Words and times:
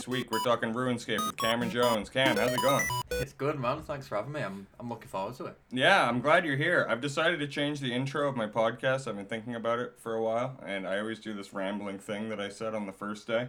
This 0.00 0.08
week 0.08 0.30
we're 0.30 0.42
talking 0.42 0.72
RuneScape 0.72 1.26
with 1.26 1.36
Cameron 1.36 1.68
Jones. 1.68 2.08
Cam, 2.08 2.38
how's 2.38 2.54
it 2.54 2.62
going? 2.62 2.86
It's 3.10 3.34
good, 3.34 3.60
man. 3.60 3.82
Thanks 3.82 4.08
for 4.08 4.16
having 4.16 4.32
me. 4.32 4.40
I'm, 4.40 4.66
I'm 4.78 4.88
looking 4.88 5.08
forward 5.08 5.34
to 5.34 5.44
it. 5.44 5.58
Yeah, 5.70 6.08
I'm 6.08 6.22
glad 6.22 6.46
you're 6.46 6.56
here. 6.56 6.86
I've 6.88 7.02
decided 7.02 7.38
to 7.40 7.46
change 7.46 7.80
the 7.80 7.92
intro 7.92 8.26
of 8.26 8.34
my 8.34 8.46
podcast. 8.46 9.06
I've 9.06 9.16
been 9.16 9.26
thinking 9.26 9.54
about 9.54 9.78
it 9.78 9.96
for 9.98 10.14
a 10.14 10.22
while, 10.22 10.58
and 10.64 10.88
I 10.88 11.00
always 11.00 11.18
do 11.18 11.34
this 11.34 11.52
rambling 11.52 11.98
thing 11.98 12.30
that 12.30 12.40
I 12.40 12.48
said 12.48 12.74
on 12.74 12.86
the 12.86 12.92
first 12.92 13.26
day. 13.26 13.48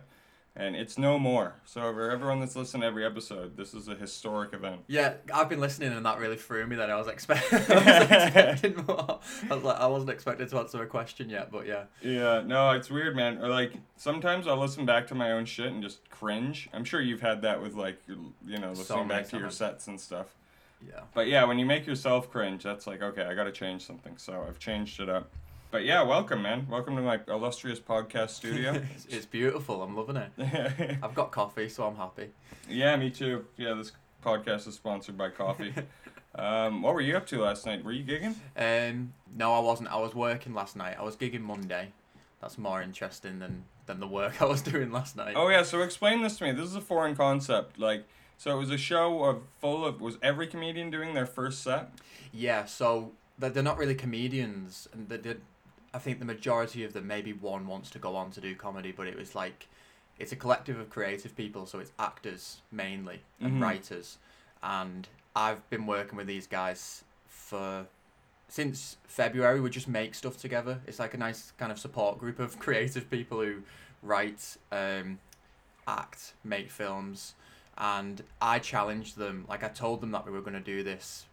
And 0.54 0.76
it's 0.76 0.98
no 0.98 1.18
more. 1.18 1.56
So, 1.64 1.82
for 1.94 2.12
everyone 2.12 2.42
that's 2.42 2.58
listened 2.58 2.84
to 2.84 2.88
every 2.88 3.06
episode, 3.06 3.56
this 3.56 3.74
is 3.74 3.88
a 3.88 3.96
historic 3.96 4.54
event. 4.54 4.82
Yeah, 4.88 5.14
I've 5.34 5.48
been 5.48 5.62
listening, 5.62 5.94
and 5.94 6.06
that 6.06 6.20
really 6.20 6.36
threw 6.36 6.68
me. 6.68 6.76
That 6.76 6.90
I 6.90 6.98
was, 6.98 7.08
expect- 7.08 7.54
I 7.54 7.58
was 7.58 7.68
expecting 8.12 8.86
more. 8.86 9.22
I 9.50 9.56
was 9.56 9.64
like, 9.64 9.80
I 9.80 9.88
wasn't 9.88 10.10
expected 10.10 10.50
to 10.50 10.58
answer 10.60 10.84
a 10.84 10.88
question 10.88 11.30
yet, 11.30 11.52
but 11.54 11.66
yeah. 11.68 11.84
Yeah, 12.02 12.42
no, 12.46 12.72
it's 12.72 12.90
weird, 12.90 13.16
man. 13.16 13.38
Or 13.38 13.48
like 13.48 13.74
sometimes 13.96 14.46
I'll 14.46 14.60
listen 14.60 14.86
back 14.86 15.08
to 15.08 15.16
my 15.16 15.32
own 15.32 15.46
shit 15.46 15.68
and 15.68 15.82
just 15.82 16.10
cringe. 16.10 16.70
I'm 16.74 16.84
sure 16.84 17.00
you've 17.00 17.22
had 17.22 17.42
that 17.44 17.62
with 17.62 17.76
like 17.76 18.02
you 18.08 18.58
know 18.58 18.72
listening 18.72 19.08
many 19.08 19.22
back 19.22 19.30
to 19.30 19.38
your 19.38 19.52
sets 19.52 19.88
and 19.88 20.00
stuff. 20.02 20.36
Yeah. 20.86 21.02
But 21.14 21.28
yeah, 21.28 21.46
when 21.46 21.60
you 21.60 21.66
make 21.66 21.88
yourself 21.88 22.30
cringe, 22.30 22.64
that's 22.64 22.88
like 22.88 23.02
okay, 23.02 23.24
I 23.24 23.36
got 23.36 23.46
to 23.46 23.54
change 23.54 23.86
something. 23.86 24.18
So 24.18 24.46
I've 24.46 24.60
changed 24.60 25.00
it 25.00 25.08
up. 25.08 25.32
But 25.72 25.86
yeah, 25.86 26.02
welcome, 26.02 26.42
man. 26.42 26.68
Welcome 26.70 26.98
to 26.98 27.02
my 27.02 27.22
illustrious 27.30 27.80
podcast 27.80 28.32
studio. 28.32 28.74
it's, 28.94 29.06
it's 29.06 29.26
beautiful. 29.26 29.82
I'm 29.82 29.96
loving 29.96 30.18
it. 30.18 30.32
I've 31.02 31.16
got 31.16 31.32
coffee, 31.32 31.70
so 31.70 31.86
I'm 31.86 31.96
happy. 31.96 32.28
yeah, 32.70 32.98
me 32.98 33.10
too. 33.10 33.46
Yeah, 33.56 33.76
this 33.76 33.94
podcast 34.22 34.68
is 34.68 34.76
sponsored 34.76 35.18
by 35.18 35.30
coffee. 35.30 35.74
um, 36.36 36.82
what 36.82 36.94
were 36.94 37.00
you 37.00 37.16
up 37.16 37.26
to 37.28 37.40
last 37.40 37.66
night? 37.66 37.86
Were 37.86 37.94
you 37.94 38.04
gigging? 38.04 38.36
Um, 38.58 39.14
no, 39.34 39.54
I 39.54 39.60
wasn't. 39.60 39.88
I 39.88 39.96
was 39.96 40.14
working 40.14 40.54
last 40.54 40.76
night. 40.76 40.98
I 41.00 41.04
was 41.04 41.16
gigging 41.16 41.40
Monday. 41.40 41.94
That's 42.42 42.58
more 42.58 42.82
interesting 42.82 43.40
than, 43.40 43.64
than 43.86 44.02
the 44.02 44.08
work 44.08 44.42
I 44.42 44.46
was 44.46 44.62
doing 44.62 44.92
last 44.92 45.16
night. 45.16 45.36
Oh 45.38 45.48
yeah, 45.48 45.64
so 45.64 45.84
explain 45.84 46.22
this 46.22 46.38
to 46.40 46.44
me. 46.44 46.52
This 46.52 46.66
is 46.66 46.76
a 46.76 46.82
foreign 46.82 47.16
concept. 47.16 47.80
Like, 47.80 48.04
so 48.38 48.52
it 48.52 48.60
was 48.60 48.72
a 48.72 48.78
show 48.78 49.24
of 49.24 49.44
full 49.62 49.86
of 49.86 50.02
was 50.02 50.18
every 50.22 50.48
comedian 50.48 50.92
doing 50.92 51.14
their 51.14 51.26
first 51.26 51.64
set? 51.64 51.92
Yeah, 52.34 52.66
so 52.66 53.14
they're, 53.40 53.52
they're 53.52 53.64
not 53.64 53.78
really 53.78 53.96
comedians, 53.96 54.90
and 54.92 55.08
they 55.08 55.18
did. 55.18 55.40
I 55.94 56.00
think 56.00 56.20
the 56.20 56.26
majority 56.26 56.84
of 56.84 56.94
them, 56.94 57.08
maybe 57.08 57.34
one 57.34 57.68
wants 57.68 57.90
to 57.92 58.00
go 58.00 58.16
on 58.16 58.32
to 58.32 58.42
do 58.42 58.56
comedy, 58.56 58.92
but 58.92 59.08
it 59.08 59.18
was 59.18 59.36
like, 59.36 59.68
it's 60.20 60.32
a 60.32 60.36
collective 60.36 60.80
of 60.80 60.90
creative 60.90 61.36
people, 61.36 61.66
so 61.66 61.80
it's 61.80 61.92
actors 62.00 62.62
mainly 62.72 63.22
and 63.40 63.54
Mhm. 63.54 63.62
writers, 63.62 64.18
and 64.64 65.08
I've 65.36 65.68
been 65.70 65.86
working 65.88 66.18
with 66.18 66.28
these 66.28 66.48
guys 66.48 67.04
for 67.28 67.88
since 68.48 68.98
February. 69.08 69.62
We 69.62 69.70
just 69.70 69.88
make 69.88 70.14
stuff 70.14 70.36
together. 70.38 70.82
It's 70.86 71.00
like 71.00 71.14
a 71.14 71.18
nice 71.18 71.52
kind 71.58 71.72
of 71.72 71.80
support 71.80 72.20
group 72.20 72.38
of 72.38 72.60
creative 72.60 73.10
people 73.10 73.40
who 73.42 73.64
write, 74.04 74.58
um, 74.74 75.20
act, 75.88 76.34
make 76.44 76.70
films, 76.70 77.34
and 77.78 78.24
I 78.42 78.60
challenged 78.60 79.16
them. 79.18 79.46
Like 79.48 79.64
I 79.64 79.70
told 79.70 80.02
them 80.02 80.12
that 80.12 80.26
we 80.26 80.32
were 80.34 80.42
going 80.42 80.54
to 80.54 80.60
do 80.60 80.84
this 80.84 81.26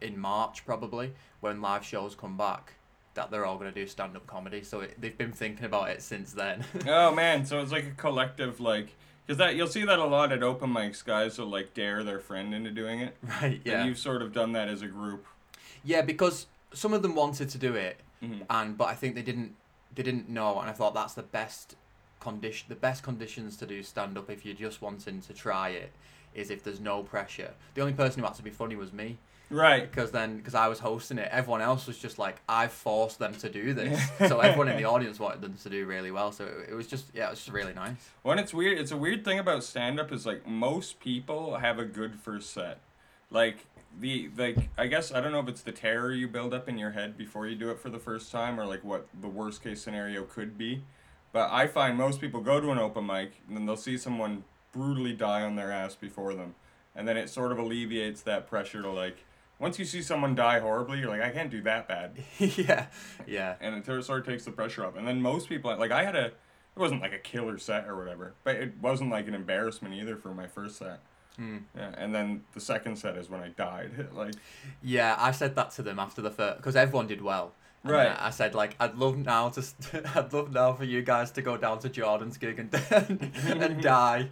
in 0.00 0.18
March 0.18 0.64
probably 0.66 1.14
when 1.40 1.60
live 1.62 1.84
shows 1.84 2.14
come 2.14 2.36
back 2.36 2.74
that 3.14 3.30
they're 3.30 3.44
all 3.44 3.58
going 3.58 3.72
to 3.72 3.80
do 3.80 3.86
stand 3.86 4.16
up 4.16 4.26
comedy. 4.26 4.62
So 4.62 4.80
it, 4.80 5.00
they've 5.00 5.16
been 5.16 5.32
thinking 5.32 5.64
about 5.64 5.90
it 5.90 6.02
since 6.02 6.32
then. 6.32 6.64
oh 6.86 7.14
man, 7.14 7.44
so 7.46 7.60
it's 7.60 7.72
like 7.72 7.84
a 7.86 7.90
collective 7.90 8.60
like 8.60 8.96
because 9.26 9.38
that 9.38 9.54
you'll 9.54 9.66
see 9.68 9.84
that 9.84 9.98
a 9.98 10.04
lot 10.04 10.32
at 10.32 10.42
open 10.42 10.72
mics. 10.72 11.04
Guys 11.04 11.38
will 11.38 11.46
like 11.46 11.74
dare 11.74 12.02
their 12.02 12.18
friend 12.20 12.54
into 12.54 12.70
doing 12.70 13.00
it. 13.00 13.16
right, 13.22 13.52
And 13.52 13.60
yeah. 13.64 13.84
you've 13.84 13.98
sort 13.98 14.22
of 14.22 14.32
done 14.32 14.52
that 14.52 14.68
as 14.68 14.82
a 14.82 14.86
group. 14.88 15.26
Yeah, 15.84 16.02
because 16.02 16.46
some 16.72 16.92
of 16.92 17.02
them 17.02 17.14
wanted 17.14 17.48
to 17.50 17.58
do 17.58 17.74
it 17.74 18.00
Mhm. 18.22 18.42
and 18.48 18.78
but 18.78 18.86
I 18.88 18.94
think 18.94 19.14
they 19.16 19.22
didn't 19.22 19.54
they 19.94 20.02
didn't 20.04 20.28
know 20.28 20.60
and 20.60 20.70
I 20.70 20.72
thought 20.72 20.94
that's 20.94 21.14
the 21.14 21.22
best 21.24 21.74
condition 22.20 22.66
the 22.68 22.76
best 22.76 23.02
conditions 23.02 23.56
to 23.58 23.66
do 23.66 23.82
stand 23.82 24.16
up 24.16 24.30
if 24.30 24.44
you're 24.46 24.54
just 24.54 24.80
wanting 24.80 25.20
to 25.22 25.34
try 25.34 25.70
it 25.70 25.90
is 26.34 26.48
if 26.50 26.62
there's 26.64 26.80
no 26.80 27.02
pressure. 27.02 27.50
The 27.74 27.80
only 27.82 27.92
person 27.92 28.20
who 28.20 28.26
had 28.26 28.36
to 28.36 28.42
be 28.42 28.50
funny 28.50 28.76
was 28.76 28.92
me 28.92 29.18
Right. 29.52 29.90
because 29.90 30.10
then 30.10 30.38
because 30.38 30.54
I 30.54 30.68
was 30.68 30.78
hosting 30.78 31.18
it, 31.18 31.28
everyone 31.30 31.60
else 31.60 31.86
was 31.86 31.98
just 31.98 32.18
like 32.18 32.40
I 32.48 32.68
forced 32.68 33.18
them 33.18 33.34
to 33.36 33.48
do 33.50 33.74
this. 33.74 34.00
so 34.18 34.40
everyone 34.40 34.68
in 34.68 34.76
the 34.76 34.84
audience 34.88 35.18
wanted 35.20 35.42
them 35.42 35.54
to 35.62 35.70
do 35.70 35.86
really 35.86 36.10
well. 36.10 36.32
So 36.32 36.44
it, 36.44 36.70
it 36.70 36.74
was 36.74 36.86
just 36.86 37.06
yeah, 37.14 37.26
it 37.26 37.30
was 37.30 37.38
just 37.40 37.52
really 37.52 37.74
nice. 37.74 38.10
When 38.22 38.38
it's 38.38 38.54
weird, 38.54 38.78
it's 38.78 38.90
a 38.90 38.96
weird 38.96 39.24
thing 39.24 39.38
about 39.38 39.62
stand 39.62 40.00
up 40.00 40.10
is 40.10 40.24
like 40.24 40.46
most 40.46 41.00
people 41.00 41.56
have 41.56 41.78
a 41.78 41.84
good 41.84 42.18
first 42.18 42.52
set. 42.52 42.78
Like 43.30 43.58
the 44.00 44.30
like 44.36 44.70
I 44.78 44.86
guess 44.86 45.12
I 45.12 45.20
don't 45.20 45.32
know 45.32 45.40
if 45.40 45.48
it's 45.48 45.62
the 45.62 45.72
terror 45.72 46.12
you 46.12 46.28
build 46.28 46.54
up 46.54 46.68
in 46.68 46.78
your 46.78 46.92
head 46.92 47.18
before 47.18 47.46
you 47.46 47.54
do 47.54 47.70
it 47.70 47.78
for 47.78 47.90
the 47.90 47.98
first 47.98 48.32
time 48.32 48.58
or 48.58 48.64
like 48.66 48.82
what 48.82 49.06
the 49.20 49.28
worst 49.28 49.62
case 49.62 49.82
scenario 49.82 50.22
could 50.24 50.56
be. 50.56 50.82
But 51.32 51.50
I 51.50 51.66
find 51.66 51.96
most 51.96 52.20
people 52.20 52.40
go 52.40 52.60
to 52.60 52.70
an 52.70 52.78
open 52.78 53.06
mic 53.06 53.40
and 53.48 53.56
then 53.56 53.66
they'll 53.66 53.76
see 53.76 53.96
someone 53.96 54.44
brutally 54.72 55.12
die 55.12 55.42
on 55.42 55.56
their 55.56 55.70
ass 55.70 55.94
before 55.94 56.34
them. 56.34 56.54
And 56.94 57.08
then 57.08 57.16
it 57.16 57.30
sort 57.30 57.52
of 57.52 57.58
alleviates 57.58 58.22
that 58.22 58.46
pressure 58.46 58.82
to 58.82 58.90
like 58.90 59.24
once 59.62 59.78
you 59.78 59.84
see 59.86 60.02
someone 60.02 60.34
die 60.34 60.58
horribly, 60.58 60.98
you're 60.98 61.08
like, 61.08 61.22
I 61.22 61.30
can't 61.30 61.50
do 61.50 61.62
that 61.62 61.86
bad. 61.88 62.18
yeah, 62.38 62.86
yeah. 63.26 63.54
and 63.60 63.76
it 63.76 63.86
sort 64.04 64.20
of 64.20 64.26
takes 64.26 64.44
the 64.44 64.50
pressure 64.50 64.84
off. 64.84 64.96
And 64.96 65.06
then 65.08 65.22
most 65.22 65.48
people, 65.48 65.74
like 65.78 65.92
I 65.92 66.04
had 66.04 66.16
a, 66.16 66.26
it 66.26 66.34
wasn't 66.76 67.00
like 67.00 67.12
a 67.12 67.18
killer 67.18 67.56
set 67.58 67.86
or 67.86 67.96
whatever, 67.96 68.34
but 68.44 68.56
it 68.56 68.74
wasn't 68.82 69.10
like 69.10 69.28
an 69.28 69.34
embarrassment 69.34 69.94
either 69.94 70.16
for 70.16 70.34
my 70.34 70.46
first 70.48 70.76
set. 70.76 71.00
Hmm. 71.36 71.58
Yeah, 71.74 71.92
and 71.96 72.14
then 72.14 72.42
the 72.52 72.60
second 72.60 72.96
set 72.96 73.16
is 73.16 73.30
when 73.30 73.40
I 73.40 73.48
died. 73.48 74.08
like, 74.14 74.34
Yeah, 74.82 75.14
I 75.18 75.30
said 75.30 75.54
that 75.56 75.70
to 75.72 75.82
them 75.82 75.98
after 75.98 76.20
the 76.20 76.30
first 76.30 76.56
because 76.58 76.76
everyone 76.76 77.06
did 77.06 77.22
well. 77.22 77.52
And 77.84 77.92
Right. 77.92 78.16
I 78.18 78.30
said 78.30 78.54
like 78.54 78.76
I'd 78.78 78.96
love 78.96 79.16
now 79.16 79.48
to 79.50 79.62
st- 79.62 80.04
I'd 80.16 80.32
love 80.32 80.52
now 80.52 80.72
for 80.74 80.84
you 80.84 81.02
guys 81.02 81.30
to 81.32 81.42
go 81.42 81.56
down 81.56 81.78
to 81.80 81.88
Jordan's 81.88 82.36
gig 82.36 82.58
and 82.58 82.74
and 83.46 83.80
die. 83.82 84.28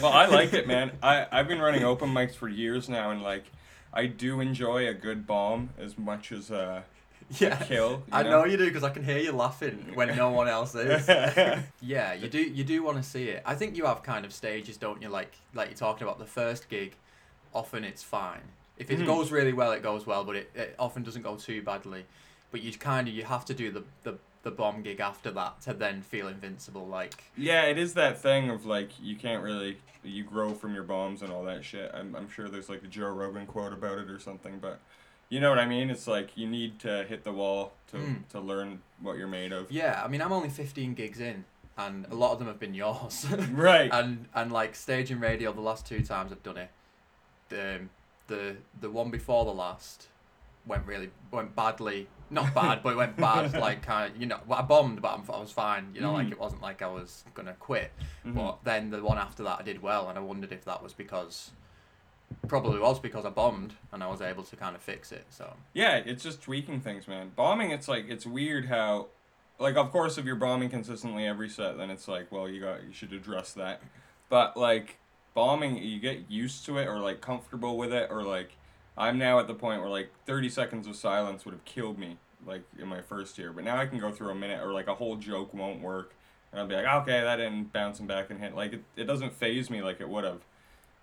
well, 0.00 0.12
I 0.12 0.26
like 0.26 0.52
it, 0.54 0.66
man. 0.66 0.92
I 1.02 1.26
I've 1.32 1.48
been 1.48 1.60
running 1.60 1.82
open 1.84 2.10
mics 2.10 2.34
for 2.34 2.48
years 2.48 2.88
now, 2.88 3.10
and 3.10 3.22
like, 3.22 3.44
I 3.92 4.06
do 4.06 4.40
enjoy 4.40 4.86
a 4.88 4.94
good 4.94 5.26
bomb 5.26 5.70
as 5.78 5.96
much 5.98 6.32
as 6.32 6.50
a 6.50 6.84
Yeah. 7.38 7.56
kill. 7.56 7.90
you 7.90 8.02
I 8.12 8.22
know 8.22 8.44
you 8.44 8.56
do 8.56 8.64
because 8.66 8.84
I 8.84 8.90
can 8.90 9.04
hear 9.04 9.18
you 9.18 9.32
laughing 9.32 9.90
when 9.94 10.16
no 10.16 10.30
one 10.30 10.48
else 10.48 10.74
is. 10.74 11.06
yeah, 11.82 12.12
you 12.14 12.28
do. 12.28 12.40
You 12.40 12.64
do 12.64 12.82
want 12.82 12.96
to 12.96 13.02
see 13.02 13.24
it. 13.28 13.42
I 13.44 13.54
think 13.54 13.76
you 13.76 13.84
have 13.86 14.02
kind 14.02 14.24
of 14.24 14.32
stages, 14.32 14.76
don't 14.76 15.02
you? 15.02 15.08
Like 15.08 15.32
like 15.54 15.68
you're 15.68 15.76
talking 15.76 16.06
about 16.06 16.18
the 16.18 16.26
first 16.26 16.68
gig. 16.68 16.94
Often 17.54 17.84
it's 17.84 18.02
fine. 18.02 18.42
If 18.76 18.90
it 18.90 18.98
Mhm. 19.00 19.06
goes 19.06 19.32
really 19.32 19.52
well, 19.52 19.72
it 19.72 19.82
goes 19.82 20.06
well, 20.06 20.24
but 20.24 20.36
it, 20.36 20.50
it 20.54 20.74
often 20.78 21.02
doesn't 21.02 21.22
go 21.22 21.36
too 21.36 21.62
badly. 21.62 22.04
But 22.50 22.62
you 22.62 22.72
kind 22.72 23.08
of 23.08 23.14
you 23.14 23.24
have 23.24 23.44
to 23.46 23.54
do 23.54 23.70
the, 23.70 23.82
the 24.04 24.14
the 24.42 24.50
bomb 24.50 24.82
gig 24.82 25.00
after 25.00 25.30
that 25.32 25.60
to 25.62 25.74
then 25.74 26.00
feel 26.02 26.28
invincible. 26.28 26.86
Like 26.86 27.24
Yeah, 27.36 27.62
it 27.64 27.78
is 27.78 27.94
that 27.94 28.20
thing 28.20 28.50
of 28.50 28.64
like 28.66 28.90
you 29.00 29.16
can't 29.16 29.42
really 29.42 29.78
you 30.04 30.22
grow 30.24 30.54
from 30.54 30.74
your 30.74 30.84
bombs 30.84 31.22
and 31.22 31.32
all 31.32 31.44
that 31.44 31.64
shit. 31.64 31.90
I'm 31.92 32.14
I'm 32.14 32.28
sure 32.30 32.48
there's 32.48 32.68
like 32.68 32.82
a 32.82 32.86
Joe 32.86 33.08
Rogan 33.10 33.46
quote 33.46 33.72
about 33.72 33.98
it 33.98 34.08
or 34.10 34.18
something, 34.18 34.58
but 34.60 34.78
you 35.28 35.40
know 35.40 35.50
what 35.50 35.58
I 35.58 35.66
mean? 35.66 35.90
It's 35.90 36.06
like 36.06 36.36
you 36.36 36.46
need 36.48 36.78
to 36.80 37.04
hit 37.04 37.24
the 37.24 37.32
wall 37.32 37.72
to 37.90 37.96
Mm. 37.98 38.28
to 38.28 38.40
learn 38.40 38.80
what 39.02 39.18
you're 39.18 39.28
made 39.28 39.52
of. 39.52 39.70
yeah, 39.70 40.00
I 40.04 40.08
mean 40.08 40.22
I'm 40.22 40.32
only 40.32 40.48
15 40.48 40.94
gigs 40.94 41.20
in, 41.20 41.44
and 41.76 42.06
a 42.10 42.14
lot 42.14 42.32
of 42.32 42.38
them 42.38 42.48
have 42.48 42.58
been 42.60 42.74
yours. 42.74 43.26
Right. 43.52 43.90
and 43.92 44.26
and 44.34 44.50
like 44.52 44.74
stage 44.76 45.10
and 45.10 45.20
radio 45.20 45.52
the 45.52 45.60
last 45.60 45.84
two 45.86 46.02
times 46.02 46.32
I've 46.32 46.42
done 46.42 46.56
it 46.58 46.70
the 47.48 47.80
the 48.28 48.56
the 48.80 48.90
one 48.90 49.10
before 49.10 49.44
the 49.44 49.52
last 49.52 50.08
went 50.66 50.86
really 50.86 51.10
went 51.30 51.54
badly 51.56 52.06
not 52.30 52.54
bad 52.54 52.82
but 52.82 52.92
it 52.92 52.96
went 52.96 53.16
bad 53.16 53.52
like 53.58 53.82
kind 53.82 54.12
of 54.14 54.20
you 54.20 54.26
know 54.26 54.38
I 54.50 54.62
bombed 54.62 55.00
but 55.02 55.12
I'm, 55.14 55.22
I 55.32 55.38
was 55.40 55.50
fine 55.52 55.92
you 55.94 56.00
know 56.00 56.12
like 56.12 56.26
Mhm. 56.28 56.32
it 56.32 56.38
wasn't 56.38 56.62
like 56.62 56.82
I 56.82 56.86
was 56.88 57.24
gonna 57.34 57.54
quit 57.54 57.90
Mhm. 58.26 58.34
but 58.34 58.64
then 58.64 58.90
the 58.90 59.02
one 59.02 59.18
after 59.18 59.42
that 59.44 59.60
I 59.60 59.62
did 59.62 59.82
well 59.82 60.08
and 60.08 60.18
I 60.18 60.20
wondered 60.20 60.52
if 60.52 60.64
that 60.66 60.82
was 60.82 60.92
because 60.92 61.50
probably 62.46 62.78
was 62.78 62.98
because 63.00 63.24
I 63.24 63.30
bombed 63.30 63.74
and 63.92 64.02
I 64.02 64.06
was 64.08 64.20
able 64.20 64.42
to 64.44 64.56
kind 64.56 64.76
of 64.76 64.82
fix 64.82 65.12
it 65.12 65.26
so 65.30 65.54
Yeah, 65.72 65.96
it's 65.96 66.22
just 66.22 66.42
tweaking 66.42 66.80
things, 66.80 67.08
man. 67.08 67.32
Bombing, 67.34 67.70
it's 67.70 67.88
like 67.88 68.08
it's 68.08 68.26
weird 68.26 68.66
how, 68.66 69.06
like, 69.58 69.76
of 69.76 69.90
course, 69.90 70.18
if 70.18 70.24
you're 70.26 70.36
bombing 70.36 70.68
consistently 70.68 71.26
every 71.26 71.48
set, 71.48 71.78
then 71.78 71.90
it's 71.90 72.06
like, 72.06 72.30
well, 72.30 72.48
you 72.48 72.60
got 72.60 72.84
you 72.84 72.92
should 72.92 73.12
address 73.12 73.52
that. 73.54 73.80
But 74.28 74.56
like 74.56 74.98
bombing, 75.34 75.78
you 75.78 75.98
get 76.00 76.30
used 76.30 76.66
to 76.66 76.76
it 76.78 76.86
or 76.86 76.98
like 77.00 77.20
comfortable 77.22 77.78
with 77.78 77.92
it, 77.92 78.08
or 78.10 78.22
like 78.22 78.50
I'm 78.98 79.16
now 79.16 79.38
at 79.38 79.46
the 79.46 79.54
point 79.54 79.80
where 79.80 79.88
like 79.90 80.10
30 80.26 80.48
seconds 80.50 80.86
of 80.86 80.96
silence 80.96 81.44
would 81.44 81.52
have 81.52 81.64
killed 81.64 81.98
me, 81.98 82.18
like 82.44 82.62
in 82.78 82.88
my 82.88 83.00
first 83.00 83.38
year. 83.38 83.52
But 83.52 83.64
now 83.64 83.76
I 83.78 83.86
can 83.86 83.98
go 83.98 84.10
through 84.10 84.30
a 84.30 84.34
minute 84.34 84.60
or 84.62 84.72
like 84.72 84.88
a 84.88 84.94
whole 84.94 85.16
joke 85.16 85.54
won't 85.54 85.80
work, 85.80 86.14
and 86.50 86.60
I'll 86.60 86.66
be 86.66 86.74
like, 86.74 86.86
okay, 87.02 87.20
that 87.20 87.36
didn't 87.36 87.72
bounce 87.72 88.00
back 88.00 88.30
and 88.30 88.40
hit. 88.40 88.56
Like 88.56 88.72
it, 88.72 88.82
it 88.96 89.04
doesn't 89.04 89.32
phase 89.32 89.70
me 89.70 89.82
like 89.82 90.00
it 90.00 90.08
would 90.08 90.24
have. 90.24 90.40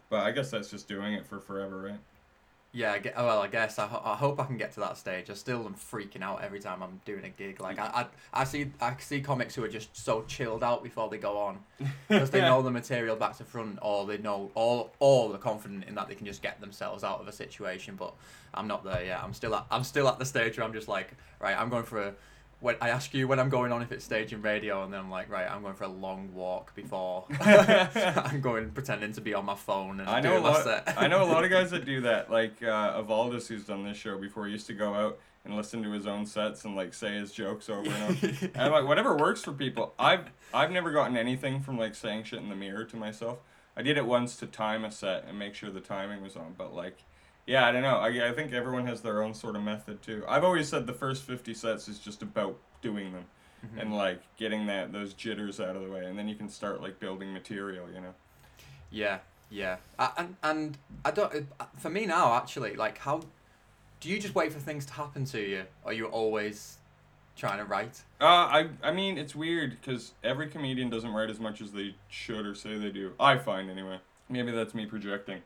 But 0.09 0.19
I 0.19 0.31
guess 0.31 0.51
that's 0.51 0.69
just 0.69 0.87
doing 0.87 1.13
it 1.13 1.25
for 1.25 1.39
forever, 1.39 1.81
right? 1.81 1.99
Yeah, 2.75 2.91
I 2.91 2.99
get, 2.99 3.13
oh, 3.15 3.25
well, 3.25 3.41
I 3.41 3.47
guess 3.47 3.79
I, 3.79 3.87
ho- 3.87 4.01
I 4.03 4.15
hope 4.15 4.37
I 4.37 4.43
can 4.43 4.57
get 4.57 4.73
to 4.73 4.81
that 4.81 4.97
stage. 4.97 5.29
I 5.29 5.33
still 5.33 5.65
am 5.65 5.75
freaking 5.75 6.21
out 6.21 6.43
every 6.43 6.59
time 6.59 6.83
I'm 6.83 6.99
doing 7.05 7.23
a 7.23 7.29
gig. 7.29 7.61
Like 7.61 7.79
I, 7.79 7.85
I, 8.33 8.41
I 8.41 8.43
see 8.43 8.69
I 8.81 8.93
see 8.99 9.21
comics 9.21 9.55
who 9.55 9.63
are 9.63 9.69
just 9.69 9.95
so 9.95 10.23
chilled 10.27 10.61
out 10.61 10.83
before 10.83 11.07
they 11.07 11.17
go 11.17 11.37
on 11.37 11.59
because 12.09 12.31
they 12.31 12.41
know 12.41 12.61
the 12.61 12.71
material 12.71 13.15
back 13.15 13.37
to 13.37 13.45
front, 13.45 13.79
or 13.81 14.05
they 14.05 14.17
know 14.17 14.51
all 14.55 14.91
all 14.99 15.29
they're 15.29 15.37
confident 15.37 15.85
in 15.85 15.95
that 15.95 16.09
they 16.09 16.15
can 16.15 16.25
just 16.25 16.41
get 16.41 16.59
themselves 16.59 17.05
out 17.05 17.21
of 17.21 17.29
a 17.29 17.31
situation. 17.31 17.95
But 17.95 18.13
I'm 18.53 18.67
not 18.67 18.83
there 18.83 19.05
yet. 19.05 19.21
I'm 19.23 19.33
still 19.33 19.55
at 19.55 19.65
I'm 19.71 19.85
still 19.85 20.09
at 20.09 20.19
the 20.19 20.25
stage 20.25 20.57
where 20.57 20.67
I'm 20.67 20.73
just 20.73 20.89
like, 20.89 21.11
right, 21.39 21.57
I'm 21.57 21.69
going 21.69 21.85
for 21.85 22.01
a 22.01 22.13
when 22.65 22.75
I 22.81 22.89
ask 22.89 23.13
you 23.13 23.27
when 23.27 23.39
I'm 23.39 23.49
going 23.49 23.71
on 23.71 23.83
if 23.83 23.91
it's 23.91 24.03
staging 24.03 24.41
radio, 24.41 24.83
and 24.83 24.91
then 24.91 24.99
I'm 24.99 25.11
like, 25.11 25.29
right, 25.29 25.49
I'm 25.49 25.61
going 25.61 25.75
for 25.75 25.83
a 25.83 25.87
long 25.87 26.33
walk 26.33 26.73
before 26.73 27.25
I'm 27.39 28.41
going 28.41 28.71
pretending 28.71 29.13
to 29.13 29.21
be 29.21 29.35
on 29.35 29.45
my 29.45 29.53
phone 29.53 29.99
and 29.99 30.09
I 30.09 30.19
know 30.19 30.35
a 30.35 30.39
lot. 30.39 30.83
I 30.97 31.07
know 31.07 31.23
a 31.23 31.29
lot 31.31 31.43
of 31.43 31.51
guys 31.51 31.69
that 31.69 31.85
do 31.93 32.01
that. 32.01 32.31
Like 32.31 32.63
uh, 32.63 33.01
Avaldis, 33.01 33.47
who's 33.47 33.65
done 33.65 33.83
this 33.83 33.97
show 33.97 34.17
before, 34.17 34.47
used 34.47 34.65
to 34.67 34.73
go 34.73 34.95
out 34.95 35.19
and 35.45 35.55
listen 35.55 35.83
to 35.83 35.91
his 35.91 36.07
own 36.07 36.25
sets 36.25 36.65
and 36.65 36.75
like 36.75 36.95
say 36.95 37.13
his 37.13 37.31
jokes 37.31 37.69
over 37.69 37.87
and 37.87 38.03
over. 38.03 38.27
and 38.41 38.57
I'm 38.57 38.71
like, 38.71 38.87
whatever 38.87 39.15
works 39.15 39.43
for 39.43 39.53
people. 39.53 39.93
I've 39.99 40.25
I've 40.51 40.71
never 40.71 40.91
gotten 40.91 41.15
anything 41.15 41.61
from 41.61 41.77
like 41.77 41.93
saying 41.93 42.23
shit 42.23 42.39
in 42.39 42.49
the 42.49 42.55
mirror 42.55 42.83
to 42.85 42.97
myself. 42.97 43.37
I 43.77 43.83
did 43.83 43.95
it 43.95 44.07
once 44.07 44.37
to 44.37 44.47
time 44.47 44.83
a 44.83 44.91
set 44.91 45.25
and 45.29 45.37
make 45.37 45.53
sure 45.53 45.69
the 45.69 45.81
timing 45.81 46.23
was 46.23 46.35
on, 46.35 46.55
but 46.57 46.73
like. 46.73 47.03
Yeah, 47.45 47.67
I 47.67 47.71
don't 47.71 47.83
know. 47.83 47.97
I, 47.97 48.29
I 48.29 48.31
think 48.31 48.53
everyone 48.53 48.87
has 48.87 49.01
their 49.01 49.21
own 49.21 49.33
sort 49.33 49.55
of 49.55 49.61
method 49.63 50.01
too. 50.01 50.23
I've 50.27 50.43
always 50.43 50.67
said 50.67 50.87
the 50.87 50.93
first 50.93 51.23
50 51.23 51.53
sets 51.53 51.87
is 51.87 51.99
just 51.99 52.21
about 52.21 52.57
doing 52.81 53.11
them 53.13 53.25
Mhm. 53.65 53.81
and 53.81 53.95
like 53.95 54.21
getting 54.37 54.67
that 54.67 54.91
those 54.91 55.13
jitters 55.13 55.59
out 55.59 55.75
of 55.75 55.81
the 55.83 55.89
way 55.89 56.05
and 56.05 56.19
then 56.19 56.27
you 56.27 56.35
can 56.35 56.49
start 56.49 56.81
like 56.81 56.99
building 56.99 57.33
material, 57.33 57.87
you 57.91 57.99
know. 58.01 58.13
Yeah, 58.91 59.19
yeah, 59.49 59.77
and 60.17 60.35
and 60.43 60.77
I 61.03 61.11
don't. 61.11 61.47
Uh, 61.59 61.65
for 61.77 61.89
me 61.89 62.05
now, 62.05 62.35
actually, 62.35 62.75
like, 62.75 62.99
how 62.99 63.21
do 63.99 64.09
you 64.09 64.19
just 64.19 64.35
wait 64.35 64.51
for 64.53 64.59
things 64.59 64.85
to 64.87 64.93
happen 64.93 65.25
to 65.25 65.39
you, 65.39 65.63
or 65.83 65.91
are 65.91 65.93
you 65.93 66.05
always 66.05 66.77
trying 67.35 67.57
to 67.57 67.65
write? 67.65 68.03
Uh, 68.21 68.25
I 68.25 68.69
I 68.83 68.91
mean 68.91 69.17
it's 69.17 69.35
weird 69.35 69.71
because 69.81 70.13
every 70.23 70.47
comedian 70.47 70.89
doesn't 70.89 71.11
write 71.11 71.29
as 71.29 71.39
much 71.39 71.59
as 71.61 71.71
they 71.71 71.95
should 72.07 72.45
or 72.45 72.53
say 72.55 72.77
they 72.77 72.91
do. 72.91 73.13
I 73.19 73.37
find 73.37 73.69
anyway. 73.69 73.99
Maybe 74.29 74.51
that's 74.51 74.73
me 74.75 74.85
projecting, 74.85 75.41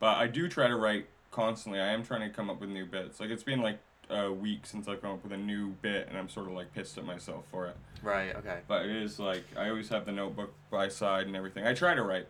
but 0.00 0.16
I 0.16 0.26
do 0.26 0.48
try 0.48 0.68
to 0.68 0.76
write 0.76 1.06
constantly. 1.30 1.80
I 1.80 1.88
am 1.88 2.04
trying 2.04 2.28
to 2.28 2.34
come 2.34 2.50
up 2.50 2.60
with 2.60 2.70
new 2.70 2.86
bits. 2.86 3.20
Like 3.20 3.30
it's 3.30 3.42
been 3.42 3.62
like 3.62 3.78
a 4.10 4.32
week 4.32 4.60
since 4.64 4.88
I've 4.88 5.02
come 5.02 5.12
up 5.12 5.22
with 5.22 5.32
a 5.32 5.36
new 5.36 5.68
bit, 5.82 6.08
and 6.08 6.16
I'm 6.16 6.28
sort 6.28 6.46
of 6.46 6.52
like 6.52 6.72
pissed 6.74 6.98
at 6.98 7.04
myself 7.04 7.44
for 7.50 7.66
it. 7.66 7.76
Right. 8.02 8.34
Okay. 8.36 8.60
But 8.66 8.86
it 8.86 8.96
is 8.96 9.18
like 9.18 9.44
I 9.56 9.68
always 9.68 9.88
have 9.88 10.06
the 10.06 10.12
notebook 10.12 10.52
by 10.70 10.88
side 10.88 11.26
and 11.26 11.36
everything. 11.36 11.66
I 11.66 11.74
try 11.74 11.94
to 11.94 12.02
write. 12.02 12.26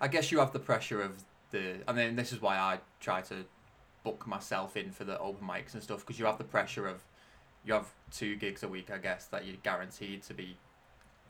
I 0.00 0.08
guess 0.08 0.32
you 0.32 0.38
have 0.38 0.52
the 0.52 0.58
pressure 0.58 1.00
of 1.02 1.22
the. 1.50 1.76
I 1.86 1.92
mean, 1.92 2.16
this 2.16 2.32
is 2.32 2.40
why 2.40 2.56
I 2.56 2.80
try 3.00 3.22
to 3.22 3.44
book 4.02 4.26
myself 4.26 4.76
in 4.76 4.90
for 4.90 5.04
the 5.04 5.18
open 5.18 5.46
mics 5.48 5.72
and 5.72 5.82
stuff 5.82 6.00
because 6.00 6.18
you 6.18 6.26
have 6.26 6.36
the 6.36 6.44
pressure 6.44 6.86
of 6.86 7.02
you 7.64 7.72
have 7.72 7.88
two 8.12 8.36
gigs 8.36 8.62
a 8.62 8.68
week, 8.68 8.90
I 8.90 8.98
guess, 8.98 9.26
that 9.26 9.46
you're 9.46 9.56
guaranteed 9.62 10.22
to 10.24 10.34
be. 10.34 10.56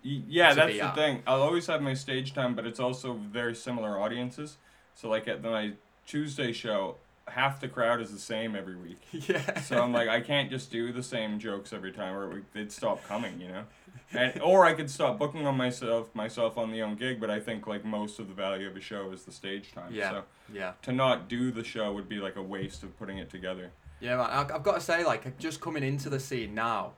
Yeah, 0.03 0.51
to 0.51 0.55
that's 0.57 0.73
be 0.73 0.79
the 0.79 0.85
at. 0.85 0.95
thing. 0.95 1.23
I'll 1.27 1.43
always 1.43 1.67
have 1.67 1.81
my 1.81 1.95
stage 1.95 2.35
time, 2.35 2.55
but 2.55 2.67
it's 2.67 2.81
also 2.81 3.15
very 3.15 3.55
similar 3.55 3.99
audiences. 3.99 4.59
So 4.95 5.09
like 5.09 5.29
at 5.29 5.43
my 5.43 5.73
Tuesday 6.07 6.53
show, 6.53 6.97
half 7.29 7.61
the 7.61 7.69
crowd 7.69 8.01
is 8.01 8.13
the 8.13 8.19
same 8.19 8.55
every 8.55 8.77
week. 8.77 9.01
yeah. 9.29 9.61
So 9.61 9.81
I'm 9.83 9.93
like, 9.93 10.09
I 10.09 10.21
can't 10.21 10.51
just 10.51 10.71
do 10.71 10.93
the 10.93 11.03
same 11.03 11.39
jokes 11.39 11.73
every 11.73 11.93
time, 11.93 12.15
or 12.15 12.43
they'd 12.53 12.71
stop 12.73 13.03
coming, 13.07 13.41
you 13.41 13.49
know. 13.49 13.65
And 14.13 14.41
or 14.43 14.65
I 14.67 14.75
could 14.75 14.91
stop 14.91 15.19
booking 15.19 15.47
on 15.47 15.57
myself 15.57 16.15
myself 16.15 16.59
on 16.59 16.71
the 16.71 16.83
own 16.83 16.97
gig, 16.97 17.21
but 17.21 17.31
I 17.31 17.41
think 17.41 17.67
like 17.67 17.85
most 17.85 18.19
of 18.19 18.29
the 18.29 18.35
value 18.35 18.69
of 18.69 18.77
a 18.77 18.81
show 18.81 19.11
is 19.13 19.25
the 19.25 19.33
stage 19.33 19.73
time. 19.73 19.93
Yeah. 19.93 20.11
So 20.11 20.23
yeah. 20.53 20.73
to 20.83 20.93
not 20.93 21.29
do 21.29 21.51
the 21.51 21.65
show 21.65 21.93
would 21.93 22.09
be 22.09 22.17
like 22.19 22.37
a 22.37 22.43
waste 22.43 22.83
of 22.83 22.97
putting 22.99 23.19
it 23.19 23.31
together. 23.31 23.71
Yeah, 24.01 24.17
man. 24.17 24.27
I- 24.27 24.55
I've 24.55 24.63
got 24.63 24.75
to 24.75 24.81
say, 24.81 25.05
like, 25.05 25.39
just 25.39 25.61
coming 25.61 25.83
into 25.83 26.11
the 26.11 26.21
scene 26.21 26.55
now, 26.55 26.93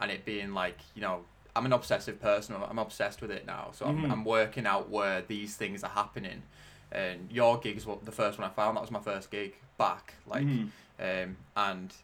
and 0.00 0.10
it 0.10 0.24
being 0.24 0.54
like, 0.54 0.78
you 0.94 1.00
know, 1.02 1.24
I'm 1.56 1.66
an 1.66 1.72
obsessive 1.72 2.20
person. 2.20 2.54
I'm- 2.54 2.78
obsessed 2.78 3.20
with 3.20 3.30
it 3.32 3.44
now, 3.46 3.70
so 3.72 3.86
I'm, 3.86 4.02
Mhm. 4.02 4.12
I'm 4.12 4.24
working 4.24 4.64
out 4.66 4.88
where 4.88 5.22
these 5.22 5.56
things 5.56 5.82
are 5.82 5.90
happening. 5.90 6.42
And 6.92 7.30
your 7.32 7.58
gig's 7.58 7.86
what 7.86 8.04
the 8.04 8.12
first 8.12 8.38
one 8.38 8.46
I 8.48 8.52
found. 8.52 8.76
That 8.76 8.82
was 8.82 8.90
my 8.90 9.00
first 9.00 9.30
gig 9.30 9.54
back, 9.78 10.14
like, 10.26 10.44
Mhm. 10.46 10.68
um, 11.00 11.36
and 11.56 11.94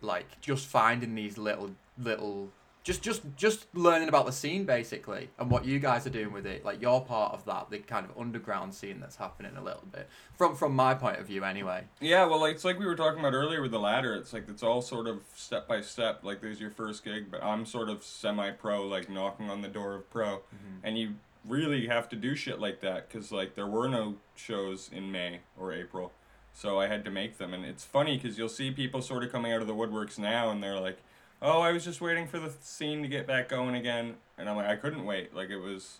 like 0.00 0.40
just 0.40 0.66
finding 0.66 1.14
these 1.14 1.38
little 1.38 1.70
little. 1.98 2.50
Just, 2.84 3.00
just, 3.00 3.22
just 3.36 3.72
learning 3.76 4.08
about 4.08 4.26
the 4.26 4.32
scene 4.32 4.64
basically, 4.64 5.30
and 5.38 5.48
what 5.48 5.64
you 5.64 5.78
guys 5.78 6.04
are 6.04 6.10
doing 6.10 6.32
with 6.32 6.44
it. 6.46 6.64
Like 6.64 6.82
you're 6.82 7.00
part 7.00 7.32
of 7.32 7.44
that, 7.44 7.70
the 7.70 7.78
kind 7.78 8.04
of 8.04 8.18
underground 8.18 8.74
scene 8.74 8.98
that's 8.98 9.14
happening 9.14 9.52
a 9.56 9.62
little 9.62 9.84
bit, 9.92 10.08
from 10.36 10.56
from 10.56 10.74
my 10.74 10.92
point 10.94 11.20
of 11.20 11.28
view, 11.28 11.44
anyway. 11.44 11.84
Yeah, 12.00 12.24
well, 12.24 12.40
like, 12.40 12.56
it's 12.56 12.64
like 12.64 12.80
we 12.80 12.86
were 12.86 12.96
talking 12.96 13.20
about 13.20 13.34
earlier 13.34 13.62
with 13.62 13.70
the 13.70 13.78
ladder. 13.78 14.16
It's 14.16 14.32
like 14.32 14.48
it's 14.48 14.64
all 14.64 14.82
sort 14.82 15.06
of 15.06 15.20
step 15.36 15.68
by 15.68 15.80
step. 15.80 16.24
Like 16.24 16.40
there's 16.40 16.60
your 16.60 16.72
first 16.72 17.04
gig, 17.04 17.30
but 17.30 17.40
I'm 17.44 17.64
sort 17.66 17.88
of 17.88 18.02
semi-pro, 18.02 18.84
like 18.88 19.08
knocking 19.08 19.48
on 19.48 19.62
the 19.62 19.68
door 19.68 19.94
of 19.94 20.10
pro, 20.10 20.40
and 20.82 20.98
you 20.98 21.14
really 21.44 21.86
have 21.86 22.08
to 22.08 22.16
do 22.16 22.34
shit 22.34 22.58
like 22.60 22.80
that 22.80 23.08
because 23.08 23.30
like 23.30 23.54
there 23.54 23.66
were 23.68 23.88
no 23.88 24.16
shows 24.46 24.90
in 24.92 25.10
May 25.12 25.40
or 25.58 25.72
April, 25.72 26.12
so 26.52 26.78
I 26.80 26.88
had 26.88 27.04
to 27.04 27.10
make 27.10 27.38
them. 27.38 27.54
And 27.54 27.64
it's 27.64 27.84
funny 27.84 28.16
because 28.18 28.36
you'll 28.36 28.48
see 28.48 28.70
people 28.70 29.00
sort 29.00 29.24
of 29.24 29.32
coming 29.32 29.52
out 29.52 29.60
of 29.62 29.66
the 29.66 29.74
woodworks 29.74 30.18
now, 30.18 30.50
and 30.50 30.62
they're 30.62 30.80
like, 30.80 30.98
"Oh, 31.40 31.60
I 31.60 31.72
was 31.72 31.84
just 31.84 32.00
waiting 32.00 32.26
for 32.26 32.38
the 32.38 32.50
scene 32.60 33.02
to 33.02 33.08
get 33.08 33.26
back 33.26 33.48
going 33.48 33.74
again," 33.74 34.16
and 34.36 34.48
I'm 34.48 34.56
like, 34.56 34.66
"I 34.66 34.76
couldn't 34.76 35.04
wait. 35.04 35.34
Like 35.34 35.50
it 35.50 35.58
was." 35.58 35.98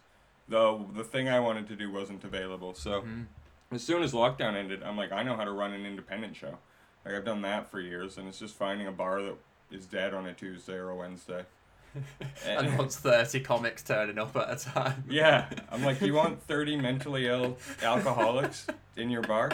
The, 0.48 0.84
the 0.94 1.04
thing 1.04 1.28
I 1.28 1.38
wanted 1.38 1.68
to 1.68 1.76
do 1.76 1.90
wasn't 1.90 2.24
available, 2.24 2.74
so 2.74 3.02
Mhm. 3.02 3.26
as 3.70 3.82
soon 3.84 4.02
as 4.02 4.12
lockdown 4.12 4.54
ended, 4.54 4.82
I'm 4.82 4.96
like, 4.96 5.12
I 5.12 5.22
know 5.22 5.36
how 5.36 5.44
to 5.44 5.52
run 5.52 5.72
an 5.72 5.86
independent 5.86 6.34
show. 6.34 6.58
Like 7.04 7.14
I've 7.14 7.24
done 7.24 7.42
that 7.42 7.70
for 7.70 7.80
years, 7.80 8.18
and 8.18 8.28
it's 8.28 8.40
just 8.40 8.56
finding 8.56 8.86
a 8.88 8.92
bar 8.92 9.22
that 9.22 9.36
is 9.70 9.86
dead 9.86 10.12
on 10.12 10.26
a 10.26 10.34
Tuesday 10.34 10.74
or 10.74 10.90
a 10.90 10.96
Wednesday. 10.96 11.46
and 12.46 12.78
wants 12.78 12.96
30 12.96 13.40
comics 13.40 13.82
turning 13.82 14.18
up 14.18 14.36
at 14.36 14.50
a 14.50 14.56
time. 14.56 15.04
yeah, 15.08 15.48
I'm 15.70 15.84
like, 15.84 16.00
you 16.00 16.14
want 16.14 16.42
30 16.42 16.76
mentally 16.76 17.26
ill 17.26 17.56
alcoholics 17.82 18.66
in 18.96 19.10
your 19.10 19.22
bar? 19.22 19.50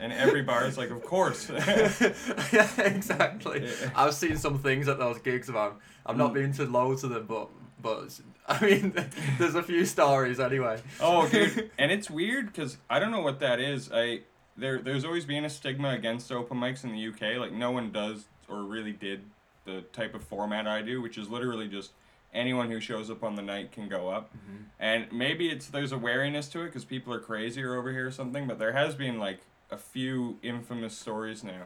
And 0.00 0.12
every 0.12 0.42
bar 0.42 0.64
is 0.66 0.76
like, 0.78 0.90
of 0.90 1.02
course. 1.04 1.48
yeah, 2.52 2.68
exactly. 2.80 3.68
I've 3.94 4.14
seen 4.14 4.36
some 4.36 4.58
things 4.58 4.88
at 4.88 4.98
those 4.98 5.18
gigs, 5.18 5.48
man. 5.48 5.72
I've 6.04 6.16
not 6.16 6.30
Mm. 6.32 6.34
been 6.34 6.52
to 6.54 6.64
loads 6.66 7.04
of 7.04 7.10
them, 7.10 7.26
but 7.26 7.48
but 7.80 8.20
I 8.48 8.64
mean, 8.64 8.94
there's 9.38 9.54
a 9.54 9.62
few 9.62 9.84
stories 9.84 10.40
anyway. 10.40 10.80
oh, 11.00 11.28
dude, 11.28 11.70
and 11.78 11.90
it's 11.92 12.10
weird 12.10 12.46
because 12.46 12.78
I 12.90 12.98
don't 12.98 13.10
know 13.10 13.20
what 13.22 13.40
that 13.40 13.60
is. 13.60 13.90
I 13.92 14.20
there 14.56 14.80
there's 14.80 15.04
always 15.04 15.24
been 15.24 15.44
a 15.44 15.50
stigma 15.50 15.90
against 15.90 16.30
open 16.32 16.58
mics 16.58 16.84
in 16.84 16.92
the 16.92 17.08
UK. 17.08 17.38
Like 17.38 17.52
no 17.52 17.70
one 17.70 17.92
does 17.92 18.24
or 18.48 18.62
really 18.64 18.92
did 18.92 19.22
the 19.64 19.82
type 19.92 20.14
of 20.14 20.22
format 20.24 20.66
I 20.66 20.82
do, 20.82 21.00
which 21.00 21.18
is 21.18 21.28
literally 21.28 21.68
just 21.68 21.92
anyone 22.34 22.70
who 22.70 22.80
shows 22.80 23.10
up 23.10 23.22
on 23.22 23.36
the 23.36 23.42
night 23.42 23.72
can 23.72 23.88
go 23.88 24.08
up. 24.08 24.30
Mm-hmm. 24.34 24.62
And 24.80 25.12
maybe 25.12 25.48
it's 25.48 25.68
there's 25.68 25.92
a 25.92 25.98
wariness 25.98 26.48
to 26.48 26.62
it 26.62 26.66
because 26.66 26.84
people 26.84 27.12
are 27.12 27.20
crazier 27.20 27.76
over 27.76 27.92
here 27.92 28.06
or 28.06 28.10
something. 28.10 28.46
But 28.46 28.58
there 28.58 28.72
has 28.72 28.94
been 28.94 29.18
like 29.18 29.40
a 29.70 29.76
few 29.76 30.38
infamous 30.42 30.96
stories 30.96 31.42
now 31.44 31.64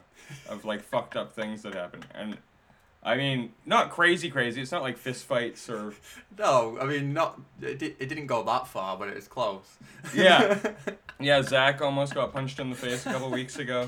of 0.48 0.64
like 0.64 0.82
fucked 0.90 1.16
up 1.16 1.32
things 1.32 1.62
that 1.62 1.74
happen. 1.74 2.04
And 2.14 2.38
I 3.02 3.16
mean, 3.16 3.52
not 3.64 3.90
crazy, 3.90 4.30
crazy. 4.30 4.60
It's 4.60 4.72
not 4.72 4.82
like 4.82 4.98
fist 4.98 5.24
fights 5.24 5.70
or 5.70 5.94
No, 6.38 6.76
I 6.80 6.86
mean, 6.86 7.12
not 7.12 7.40
it, 7.62 7.78
di- 7.78 7.94
it 7.98 8.08
didn't 8.08 8.26
go 8.26 8.42
that 8.44 8.66
far, 8.66 8.96
but 8.96 9.08
it 9.08 9.14
was 9.14 9.28
close. 9.28 9.76
Yeah. 10.14 10.58
yeah. 11.20 11.42
Zach 11.42 11.80
almost 11.80 12.14
got 12.14 12.32
punched 12.32 12.58
in 12.58 12.70
the 12.70 12.76
face 12.76 13.06
a 13.06 13.12
couple 13.12 13.30
weeks 13.30 13.58
ago. 13.58 13.86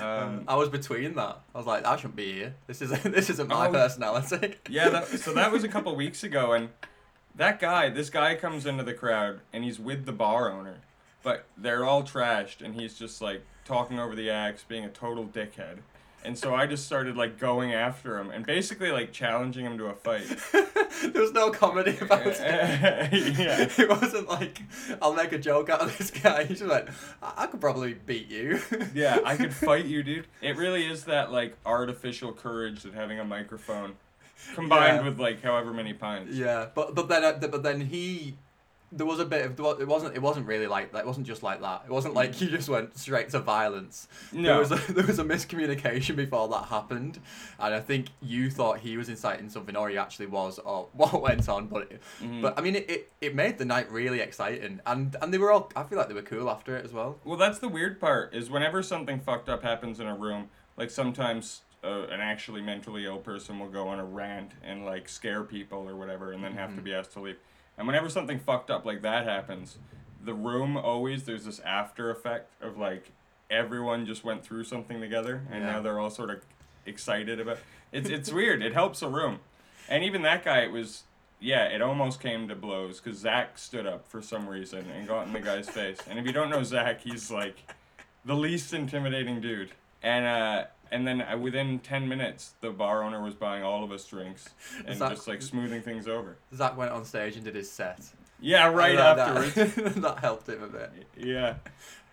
Um, 0.00 0.44
I 0.48 0.56
was 0.56 0.68
between 0.68 1.14
that. 1.14 1.40
I 1.54 1.58
was 1.58 1.66
like, 1.66 1.84
I 1.86 1.96
shouldn't 1.96 2.16
be 2.16 2.32
here. 2.32 2.54
This 2.66 2.82
is 2.82 2.90
this 3.02 3.30
isn't 3.30 3.48
my 3.48 3.68
Oh. 3.68 3.72
personality. 3.72 4.56
Yeah, 4.68 4.88
that, 4.90 5.06
so 5.08 5.32
that 5.34 5.50
was 5.52 5.64
a 5.64 5.68
couple 5.68 5.94
weeks 5.96 6.22
ago, 6.24 6.52
and 6.52 6.68
that 7.34 7.60
guy, 7.60 7.88
this 7.90 8.10
guy 8.10 8.34
comes 8.34 8.66
into 8.66 8.82
the 8.84 8.94
crowd, 8.94 9.40
and 9.52 9.64
he's 9.64 9.78
with 9.78 10.04
the 10.06 10.12
bar 10.12 10.50
owner, 10.50 10.76
but 11.22 11.44
they're 11.56 11.84
all 11.84 12.02
trashed, 12.02 12.60
and 12.64 12.74
he's 12.74 12.98
just 12.98 13.20
like 13.22 13.42
talking 13.64 13.98
over 13.98 14.14
the 14.14 14.30
acts, 14.30 14.64
being 14.66 14.84
a 14.84 14.88
total 14.90 15.24
dickhead. 15.24 15.78
And 16.22 16.36
so 16.36 16.54
I 16.54 16.66
just 16.66 16.84
started 16.84 17.16
like 17.16 17.38
going 17.38 17.72
after 17.72 18.18
him 18.18 18.30
and 18.30 18.44
basically 18.44 18.90
like 18.90 19.10
challenging 19.10 19.64
him 19.64 19.78
to 19.78 19.86
a 19.86 19.94
fight. 19.94 20.24
there 20.52 21.22
was 21.22 21.32
no 21.32 21.50
comedy 21.50 21.96
about 22.00 22.26
it. 22.26 22.38
yeah. 23.38 23.68
It 23.78 23.88
wasn't 23.88 24.28
like 24.28 24.60
I'll 25.00 25.14
make 25.14 25.32
a 25.32 25.38
joke 25.38 25.70
out 25.70 25.80
of 25.80 25.96
this 25.96 26.10
guy. 26.10 26.44
He's 26.44 26.58
just 26.58 26.70
like, 26.70 26.88
I, 27.22 27.44
I 27.44 27.46
could 27.46 27.60
probably 27.60 27.94
beat 27.94 28.28
you. 28.28 28.60
Yeah, 28.94 29.20
I 29.24 29.36
could 29.36 29.54
fight 29.54 29.86
you, 29.86 30.02
dude. 30.02 30.26
It 30.42 30.56
really 30.56 30.84
is 30.86 31.04
that 31.04 31.32
like 31.32 31.56
artificial 31.64 32.32
courage 32.32 32.82
that 32.82 32.92
having 32.92 33.18
a 33.20 33.24
microphone 33.24 33.94
combined 34.54 34.98
Yeah. 34.98 35.08
with 35.08 35.20
like 35.20 35.42
however 35.42 35.72
many 35.72 35.92
pints. 35.94 36.34
Yeah, 36.36 36.66
but 36.74 36.94
but 36.94 37.08
then 37.08 37.24
uh, 37.24 37.38
but 37.40 37.62
then 37.62 37.80
he 37.80 38.36
there 38.92 39.06
was 39.06 39.20
a 39.20 39.24
bit 39.24 39.44
of 39.46 39.58
it 39.80 39.86
wasn't 39.86 40.14
it 40.16 40.22
wasn't 40.22 40.46
really 40.46 40.66
like 40.66 40.92
that. 40.92 41.00
It 41.00 41.06
wasn't 41.06 41.26
just 41.26 41.42
like 41.42 41.60
that. 41.60 41.82
It 41.86 41.90
wasn't 41.92 42.14
like 42.14 42.40
you 42.40 42.48
just 42.48 42.68
went 42.68 42.96
straight 42.98 43.28
to 43.30 43.38
violence. 43.38 44.08
There 44.32 44.42
No. 44.42 44.58
was 44.58 44.72
a, 44.72 44.76
there 44.92 45.06
was 45.06 45.18
a 45.18 45.24
miscommunication 45.24 46.16
before 46.16 46.48
that 46.48 46.64
happened, 46.64 47.20
and 47.58 47.74
I 47.74 47.80
think 47.80 48.08
you 48.20 48.50
thought 48.50 48.80
he 48.80 48.96
was 48.96 49.08
inciting 49.08 49.48
something, 49.48 49.76
or 49.76 49.88
he 49.88 49.96
actually 49.96 50.26
was, 50.26 50.58
or 50.58 50.88
what 50.92 51.22
went 51.22 51.48
on. 51.48 51.66
But 51.68 51.82
it, 51.92 52.02
Mhm. 52.20 52.42
but 52.42 52.58
I 52.58 52.62
mean, 52.62 52.76
it, 52.76 52.90
it, 52.90 53.12
it 53.20 53.34
made 53.34 53.58
the 53.58 53.64
night 53.64 53.90
really 53.92 54.20
exciting, 54.20 54.80
and 54.84 55.16
and 55.20 55.32
they 55.32 55.38
were 55.38 55.52
all. 55.52 55.70
I 55.76 55.84
feel 55.84 55.98
like 55.98 56.08
they 56.08 56.14
were 56.14 56.22
cool 56.22 56.50
after 56.50 56.76
it 56.76 56.84
as 56.84 56.92
well. 56.92 57.18
Well, 57.24 57.36
that's 57.38 57.58
the 57.60 57.68
weird 57.68 58.00
part 58.00 58.34
is 58.34 58.50
whenever 58.50 58.82
something 58.82 59.20
fucked 59.20 59.48
up 59.48 59.62
happens 59.62 60.00
in 60.00 60.06
a 60.08 60.16
room, 60.16 60.48
like 60.76 60.90
sometimes 60.90 61.62
uh, 61.84 62.06
an 62.10 62.20
actually 62.20 62.60
mentally 62.60 63.06
ill 63.06 63.18
person 63.18 63.58
will 63.58 63.68
go 63.68 63.86
on 63.88 63.98
a 64.00 64.04
rant 64.04 64.52
and 64.64 64.84
like 64.84 65.08
scare 65.08 65.44
people 65.44 65.88
or 65.88 65.94
whatever, 65.96 66.32
and 66.32 66.42
then 66.42 66.52
have 66.54 66.74
to 66.74 66.80
Mhm. 66.80 66.84
be 66.84 66.92
asked 66.94 67.12
to 67.12 67.20
leave. 67.20 67.36
And 67.78 67.86
whenever 67.86 68.08
something 68.08 68.38
fucked 68.38 68.70
up 68.70 68.84
like 68.84 69.02
that 69.02 69.24
happens, 69.26 69.78
the 70.22 70.34
room 70.34 70.76
always 70.76 71.24
there's 71.24 71.44
this 71.46 71.60
after 71.60 72.10
effect 72.10 72.50
of 72.62 72.76
like 72.76 73.12
everyone 73.50 74.06
just 74.06 74.22
went 74.24 74.44
through 74.44 74.64
something 74.64 75.00
together, 75.00 75.42
and 75.50 75.62
Yeah. 75.64 75.72
now 75.72 75.80
they're 75.82 75.98
all 75.98 76.10
sort 76.10 76.30
of 76.30 76.42
excited 76.86 77.40
about. 77.40 77.58
It's 77.92 78.08
it's 78.08 78.30
weird. 78.32 78.62
It 78.62 78.72
helps 78.74 79.02
a 79.02 79.08
room. 79.08 79.40
and 79.88 80.04
even 80.04 80.22
that 80.22 80.44
guy, 80.44 80.60
it 80.60 80.70
was 80.72 81.04
yeah, 81.42 81.64
it 81.64 81.80
almost 81.80 82.20
came 82.20 82.48
to 82.48 82.54
blows 82.54 83.00
because 83.00 83.18
Zach 83.18 83.56
stood 83.58 83.86
up 83.86 84.06
for 84.06 84.20
some 84.20 84.46
reason 84.46 84.84
and 84.94 85.08
got 85.08 85.26
in 85.26 85.32
the 85.32 85.40
guy's 85.40 85.70
face. 85.70 85.98
And 86.08 86.18
if 86.18 86.26
you 86.26 86.32
don't 86.32 86.50
know 86.50 86.62
Zach, 86.62 87.00
he's 87.00 87.30
like 87.30 87.56
the 88.26 88.34
least 88.36 88.74
intimidating 88.74 89.40
dude. 89.40 89.70
And 90.02 90.26
uh, 90.26 90.64
and 90.92 91.06
then 91.06 91.20
uh, 91.22 91.36
within 91.38 91.78
ten 91.80 92.08
minutes, 92.08 92.54
the 92.60 92.70
bar 92.70 93.02
owner 93.02 93.22
was 93.22 93.34
buying 93.34 93.62
all 93.62 93.84
of 93.84 93.92
us 93.92 94.04
drinks 94.06 94.48
and 94.86 94.98
Zach- 94.98 95.10
just 95.10 95.28
like 95.28 95.42
smoothing 95.42 95.82
things 95.82 96.08
over. 96.08 96.36
Zach 96.54 96.76
went 96.76 96.90
on 96.92 97.04
stage 97.04 97.36
and 97.36 97.44
did 97.44 97.54
his 97.54 97.70
set. 97.70 98.00
Yeah, 98.40 98.66
right 98.68 98.96
that- 98.96 99.18
afterwards. 99.18 99.74
That, 99.74 99.94
that 100.02 100.18
helped 100.20 100.48
him 100.48 100.62
a 100.62 100.68
bit. 100.68 100.92
yeah. 101.16 101.54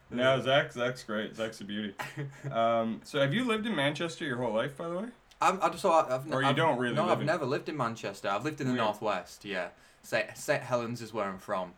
No, 0.10 0.40
Zach, 0.40 0.72
Zach's 0.72 1.04
great. 1.04 1.36
Zach's 1.36 1.60
a 1.62 1.66
beauty. 1.66 1.94
Um, 2.52 3.02
so 3.04 3.20
have 3.20 3.34
you 3.34 3.44
lived 3.44 3.66
in 3.66 3.76
Manchester 3.76 4.24
your 4.26 4.38
whole 4.38 4.54
life, 4.54 4.78
by 4.78 4.88
the 4.88 4.96
way? 4.98 5.06
I'm, 5.42 5.60
I 5.62 5.68
just 5.70 5.82
so 5.82 5.92
I- 5.92 6.16
I've, 6.16 6.32
Or 6.34 6.42
you 6.42 6.48
I've, 6.48 6.56
don't 6.56 6.78
really 6.80 6.96
No, 6.96 7.04
live 7.04 7.12
I've 7.12 7.20
in- 7.22 7.26
never 7.28 7.46
lived 7.46 7.68
in 7.70 7.76
Manchester. 7.78 8.30
I've 8.30 8.44
lived 8.46 8.62
in 8.62 8.68
the 8.68 8.74
Weird. 8.74 8.86
northwest. 8.86 9.44
Yeah, 9.46 9.68
St 10.04 10.36
St 10.38 10.64
Helens 10.64 11.02
is 11.02 11.14
where 11.14 11.26
I'm 11.26 11.40
from, 11.40 11.74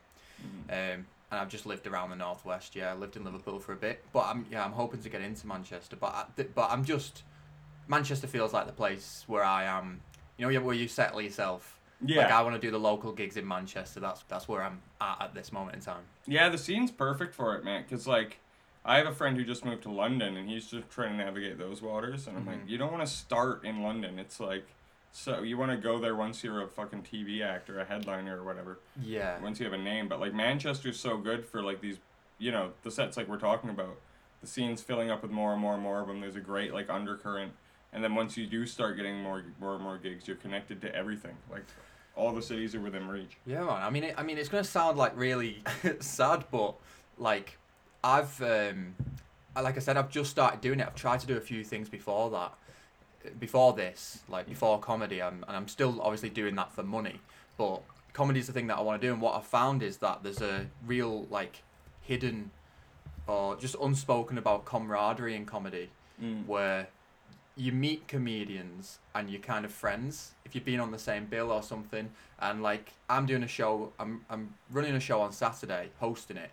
Mm. 0.69 0.95
um, 0.95 1.05
and 1.31 1.39
I've 1.39 1.49
just 1.49 1.65
lived 1.65 1.85
around 1.87 2.09
the 2.09 2.15
northwest. 2.15 2.75
Yeah, 2.75 2.91
I 2.91 2.95
lived 2.95 3.15
in 3.15 3.23
Liverpool 3.23 3.59
for 3.59 3.73
a 3.73 3.75
bit, 3.77 4.03
but 4.13 4.25
I'm 4.25 4.45
yeah 4.51 4.63
I'm 4.63 4.71
hoping 4.71 5.01
to 5.01 5.09
get 5.09 5.21
into 5.21 5.47
Manchester. 5.47 5.95
But 5.95 6.13
I, 6.15 6.25
th- 6.35 6.49
but 6.55 6.71
I'm 6.71 6.83
just 6.83 7.23
Manchester 7.87 8.27
feels 8.27 8.53
like 8.53 8.65
the 8.67 8.71
place 8.73 9.23
where 9.27 9.43
I 9.43 9.65
am. 9.65 10.01
You 10.37 10.49
know, 10.49 10.61
where 10.61 10.75
you 10.75 10.87
settle 10.87 11.21
yourself. 11.21 11.77
Yeah. 12.05 12.23
Like 12.23 12.31
I 12.31 12.41
want 12.43 12.55
to 12.55 12.61
do 12.61 12.71
the 12.71 12.79
local 12.79 13.11
gigs 13.11 13.35
in 13.35 13.45
Manchester. 13.47 13.99
That's 13.99 14.23
that's 14.29 14.47
where 14.47 14.63
I'm 14.63 14.81
at 15.01 15.17
at 15.21 15.33
this 15.33 15.51
moment 15.51 15.75
in 15.75 15.81
time. 15.81 16.03
Yeah, 16.27 16.47
the 16.49 16.57
scene's 16.57 16.91
perfect 16.91 17.35
for 17.35 17.55
it, 17.57 17.65
man. 17.65 17.83
Cause 17.89 18.07
like, 18.07 18.37
I 18.85 18.97
have 18.97 19.07
a 19.07 19.13
friend 19.13 19.35
who 19.35 19.43
just 19.43 19.65
moved 19.65 19.83
to 19.83 19.91
London, 19.91 20.37
and 20.37 20.49
he's 20.49 20.67
just 20.67 20.89
trying 20.89 21.17
to 21.17 21.25
navigate 21.25 21.57
those 21.57 21.81
waters. 21.81 22.25
And 22.27 22.37
I'm 22.37 22.45
like, 22.45 22.65
Mhm. 22.65 22.69
you 22.69 22.77
don't 22.77 22.91
want 22.93 23.05
to 23.05 23.11
start 23.13 23.65
in 23.65 23.83
London. 23.83 24.17
It's 24.17 24.39
like, 24.39 24.65
so 25.11 25.41
you 25.41 25.57
want 25.57 25.71
to 25.71 25.77
go 25.77 25.99
there 25.99 26.15
once 26.15 26.43
you're 26.43 26.61
a 26.63 26.67
fucking 26.67 27.03
TV 27.03 27.41
actor, 27.43 27.79
a 27.79 27.85
headliner, 27.85 28.39
or 28.39 28.43
whatever. 28.43 28.79
Yeah. 29.01 29.39
Once 29.41 29.59
you 29.59 29.65
have 29.65 29.73
a 29.73 29.77
name. 29.83 30.07
But 30.07 30.19
like 30.19 30.33
Manchester's 30.33 30.99
so 30.99 31.17
good 31.17 31.45
for 31.45 31.61
like 31.63 31.81
these, 31.81 31.97
you 32.37 32.51
know, 32.51 32.71
the 32.83 32.91
sets 32.91 33.17
like 33.17 33.27
we're 33.27 33.39
talking 33.39 33.69
about. 33.69 33.95
The 34.41 34.47
scene's 34.47 34.81
filling 34.81 35.09
up 35.11 35.21
with 35.21 35.31
more 35.31 35.51
and 35.53 35.61
more 35.61 35.73
and 35.73 35.83
more 35.83 35.99
of 36.01 36.07
them. 36.07 36.21
There's 36.21 36.35
a 36.37 36.39
great 36.41 36.73
like 36.73 36.89
undercurrent, 36.89 37.51
and 37.91 38.01
then 38.03 38.15
once 38.15 38.37
you 38.37 38.45
do 38.47 38.65
start 38.65 38.95
getting 38.95 39.21
more 39.21 39.43
more 39.59 39.75
and 39.75 39.83
more 39.83 39.97
gigs, 39.97 40.27
you're 40.27 40.37
connected 40.37 40.79
to 40.81 40.95
everything. 40.95 41.35
Like, 41.51 41.63
all 42.15 42.31
the 42.33 42.41
cities 42.41 42.73
are 42.75 42.79
within 42.79 43.07
reach. 43.09 43.35
Yeah, 43.45 43.59
man. 43.65 43.81
I 43.81 43.89
mean, 43.89 44.03
it, 44.05 44.15
I 44.17 44.23
mean, 44.23 44.37
it's 44.37 44.47
gonna 44.49 44.63
sound 44.63 44.97
like 44.97 45.11
really 45.17 45.61
sad, 45.99 46.45
but 46.51 46.75
like, 47.17 47.57
I've, 48.03 48.41
um, 48.41 48.95
I- 49.55 49.61
like 49.61 49.75
I 49.75 49.79
said, 49.79 49.97
I've 49.97 50.09
just 50.09 50.31
started 50.31 50.61
doing 50.61 50.79
it. 50.79 50.87
I've 50.87 50.95
tried 50.95 51.19
to 51.21 51.27
do 51.27 51.35
a 51.35 51.41
few 51.41 51.63
things 51.65 51.89
before 51.89 52.29
that, 52.29 52.53
before 53.39 53.73
this, 53.73 54.19
like 54.29 54.47
before 54.47 54.79
comedy, 54.79 55.21
um, 55.21 55.43
and 55.47 55.55
I'm 55.57 55.67
still 55.67 56.01
obviously 56.01 56.29
doing 56.29 56.55
that 56.55 56.71
for 56.73 56.83
money. 56.83 57.19
But 57.57 57.81
comedy 58.13 58.39
is 58.39 58.47
the 58.47 58.53
thing 58.53 58.67
that 58.67 58.77
I 58.77 58.81
want 58.81 59.01
to 59.01 59.07
do, 59.07 59.13
and 59.13 59.21
what 59.21 59.35
I've 59.35 59.45
found 59.45 59.83
is 59.83 59.97
that 59.97 60.23
there's 60.23 60.41
a 60.41 60.67
real 60.85 61.25
like 61.29 61.63
hidden 62.01 62.51
or 63.27 63.55
just 63.55 63.75
unspoken 63.81 64.37
about 64.37 64.65
camaraderie 64.65 65.35
in 65.35 65.45
comedy 65.45 65.89
Mm. 66.21 66.45
where 66.47 66.87
you 67.55 67.71
meet 67.71 68.05
comedians 68.09 68.99
and 69.15 69.29
you're 69.29 69.39
kind 69.41 69.63
of 69.63 69.71
friends 69.71 70.31
if 70.43 70.53
you've 70.53 70.65
been 70.65 70.81
on 70.81 70.91
the 70.91 70.99
same 70.99 71.27
bill 71.27 71.49
or 71.49 71.63
something 71.63 72.09
and 72.39 72.61
like 72.61 72.91
i'm 73.09 73.25
doing 73.25 73.41
a 73.43 73.47
show 73.47 73.93
i'm, 73.99 74.25
I'm 74.29 74.53
running 74.69 74.95
a 74.95 74.99
show 74.99 75.21
on 75.21 75.31
saturday 75.31 75.91
hosting 76.01 76.35
it 76.35 76.49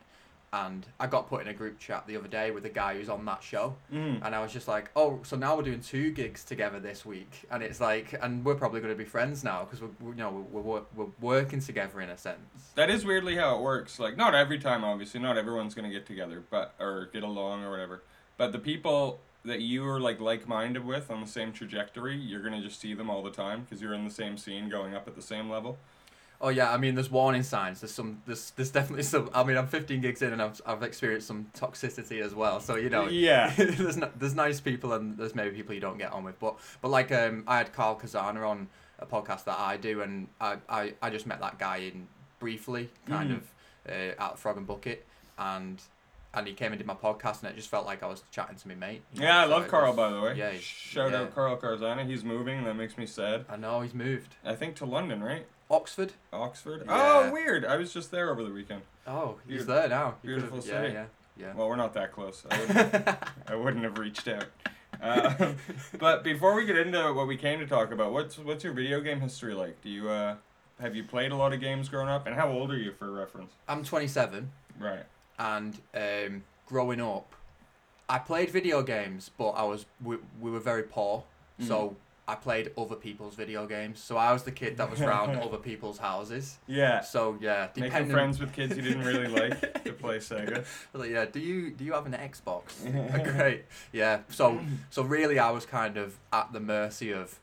and 0.52 0.86
i 1.00 1.06
got 1.06 1.28
put 1.28 1.42
in 1.42 1.48
a 1.48 1.52
group 1.52 1.78
chat 1.78 2.06
the 2.06 2.16
other 2.16 2.28
day 2.28 2.50
with 2.50 2.64
a 2.64 2.68
guy 2.68 2.94
who's 2.94 3.08
on 3.08 3.24
that 3.24 3.42
show 3.42 3.74
Mm. 3.92 4.24
and 4.24 4.34
i 4.34 4.40
was 4.40 4.52
just 4.52 4.68
like 4.68 4.90
oh 4.96 5.18
so 5.24 5.36
now 5.36 5.56
we're 5.56 5.62
doing 5.62 5.80
two 5.80 6.10
gigs 6.12 6.44
together 6.44 6.78
this 6.78 7.04
week 7.04 7.46
and 7.50 7.62
it's 7.62 7.80
like 7.80 8.14
and 8.22 8.44
we're 8.44 8.54
probably 8.54 8.80
going 8.80 8.92
to 8.92 8.96
be 8.98 9.04
friends 9.04 9.42
now 9.42 9.64
because 9.64 9.80
we're, 10.00 10.10
you 10.12 10.16
know 10.18 10.46
we're, 10.52 10.60
we're, 10.62 10.80
we're 10.94 11.06
working 11.20 11.60
together 11.60 12.00
in 12.00 12.10
a 12.10 12.16
sense 12.16 12.38
That 12.76 12.90
is 12.90 13.04
weirdly 13.04 13.36
how 13.36 13.56
it 13.56 13.62
works. 13.62 13.98
Like 13.98 14.16
not 14.16 14.34
every 14.34 14.58
time, 14.58 14.84
obviously, 14.84 15.20
not 15.20 15.36
everyone's 15.36 15.74
gonna 15.74 15.90
get 15.90 16.06
together, 16.06 16.42
but 16.50 16.74
or 16.78 17.08
get 17.12 17.22
along 17.22 17.64
or 17.64 17.70
whatever. 17.70 18.02
But 18.36 18.52
the 18.52 18.58
people 18.58 19.20
that 19.44 19.60
you 19.60 19.86
are 19.88 20.00
like 20.00 20.20
like-minded 20.20 20.84
with 20.84 21.10
on 21.10 21.20
the 21.20 21.26
same 21.26 21.52
trajectory, 21.52 22.16
you're 22.16 22.42
gonna 22.42 22.62
just 22.62 22.80
see 22.80 22.94
them 22.94 23.08
all 23.10 23.22
the 23.22 23.30
time 23.30 23.62
because 23.62 23.80
you're 23.82 23.94
in 23.94 24.04
the 24.04 24.10
same 24.10 24.36
scene, 24.36 24.68
going 24.68 24.94
up 24.94 25.06
at 25.08 25.14
the 25.16 25.22
same 25.22 25.48
level. 25.50 25.78
Oh 26.40 26.50
yeah, 26.50 26.70
I 26.72 26.76
mean, 26.76 26.94
there's 26.94 27.10
warning 27.10 27.42
signs. 27.42 27.80
There's 27.80 27.94
some. 27.94 28.22
There's 28.26 28.50
there's 28.56 28.70
definitely 28.70 29.04
some. 29.04 29.30
I 29.32 29.42
mean, 29.42 29.56
I'm 29.56 29.66
15 29.66 30.00
gigs 30.02 30.20
in, 30.22 30.32
and 30.32 30.42
I've 30.42 30.60
I've 30.66 30.82
experienced 30.82 31.26
some 31.26 31.46
toxicity 31.58 32.20
as 32.22 32.34
well. 32.34 32.60
So 32.60 32.76
you 32.76 32.90
know, 32.90 33.08
Yeah. 33.08 33.52
there's 33.56 33.96
no, 33.96 34.10
there's 34.18 34.34
nice 34.34 34.60
people, 34.60 34.92
and 34.92 35.16
there's 35.16 35.34
maybe 35.34 35.56
people 35.56 35.74
you 35.74 35.80
don't 35.80 35.98
get 35.98 36.12
on 36.12 36.24
with. 36.24 36.38
But 36.38 36.56
but 36.82 36.88
like 36.90 37.10
um, 37.10 37.44
I 37.46 37.56
had 37.58 37.72
Carl 37.72 37.98
Kazana 37.98 38.46
on 38.46 38.68
a 38.98 39.06
podcast 39.06 39.44
that 39.44 39.58
I 39.58 39.76
do, 39.78 40.02
and 40.02 40.28
I 40.40 40.56
I, 40.68 40.94
I 41.00 41.10
just 41.10 41.26
met 41.26 41.40
that 41.40 41.58
guy 41.58 41.78
in 41.78 42.06
briefly, 42.38 42.90
kind 43.06 43.30
Mhm. 43.30 43.36
of 43.36 43.42
uh, 43.88 44.22
at 44.30 44.38
Frog 44.38 44.58
and 44.58 44.66
Bucket, 44.66 45.06
and 45.38 45.80
and 46.34 46.46
he 46.46 46.52
came 46.52 46.70
and 46.72 46.78
did 46.78 46.86
my 46.86 46.92
podcast, 46.94 47.42
and 47.42 47.50
it 47.50 47.56
just 47.56 47.70
felt 47.70 47.86
like 47.86 48.02
I 48.02 48.06
was 48.08 48.22
chatting 48.30 48.56
to 48.56 48.68
my 48.68 48.74
mate. 48.74 49.00
you 49.14 49.20
know, 49.22 49.26
Yeah, 49.26 49.40
I 49.40 49.44
so 49.44 49.50
love 49.52 49.68
Carl 49.68 49.86
was- 49.86 49.96
by 49.96 50.10
the 50.10 50.20
way. 50.20 50.34
Yeah, 50.36 50.52
Shout 50.60 51.12
yeah. 51.12 51.20
out 51.22 51.34
Carl 51.34 51.56
Carzana. 51.56 52.06
He's 52.06 52.24
moving. 52.24 52.64
That 52.64 52.74
makes 52.74 52.98
me 52.98 53.06
sad. 53.06 53.46
I 53.48 53.56
know 53.56 53.80
he's 53.80 53.94
moved. 53.94 54.36
I 54.44 54.54
think 54.54 54.76
to 54.76 54.84
London, 54.84 55.22
right? 55.22 55.46
Oxford. 55.70 56.12
Oxford. 56.32 56.82
Yeah. 56.86 57.22
Oh, 57.26 57.32
weird. 57.32 57.64
I 57.64 57.76
was 57.76 57.92
just 57.92 58.10
there 58.10 58.30
over 58.30 58.42
the 58.44 58.50
weekend. 58.52 58.82
Oh, 59.06 59.36
he's 59.46 59.56
Beautiful- 59.64 59.74
there 59.74 59.88
now. 59.88 60.14
You 60.22 60.28
beautiful 60.30 60.58
could've- 60.58 60.68
yeah, 60.72 60.80
city. 60.82 60.92
Yeah, 60.94 61.04
yeah. 61.36 61.52
Well, 61.54 61.68
we're 61.68 61.76
not 61.76 61.94
that 61.94 62.12
close. 62.12 62.44
I 62.50 62.60
wouldn't, 62.60 63.08
I 63.48 63.54
wouldn't 63.56 63.84
have 63.84 63.98
reached 63.98 64.28
out. 64.28 64.46
Uh, 65.02 65.52
but 65.98 66.24
before 66.24 66.54
we 66.54 66.64
get 66.64 66.78
into 66.78 67.12
what 67.12 67.26
we 67.26 67.36
came 67.36 67.58
to 67.58 67.66
talk 67.66 67.90
about, 67.92 68.12
what's 68.12 68.38
what's 68.38 68.64
your 68.64 68.72
video 68.72 69.00
game 69.00 69.20
history 69.20 69.52
like? 69.54 69.80
Do 69.82 69.90
you 69.90 70.08
uh, 70.08 70.36
have 70.80 70.94
you 70.96 71.04
played 71.04 71.32
a 71.32 71.36
lot 71.36 71.52
of 71.52 71.60
games 71.60 71.88
growing 71.88 72.08
up, 72.08 72.26
and 72.26 72.34
how 72.34 72.50
old 72.50 72.70
are 72.70 72.78
you 72.78 72.92
for 72.98 73.10
reference? 73.10 73.52
I'm 73.68 73.84
27. 73.84 74.50
Right. 74.78 75.04
and 75.38 75.78
um, 75.94 76.44
growing 76.66 77.00
up, 77.00 77.34
I 78.08 78.18
played 78.18 78.50
video 78.50 78.82
games, 78.82 79.30
but 79.36 79.50
I 79.50 79.64
was 79.64 79.84
we, 80.02 80.16
we 80.40 80.50
were 80.50 80.60
very 80.60 80.82
poor, 80.84 81.24
so 81.60 81.96
I 82.28 82.34
played 82.34 82.72
other 82.76 82.96
people's 82.96 83.36
video 83.36 83.66
games. 83.66 84.00
So 84.02 84.16
I 84.16 84.32
was 84.32 84.42
the 84.42 84.50
kid 84.50 84.76
that 84.78 84.90
was 84.90 85.00
around 85.00 85.36
other 85.46 85.58
people's 85.58 85.98
houses. 85.98 86.58
Yeah. 86.66 87.00
So 87.00 87.38
yeah, 87.40 87.68
Making 87.76 88.10
friends 88.10 88.40
with 88.40 88.52
kids 88.52 88.76
you 88.76 88.82
didn't 88.82 89.04
really 89.04 89.28
like 89.40 89.84
to 89.84 89.92
play 89.92 90.18
Sega. 90.18 90.64
Like, 90.92 91.10
yeah, 91.10 91.24
do 91.26 91.38
you 91.38 91.70
do 91.70 91.84
you 91.84 91.92
have 91.92 92.06
an 92.06 92.12
Xbox? 92.14 92.82
Great. 93.36 93.64
Yeah. 93.92 94.20
So 94.28 94.58
so 94.90 95.02
really, 95.02 95.38
I 95.38 95.50
was 95.50 95.66
kind 95.66 95.96
of 95.96 96.18
at 96.32 96.52
the 96.52 96.60
mercy 96.60 97.12
of 97.12 97.38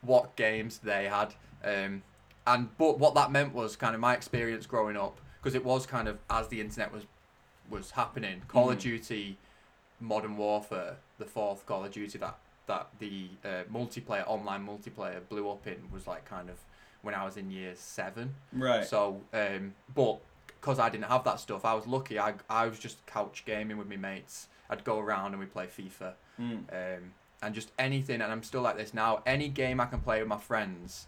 what 0.00 0.34
games 0.36 0.78
they 0.78 1.06
had, 1.06 1.34
um, 1.64 2.02
and 2.46 2.76
but 2.78 2.98
what 2.98 3.14
that 3.14 3.30
meant 3.30 3.54
was 3.54 3.76
kind 3.76 3.94
of 3.94 4.00
my 4.00 4.14
experience 4.14 4.66
growing 4.66 4.96
up 4.96 5.20
because 5.40 5.54
it 5.54 5.64
was 5.64 5.86
kind 5.86 6.08
of 6.08 6.18
as 6.28 6.48
the 6.48 6.60
internet 6.60 6.92
was 6.92 7.04
was 7.70 7.92
happening. 7.92 8.42
Call 8.48 8.70
of 8.70 8.78
Mhm. 8.78 8.80
Duty, 8.80 9.38
Modern 10.00 10.36
Warfare, 10.36 10.96
the 11.18 11.24
fourth 11.24 11.66
Call 11.66 11.84
of 11.84 11.92
Duty 11.92 12.18
that 12.18 12.38
that 12.68 12.86
the 13.00 13.28
uh, 13.44 13.48
multiplayer 13.72 14.24
online 14.26 14.64
multiplayer 14.66 15.20
blew 15.28 15.50
up 15.50 15.66
in 15.66 15.76
was 15.92 16.06
like 16.06 16.24
kind 16.24 16.48
of 16.48 16.56
when 17.02 17.14
I 17.14 17.24
was 17.24 17.36
in 17.36 17.50
year 17.50 17.72
seven. 17.74 18.34
Right. 18.52 18.84
So, 18.86 19.20
um, 19.34 19.74
but 19.94 20.18
because 20.46 20.78
I 20.78 20.88
didn't 20.88 21.04
have 21.06 21.24
that 21.24 21.40
stuff, 21.40 21.64
I 21.64 21.74
was 21.74 21.86
lucky. 21.86 22.18
I, 22.18 22.34
I 22.48 22.66
was 22.66 22.78
just 22.78 23.04
couch 23.06 23.42
gaming 23.44 23.76
with 23.76 23.88
my 23.88 23.96
mates. 23.96 24.46
I'd 24.70 24.84
go 24.84 24.98
around 24.98 25.32
and 25.32 25.40
we'd 25.40 25.52
play 25.52 25.66
FIFA 25.66 26.12
Mm. 26.40 26.58
um, 26.72 27.12
and 27.42 27.54
just 27.54 27.72
anything. 27.78 28.20
And 28.20 28.30
I'm 28.30 28.42
still 28.44 28.60
like 28.62 28.76
this 28.76 28.94
now. 28.94 29.22
Any 29.26 29.48
game 29.48 29.80
I 29.80 29.86
can 29.86 30.00
play 30.00 30.20
with 30.20 30.28
my 30.28 30.38
friends 30.38 31.06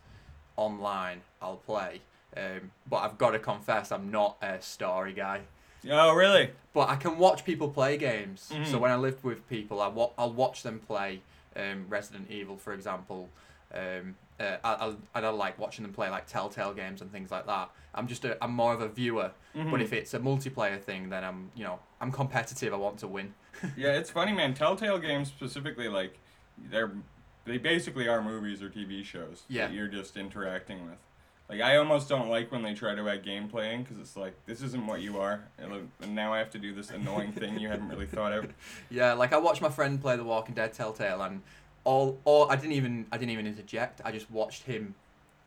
online, 0.56 1.20
I'll 1.40 1.56
play. 1.56 2.00
Um, 2.36 2.70
but 2.88 2.98
I've 2.98 3.18
got 3.18 3.30
to 3.30 3.38
confess, 3.38 3.90
I'm 3.92 4.10
not 4.10 4.36
a 4.42 4.60
story 4.60 5.12
guy. 5.12 5.42
Oh, 5.90 6.14
really? 6.14 6.50
But 6.72 6.88
I 6.90 6.96
can 6.96 7.16
watch 7.18 7.44
people 7.44 7.68
play 7.70 7.96
games. 7.96 8.42
So 8.42 8.54
Mhm. 8.54 8.80
when 8.80 8.90
I 8.90 8.96
lived 8.96 9.24
with 9.24 9.48
people, 9.48 9.80
I 9.80 9.88
wa- 9.88 10.10
I'll 10.18 10.32
watch 10.32 10.62
them 10.62 10.78
play 10.78 11.22
um, 11.56 11.86
Resident 11.88 12.30
Evil, 12.30 12.56
for 12.56 12.72
example. 12.72 13.28
Um, 13.72 14.16
uh, 14.40 14.56
I, 14.64 14.72
I, 14.74 14.94
and 15.14 15.26
I 15.26 15.28
like 15.28 15.58
watching 15.58 15.84
them 15.84 15.92
play 15.92 16.08
like 16.10 16.26
Telltale 16.26 16.72
games 16.74 17.02
and 17.02 17.12
things 17.12 17.30
like 17.30 17.46
that. 17.46 17.70
I'm 17.94 18.06
just 18.08 18.24
a, 18.24 18.42
I'm 18.42 18.52
more 18.52 18.72
of 18.72 18.80
a 18.80 18.88
viewer. 18.88 19.30
But 19.54 19.64
Mhm. 19.66 19.82
if 19.82 19.92
it's 19.92 20.14
a 20.14 20.18
multiplayer 20.18 20.80
thing, 20.80 21.08
then 21.10 21.24
I'm 21.24 21.50
you 21.54 21.64
know 21.64 21.78
I'm 22.00 22.10
competitive. 22.10 22.72
I 22.72 22.76
want 22.76 22.98
to 23.00 23.08
win. 23.08 23.34
yeah, 23.76 23.92
it's 23.92 24.10
funny, 24.10 24.32
man. 24.32 24.54
Telltale 24.54 24.98
games 24.98 25.28
specifically, 25.28 25.88
like, 25.88 26.18
they're 26.70 26.92
they 27.44 27.58
basically 27.58 28.06
are 28.08 28.22
movies 28.22 28.62
or 28.62 28.68
TV 28.70 29.04
shows 29.04 29.42
Yeah. 29.48 29.66
that 29.66 29.74
you're 29.74 29.88
just 29.88 30.16
interacting 30.16 30.84
with. 30.88 30.98
Like, 31.50 31.62
I 31.62 31.78
almost 31.78 32.08
don't 32.08 32.28
like 32.28 32.52
when 32.52 32.62
they 32.62 32.74
try 32.74 32.94
to 32.94 33.08
add 33.08 33.24
gameplay 33.24 33.74
in 33.74 33.82
because 33.82 33.98
it's 33.98 34.16
like 34.16 34.34
this 34.46 34.62
isn't 34.62 34.86
what 34.86 35.00
you 35.00 35.18
are, 35.18 35.42
and 35.58 35.90
now 36.14 36.32
I 36.32 36.38
have 36.38 36.50
to 36.50 36.58
do 36.58 36.72
this 36.72 36.90
annoying 36.90 37.32
thing 37.32 37.58
you 37.58 37.66
hadn't 37.68 37.88
really 37.88 38.06
thought 38.06 38.32
out. 38.32 38.46
Yeah, 38.90 39.14
like 39.14 39.32
I 39.32 39.38
watched 39.38 39.60
my 39.60 39.68
friend 39.68 40.00
play 40.00 40.16
The 40.16 40.22
Walking 40.24 40.54
Dead 40.54 40.72
Telltale, 40.72 41.22
and 41.22 41.42
all 41.82 42.20
all 42.24 42.48
I 42.50 42.54
didn't 42.56 42.72
even 42.72 43.06
I 43.10 43.18
didn't 43.18 43.32
even 43.32 43.48
interject. 43.48 44.00
I 44.04 44.12
just 44.12 44.30
watched 44.30 44.62
him 44.62 44.94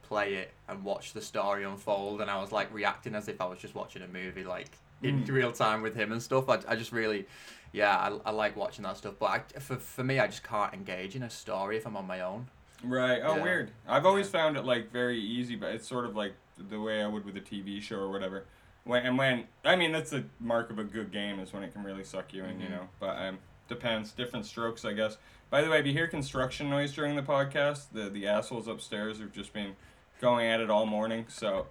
play 0.02 0.34
it 0.36 0.52
and 0.68 0.84
watch 0.84 1.14
the 1.14 1.22
story 1.22 1.64
unfold, 1.64 2.20
and 2.20 2.30
I 2.30 2.42
was 2.42 2.52
like 2.52 2.74
reacting 2.74 3.16
as 3.16 3.30
if 3.30 3.40
I 3.40 3.46
was 3.46 3.60
just 3.60 3.74
watching 3.74 4.02
a 4.02 4.08
movie, 4.08 4.44
like 4.44 4.72
in 5.02 5.24
Mm. 5.24 5.30
real 5.32 5.52
time 5.54 5.82
with 5.82 5.96
him 5.96 6.12
and 6.12 6.22
stuff. 6.22 6.50
I, 6.50 6.60
I 6.68 6.76
just 6.76 6.92
really, 6.92 7.26
yeah, 7.72 7.96
I, 8.26 8.30
I 8.30 8.32
like 8.32 8.56
watching 8.58 8.84
that 8.84 8.98
stuff. 8.98 9.14
But 9.20 9.26
I, 9.56 9.60
for 9.60 9.78
for 9.78 10.04
me, 10.04 10.20
I 10.20 10.28
just 10.28 10.44
can't 10.44 10.74
engage 10.74 11.16
in 11.16 11.24
a 11.24 11.30
story 11.30 11.78
if 11.78 11.86
I'm 11.88 11.96
on 11.96 12.08
my 12.08 12.20
own. 12.20 12.48
Right. 12.84 13.22
Oh, 13.24 13.38
Yeah. 13.38 13.44
weird. 13.44 13.72
I've 13.88 14.06
always 14.06 14.28
Yeah. 14.28 14.32
found 14.34 14.58
it 14.58 14.66
like 14.66 14.92
very 14.92 15.20
easy, 15.20 15.56
but 15.56 15.74
it's 15.74 15.88
sort 15.88 16.06
of 16.06 16.16
like 16.16 16.34
the 16.58 16.80
way 16.80 17.02
I 17.02 17.08
would 17.08 17.26
with 17.26 17.38
a 17.38 17.42
TV 17.42 17.80
show 17.82 17.98
or 17.98 18.10
whatever. 18.12 18.46
When 18.84 19.06
and 19.06 19.18
when 19.18 19.48
I 19.64 19.76
mean 19.76 19.92
that's 19.92 20.10
the 20.12 20.26
mark 20.40 20.70
of 20.70 20.78
a 20.80 20.84
good 20.84 21.12
game 21.12 21.40
is 21.40 21.54
when 21.54 21.64
it 21.64 21.72
can 21.74 21.84
really 21.84 22.04
suck 22.04 22.34
you 22.34 22.44
in, 22.44 22.60
you 22.60 22.68
Mhm. 22.68 22.72
know. 22.72 22.90
But 23.00 23.18
um, 23.18 23.40
depends. 23.70 24.12
Different 24.12 24.46
strokes, 24.46 24.84
I 24.86 24.94
guess. 24.94 25.18
By 25.50 25.62
the 25.62 25.70
way, 25.70 25.80
if 25.80 25.86
you 25.86 25.94
hear 25.94 26.08
construction 26.08 26.70
noise 26.70 26.92
during 26.94 27.16
the 27.16 27.22
podcast, 27.22 27.92
the 27.94 28.10
the 28.10 28.28
assholes 28.28 28.68
upstairs 28.68 29.20
have 29.20 29.32
just 29.32 29.54
been 29.54 29.76
going 30.20 30.48
at 30.48 30.60
it 30.60 30.70
all 30.70 30.86
morning, 30.86 31.26
so 31.30 31.68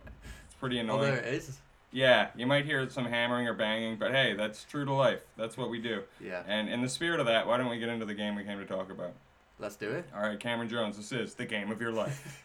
it's 0.47 0.55
pretty 0.55 0.79
Oh, 0.79 0.83
annoying. 0.83 1.03
there 1.15 1.17
it 1.23 1.35
is. 1.35 1.59
Yeah, 1.95 2.31
you 2.35 2.47
might 2.47 2.65
hear 2.65 2.89
some 2.89 3.05
hammering 3.05 3.47
or 3.47 3.53
banging, 3.53 3.97
but 3.97 4.13
hey, 4.13 4.33
that's 4.33 4.65
true 4.65 4.87
to 4.87 4.93
life. 4.93 5.21
That's 5.37 5.59
what 5.59 5.69
we 5.69 5.79
do. 5.79 6.05
Yeah. 6.21 6.43
And 6.47 6.71
in 6.71 6.81
the 6.81 6.89
spirit 6.89 7.21
of 7.21 7.27
that, 7.27 7.47
why 7.47 7.59
don't 7.59 7.69
we 7.69 7.79
get 7.79 7.91
into 7.91 8.07
the 8.07 8.15
game 8.15 8.35
we 8.35 8.45
came 8.45 8.59
to 8.59 8.65
talk 8.65 8.91
about? 8.91 9.13
Let's 9.59 9.77
do 9.77 9.91
it. 9.91 10.07
All 10.15 10.23
right, 10.23 10.39
Cameron 10.39 10.69
Jones, 10.69 10.97
this 10.97 11.13
is 11.13 11.35
the 11.35 11.47
game 11.47 11.71
of 11.71 11.81
your 11.81 11.93
life. 11.93 12.43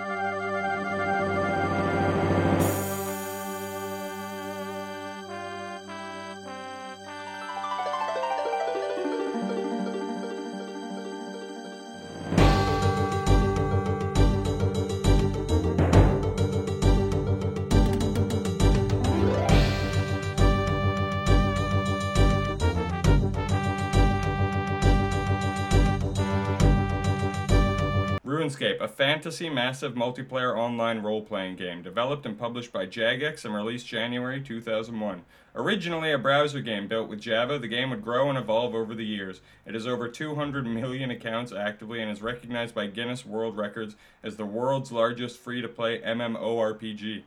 A 28.64 28.88
fantasy 28.88 29.50
massive 29.50 29.94
multiplayer 29.94 30.58
online 30.58 31.00
role 31.00 31.22
playing 31.22 31.58
game, 31.58 31.82
developed 31.82 32.26
and 32.26 32.40
published 32.40 32.72
by 32.72 32.86
Jagex 32.86 33.44
and 33.44 33.54
released 33.54 33.88
January 33.88 34.42
2001. 34.42 35.24
Originally 35.54 36.14
a 36.14 36.18
browser 36.18 36.62
game 36.62 36.88
built 36.88 37.10
with 37.10 37.20
Java, 37.20 37.60
the 37.60 37.68
game 37.68 37.90
would 37.90 38.02
grow 38.02 38.30
and 38.30 38.38
evolve 38.38 38.74
over 38.74 38.96
the 38.96 39.06
years. 39.06 39.42
It 39.66 39.74
has 39.74 39.86
over 39.86 40.08
200 40.08 40.66
million 40.66 41.12
accounts 41.12 41.52
actively 41.52 42.02
and 42.02 42.10
is 42.10 42.22
recognized 42.22 42.74
by 42.74 42.88
Guinness 42.88 43.26
World 43.26 43.58
Records 43.58 43.98
as 44.24 44.38
the 44.38 44.46
world's 44.46 44.94
largest 44.94 45.40
free 45.40 45.62
to 45.62 45.68
play 45.68 46.00
MMORPG. 46.00 47.24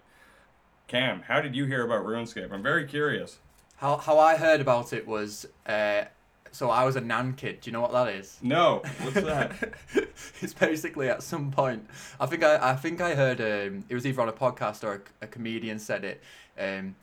Cam, 0.89 1.23
how 1.29 1.43
did 1.43 1.55
you 1.55 1.67
hear 1.67 1.85
about 1.85 2.07
RuneScape? 2.07 2.51
I'm 2.51 2.63
very 2.63 2.87
curious. 2.87 3.41
How 3.77 3.99
how 3.99 4.19
I 4.19 4.37
heard 4.37 4.63
about 4.63 4.95
it 4.95 5.07
was, 5.07 5.45
uh, 5.67 6.05
so 6.57 6.71
I 6.71 6.85
was 6.85 6.97
a 6.97 7.03
nan 7.03 7.35
kid. 7.35 7.61
Do 7.61 7.69
you 7.69 7.73
know 7.73 7.83
what 7.83 7.93
that 7.93 8.09
is? 8.09 8.39
No, 8.43 8.83
what's 9.03 9.21
that? 9.21 9.75
it's 10.41 10.55
basically 10.55 11.11
at 11.11 11.23
some 11.23 11.51
point. 11.51 11.87
I 12.19 12.25
think 12.25 12.43
I, 12.43 12.71
I 12.71 12.75
think 12.75 13.03
I 13.03 13.15
heard 13.15 13.41
um, 13.43 13.85
it 13.91 13.95
was 13.95 14.07
either 14.07 14.23
on 14.23 14.29
a 14.29 14.33
podcast 14.33 14.83
or 14.83 14.95
a, 15.21 15.25
a 15.25 15.27
comedian 15.27 15.79
said 15.79 16.03
it. 16.03 16.23
Um, 16.59 16.97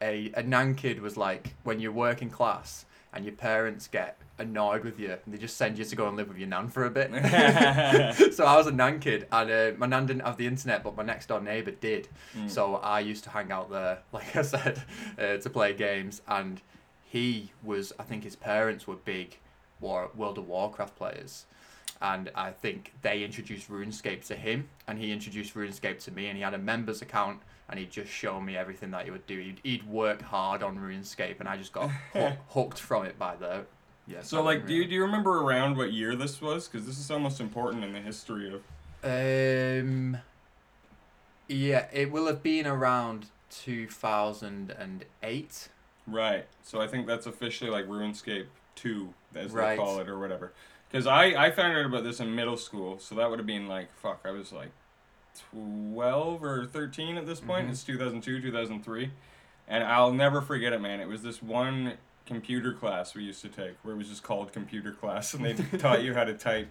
a 0.00 0.30
a 0.36 0.44
nan 0.44 0.76
kid 0.76 1.00
was 1.00 1.16
like 1.16 1.54
when 1.64 1.80
you're 1.80 1.92
working 1.92 2.30
class 2.30 2.86
and 3.12 3.24
your 3.24 3.34
parents 3.34 3.88
get 3.88 4.16
annoyed 4.38 4.84
with 4.84 5.00
you 5.00 5.16
and 5.24 5.34
they 5.34 5.38
just 5.38 5.56
send 5.56 5.76
you 5.76 5.84
to 5.84 5.96
go 5.96 6.06
and 6.06 6.16
live 6.16 6.28
with 6.28 6.38
your 6.38 6.48
nan 6.48 6.68
for 6.68 6.84
a 6.84 6.90
bit. 6.90 7.10
so 8.32 8.44
I 8.44 8.56
was 8.56 8.68
a 8.68 8.72
nan 8.72 9.00
kid 9.00 9.26
and 9.32 9.50
uh, 9.50 9.72
my 9.76 9.86
nan 9.86 10.06
didn't 10.06 10.24
have 10.24 10.36
the 10.36 10.46
internet 10.46 10.84
but 10.84 10.96
my 10.96 11.02
next 11.02 11.26
door 11.26 11.40
neighbour 11.40 11.72
did. 11.72 12.06
Mm. 12.36 12.48
So 12.48 12.76
I 12.76 13.00
used 13.00 13.24
to 13.24 13.30
hang 13.30 13.50
out 13.50 13.70
there, 13.70 13.98
like 14.12 14.36
I 14.36 14.42
said, 14.42 14.80
uh, 15.18 15.38
to 15.38 15.50
play 15.50 15.74
games 15.74 16.22
and 16.28 16.62
he 17.10 17.50
was 17.62 17.92
I 17.98 18.04
think 18.04 18.24
his 18.24 18.36
parents 18.36 18.86
were 18.86 18.96
big 18.96 19.38
War 19.80 20.10
World 20.14 20.38
of 20.38 20.46
Warcraft 20.46 20.96
players 20.96 21.44
and 22.02 22.30
I 22.34 22.50
think 22.50 22.92
they 23.02 23.22
introduced 23.22 23.70
RuneScape 23.70 24.26
to 24.28 24.36
him, 24.36 24.68
and 24.86 24.98
he 24.98 25.12
introduced 25.12 25.54
RuneScape 25.54 26.02
to 26.04 26.10
me, 26.10 26.28
and 26.28 26.36
he 26.36 26.42
had 26.42 26.54
a 26.54 26.58
members 26.58 27.02
account, 27.02 27.40
and 27.68 27.78
he'd 27.78 27.90
just 27.90 28.10
show 28.10 28.40
me 28.40 28.56
everything 28.56 28.90
that 28.92 29.04
he 29.04 29.10
would 29.10 29.26
do. 29.26 29.38
He'd, 29.38 29.60
he'd 29.62 29.86
work 29.86 30.22
hard 30.22 30.62
on 30.62 30.78
RuneScape, 30.78 31.40
and 31.40 31.48
I 31.48 31.56
just 31.58 31.72
got 31.72 31.90
hoo- 32.12 32.32
hooked 32.48 32.78
from 32.78 33.04
it 33.04 33.18
by 33.18 33.36
the. 33.36 33.64
Yeah, 34.06 34.22
So, 34.22 34.42
like, 34.42 34.66
do 34.66 34.74
you, 34.74 34.86
do 34.86 34.94
you 34.94 35.02
remember 35.02 35.42
around 35.42 35.76
what 35.76 35.92
year 35.92 36.16
this 36.16 36.40
was? 36.40 36.66
Because 36.66 36.86
this 36.86 36.98
is 36.98 37.10
almost 37.10 37.38
important 37.38 37.84
in 37.84 37.92
the 37.92 38.00
history 38.00 38.52
of. 38.54 38.62
Um. 39.04 40.16
Yeah, 41.48 41.86
it 41.92 42.10
will 42.10 42.26
have 42.26 42.42
been 42.42 42.66
around 42.66 43.26
two 43.50 43.88
thousand 43.88 44.70
and 44.70 45.04
eight. 45.22 45.68
Right. 46.10 46.46
So 46.62 46.80
I 46.80 46.86
think 46.86 47.06
that's 47.06 47.26
officially 47.26 47.70
like 47.70 47.86
RuneScape 47.86 48.46
2, 48.76 49.14
as 49.34 49.52
Right. 49.52 49.70
they 49.70 49.76
call 49.76 49.98
it, 50.00 50.08
or 50.08 50.18
whatever. 50.18 50.52
Because 50.90 51.06
I, 51.06 51.26
I 51.46 51.50
found 51.50 51.76
out 51.76 51.86
about 51.86 52.02
this 52.04 52.18
in 52.20 52.34
middle 52.34 52.56
school, 52.56 52.98
so 52.98 53.14
that 53.14 53.30
would 53.30 53.38
have 53.38 53.46
been 53.46 53.66
like, 53.68 53.94
fuck, 53.96 54.20
I 54.24 54.30
was 54.32 54.52
like 54.52 54.70
12 55.52 56.42
or 56.42 56.66
13 56.66 57.16
at 57.16 57.26
this 57.26 57.40
point. 57.40 57.68
Mhm. 57.68 57.70
It's 57.70 57.84
2002, 57.84 58.40
2003. 58.40 59.10
And 59.68 59.84
I'll 59.84 60.12
never 60.12 60.40
forget 60.40 60.72
it, 60.72 60.80
man. 60.80 61.00
It 61.00 61.06
was 61.08 61.22
this 61.22 61.40
one 61.42 61.94
computer 62.26 62.72
class 62.72 63.14
we 63.14 63.22
used 63.24 63.40
to 63.42 63.48
take 63.48 63.74
where 63.82 63.94
it 63.94 63.98
was 63.98 64.08
just 64.08 64.22
called 64.22 64.52
computer 64.52 64.92
class, 64.92 65.32
and 65.34 65.44
they 65.44 65.52
taught 65.78 66.02
you 66.02 66.14
how 66.14 66.24
to 66.24 66.34
type 66.34 66.68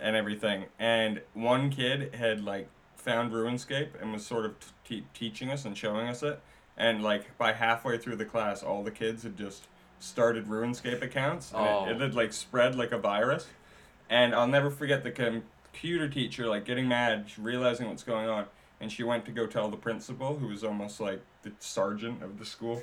and 0.00 0.16
everything. 0.16 0.64
And 0.78 1.22
one 1.34 1.70
kid 1.70 2.14
had 2.14 2.44
like 2.44 2.68
found 2.96 3.32
RuneScape 3.32 4.00
and 4.00 4.12
was 4.12 4.26
sort 4.26 4.44
of 4.44 4.54
t- 4.84 5.04
teaching 5.14 5.50
us 5.50 5.64
and 5.64 5.76
showing 5.78 6.08
us 6.08 6.22
it. 6.22 6.40
And 6.80 7.02
like 7.02 7.36
by 7.36 7.52
halfway 7.52 7.98
through 7.98 8.16
the 8.16 8.24
class, 8.24 8.62
all 8.62 8.82
the 8.82 8.90
kids 8.90 9.22
had 9.22 9.36
just 9.36 9.66
started 9.98 10.46
RuneScape 10.46 11.02
accounts, 11.02 11.52
and 11.52 11.60
Oh. 11.60 11.84
it, 11.84 11.90
it 11.90 11.96
oh. 11.96 11.98
had 12.00 12.14
like 12.14 12.32
spread 12.32 12.74
like 12.74 12.90
a 12.90 12.96
virus. 12.96 13.46
And 14.08 14.34
I'll 14.34 14.48
never 14.48 14.70
forget 14.70 15.04
the 15.04 15.10
computer 15.10 16.08
teacher 16.08 16.46
like 16.46 16.64
getting 16.64 16.88
mad, 16.88 17.26
realizing 17.36 17.86
what's 17.86 18.02
going 18.02 18.30
on, 18.30 18.46
and 18.80 18.90
she 18.90 19.02
went 19.02 19.26
to 19.26 19.30
go 19.30 19.46
tell 19.46 19.68
the 19.68 19.76
principal, 19.76 20.38
who 20.38 20.48
was 20.48 20.64
almost 20.64 21.00
like 21.00 21.20
the 21.42 21.52
sergeant 21.58 22.22
of 22.22 22.38
the 22.38 22.46
school. 22.46 22.82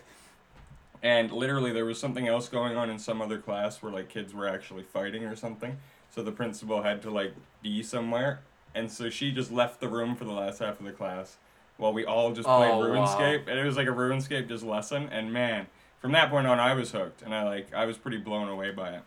And 1.02 1.32
literally, 1.32 1.72
there 1.74 1.86
was 1.86 2.00
something 2.00 2.28
else 2.28 2.50
going 2.50 2.78
on 2.78 2.92
in 2.92 3.00
some 3.00 3.20
other 3.20 3.40
class 3.40 3.82
where 3.82 3.92
like 3.92 4.10
kids 4.10 4.32
were 4.32 4.48
actually 4.48 4.84
fighting 4.84 5.26
or 5.26 5.36
something. 5.36 5.78
So 6.12 6.22
the 6.22 6.32
principal 6.32 6.84
had 6.84 7.02
to 7.02 7.10
like 7.10 7.34
be 7.64 7.82
somewhere, 7.82 8.42
and 8.76 8.92
so 8.92 9.10
she 9.10 9.32
just 9.32 9.52
left 9.52 9.80
the 9.80 9.88
room 9.90 10.16
for 10.16 10.24
the 10.26 10.34
last 10.34 10.60
half 10.60 10.80
of 10.80 10.86
the 10.86 10.92
class, 10.92 11.38
while 11.78 11.94
we 11.94 12.06
all 12.06 12.32
just 12.32 12.48
played 12.48 12.72
Oh, 12.72 12.80
wow. 12.80 13.06
RuneScape, 13.06 13.48
and 13.48 13.58
it 13.60 13.64
was 13.64 13.78
like 13.78 13.88
a 13.88 13.92
RuneScape 13.92 14.48
just 14.48 14.64
lesson. 14.64 15.10
And 15.12 15.32
man, 15.32 15.68
from 16.00 16.12
that 16.12 16.30
point 16.30 16.48
on, 16.48 16.60
I 16.60 16.74
was 16.74 16.92
hooked, 16.92 17.22
and 17.22 17.34
I 17.34 17.44
like 17.44 17.74
I 17.74 17.86
was 17.86 17.98
pretty 17.98 18.18
blown 18.18 18.48
away 18.50 18.72
by 18.72 18.92
it. 18.92 19.02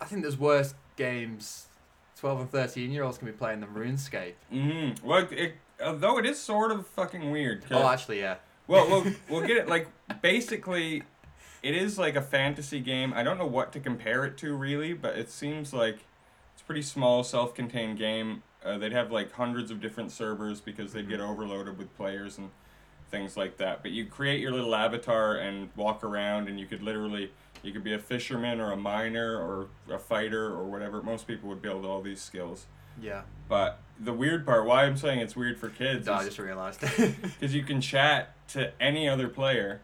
I 0.00 0.04
think 0.04 0.22
there's 0.22 0.38
worse 0.38 0.74
games. 0.96 1.66
Twelve 2.18 2.40
and 2.40 2.50
thirteen 2.50 2.90
year 2.92 3.02
olds 3.04 3.18
can 3.18 3.26
be 3.26 3.32
playing 3.32 3.60
than 3.60 3.70
RuneScape. 3.70 4.34
Mm-hmm. 4.52 5.06
Well, 5.06 5.26
it, 5.30 5.54
although 5.84 6.18
it 6.18 6.26
is 6.26 6.38
sort 6.38 6.72
of 6.72 6.86
fucking 6.88 7.30
weird. 7.30 7.64
Oh, 7.70 7.86
actually, 7.88 8.20
yeah. 8.20 8.36
Well, 8.66 8.88
we'll 8.88 9.12
we'll 9.28 9.46
get 9.46 9.56
it. 9.58 9.68
Like 9.68 9.88
basically, 10.22 11.02
it 11.62 11.74
is 11.74 11.98
like 11.98 12.16
a 12.16 12.22
fantasy 12.22 12.80
game. 12.80 13.12
I 13.14 13.22
don't 13.22 13.38
know 13.38 13.46
what 13.46 13.72
to 13.74 13.80
compare 13.80 14.24
it 14.24 14.36
to 14.38 14.54
really, 14.54 14.92
but 14.94 15.16
it 15.18 15.30
seems 15.30 15.72
like 15.72 15.98
it's 16.54 16.62
a 16.62 16.64
pretty 16.64 16.82
small, 16.82 17.22
self-contained 17.22 17.98
game. 17.98 18.42
Uh, 18.66 18.78
they'd 18.78 18.92
have 18.92 19.12
like 19.12 19.32
hundreds 19.32 19.70
of 19.70 19.80
different 19.80 20.10
servers 20.12 20.60
because 20.60 20.92
they'd 20.92 21.08
get 21.08 21.20
overloaded 21.20 21.78
with 21.78 21.94
players 21.96 22.38
and 22.38 22.50
things 23.10 23.36
like 23.36 23.56
that. 23.58 23.82
But 23.82 23.92
you 23.92 24.06
create 24.06 24.40
your 24.40 24.52
little 24.52 24.74
avatar 24.74 25.36
and 25.36 25.68
walk 25.76 26.02
around, 26.02 26.48
and 26.48 26.58
you 26.58 26.66
could 26.66 26.82
literally 26.82 27.30
you 27.62 27.72
could 27.72 27.84
be 27.84 27.94
a 27.94 27.98
fisherman 27.98 28.60
or 28.60 28.72
a 28.72 28.76
miner 28.76 29.36
or 29.36 29.68
a 29.94 29.98
fighter 29.98 30.46
or 30.52 30.64
whatever. 30.64 31.02
Most 31.02 31.26
people 31.26 31.48
would 31.48 31.62
build 31.62 31.84
all 31.84 32.02
these 32.02 32.20
skills. 32.20 32.66
Yeah. 33.00 33.22
But 33.48 33.78
the 34.00 34.12
weird 34.12 34.44
part, 34.46 34.66
why 34.66 34.84
I'm 34.84 34.96
saying 34.96 35.20
it's 35.20 35.34
weird 35.36 35.58
for 35.58 35.68
kids, 35.68 36.06
No, 36.06 36.14
I 36.14 36.24
just 36.24 36.38
realised. 36.38 36.80
because 36.80 37.54
you 37.54 37.62
can 37.62 37.80
chat 37.80 38.34
to 38.48 38.72
any 38.80 39.08
other 39.08 39.28
player. 39.28 39.80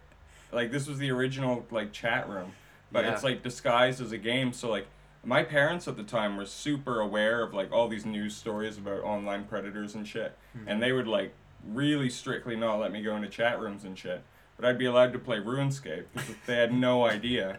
Like 0.53 0.71
this 0.71 0.87
was 0.87 0.99
the 0.99 1.11
original 1.11 1.65
like 1.71 1.93
chat 1.93 2.29
room, 2.29 2.53
but 2.91 3.05
Yeah. 3.05 3.13
it's 3.15 3.23
like 3.25 3.43
disguised 3.43 4.01
as 4.01 4.13
a 4.13 4.19
game. 4.19 4.53
So 4.53 4.69
like 4.71 4.87
my 5.25 5.43
parents 5.43 5.87
at 5.89 5.97
the 5.97 6.03
time 6.03 6.37
were 6.37 6.47
super 6.47 7.01
aware 7.01 7.43
of 7.43 7.55
like 7.55 7.71
all 7.73 7.89
these 7.89 8.05
news 8.07 8.35
stories 8.35 8.77
about 8.79 9.03
online 9.05 9.45
predators 9.45 9.95
and 9.95 10.07
shit, 10.07 10.37
Hmm. 10.55 10.69
and 10.69 10.83
they 10.83 10.93
would 10.93 11.07
like 11.09 11.33
really 11.67 12.11
strictly 12.11 12.57
not 12.57 12.81
let 12.81 12.91
me 12.93 13.03
go 13.03 13.15
into 13.17 13.29
chat 13.29 13.61
rooms 13.61 13.85
and 13.85 13.97
shit. 13.99 14.23
But 14.57 14.67
I'd 14.69 14.79
be 14.79 14.85
allowed 14.87 15.13
to 15.15 15.19
play 15.19 15.39
RuneScape 15.39 16.05
because 16.13 16.35
they 16.47 16.57
had 16.57 16.73
no 16.75 17.07
idea. 17.17 17.59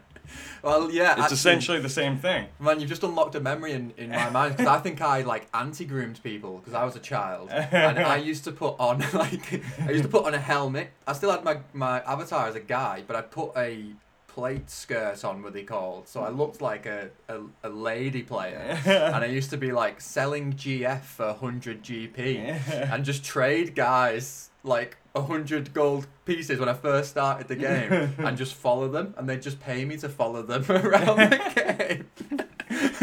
well, 0.61 0.89
yeah. 0.91 1.13
It's 1.13 1.21
actually- 1.21 1.33
essentially 1.35 1.79
the 1.79 1.89
same 1.89 2.17
thing. 2.17 2.47
Man, 2.59 2.79
you've 2.79 2.87
just 2.89 3.03
unlocked 3.03 3.35
a 3.35 3.39
memory 3.41 3.71
in, 3.73 3.91
in 3.97 4.09
my 4.09 4.29
mind 4.29 4.53
because 4.55 4.67
I 4.67 4.79
think 4.79 5.01
I 5.01 5.21
like 5.21 5.47
anti-groomed 5.53 6.21
people 6.23 6.59
because 6.59 6.73
I 6.73 6.83
was 6.85 6.95
a 6.95 6.99
child 6.99 7.49
and 7.49 7.99
I 7.99 8.17
used 8.31 8.43
to 8.45 8.51
put 8.51 8.75
on 8.79 8.99
like 9.13 9.61
I 9.81 9.91
used 9.91 10.03
to 10.03 10.09
put 10.09 10.25
on 10.25 10.33
a 10.33 10.39
helmet. 10.39 10.91
I 11.07 11.13
still 11.13 11.31
had 11.31 11.43
my 11.43 11.57
my 11.73 12.01
avatar 12.01 12.47
as 12.47 12.55
a 12.55 12.59
guy, 12.61 13.03
but 13.07 13.15
I 13.15 13.21
put 13.21 13.51
a 13.57 13.85
plate 14.33 14.69
skirt 14.69 15.23
on, 15.23 15.43
what 15.43 15.53
they 15.53 15.63
called, 15.63 16.07
so 16.07 16.23
I 16.23 16.29
hmm. 16.29 16.39
looked 16.39 16.61
like 16.61 16.85
a, 16.85 17.09
a, 17.29 17.41
a 17.63 17.69
lady 17.69 18.23
player. 18.23 18.79
and 18.85 19.15
I 19.15 19.27
used 19.27 19.51
to 19.51 19.57
be 19.57 19.71
like 19.71 20.01
selling 20.01 20.53
GF 20.53 21.01
for 21.01 21.27
100 21.27 21.83
GP 21.83 22.91
and 22.91 23.05
just 23.05 23.23
trade 23.23 23.75
guys 23.75 24.49
like 24.63 24.97
100 25.11 25.73
gold 25.73 26.07
pieces 26.25 26.59
when 26.59 26.69
I 26.69 26.73
first 26.73 27.11
started 27.11 27.47
the 27.47 27.55
game 27.55 28.15
and 28.17 28.37
just 28.37 28.55
follow 28.55 28.87
them. 28.87 29.13
And 29.17 29.29
they'd 29.29 29.41
just 29.41 29.59
pay 29.59 29.85
me 29.85 29.97
to 29.97 30.09
follow 30.09 30.41
them 30.41 30.65
around 30.69 31.17
the 31.17 32.03
game. 32.17 32.49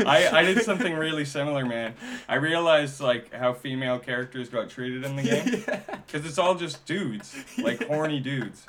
I, 0.05 0.29
I 0.33 0.43
did 0.43 0.63
something 0.63 0.95
really 0.95 1.25
similar, 1.25 1.65
man. 1.65 1.95
I 2.29 2.37
realized 2.37 3.01
like 3.01 3.33
how 3.33 3.53
female 3.53 3.99
characters 3.99 4.49
got 4.49 4.69
treated 4.71 5.05
in 5.05 5.17
the 5.17 5.23
game. 5.23 5.65
Because 6.07 6.27
it's 6.27 6.39
all 6.39 6.57
just 6.57 6.85
dudes, 6.87 7.37
like 7.59 7.87
horny 7.87 8.19
dudes, 8.19 8.67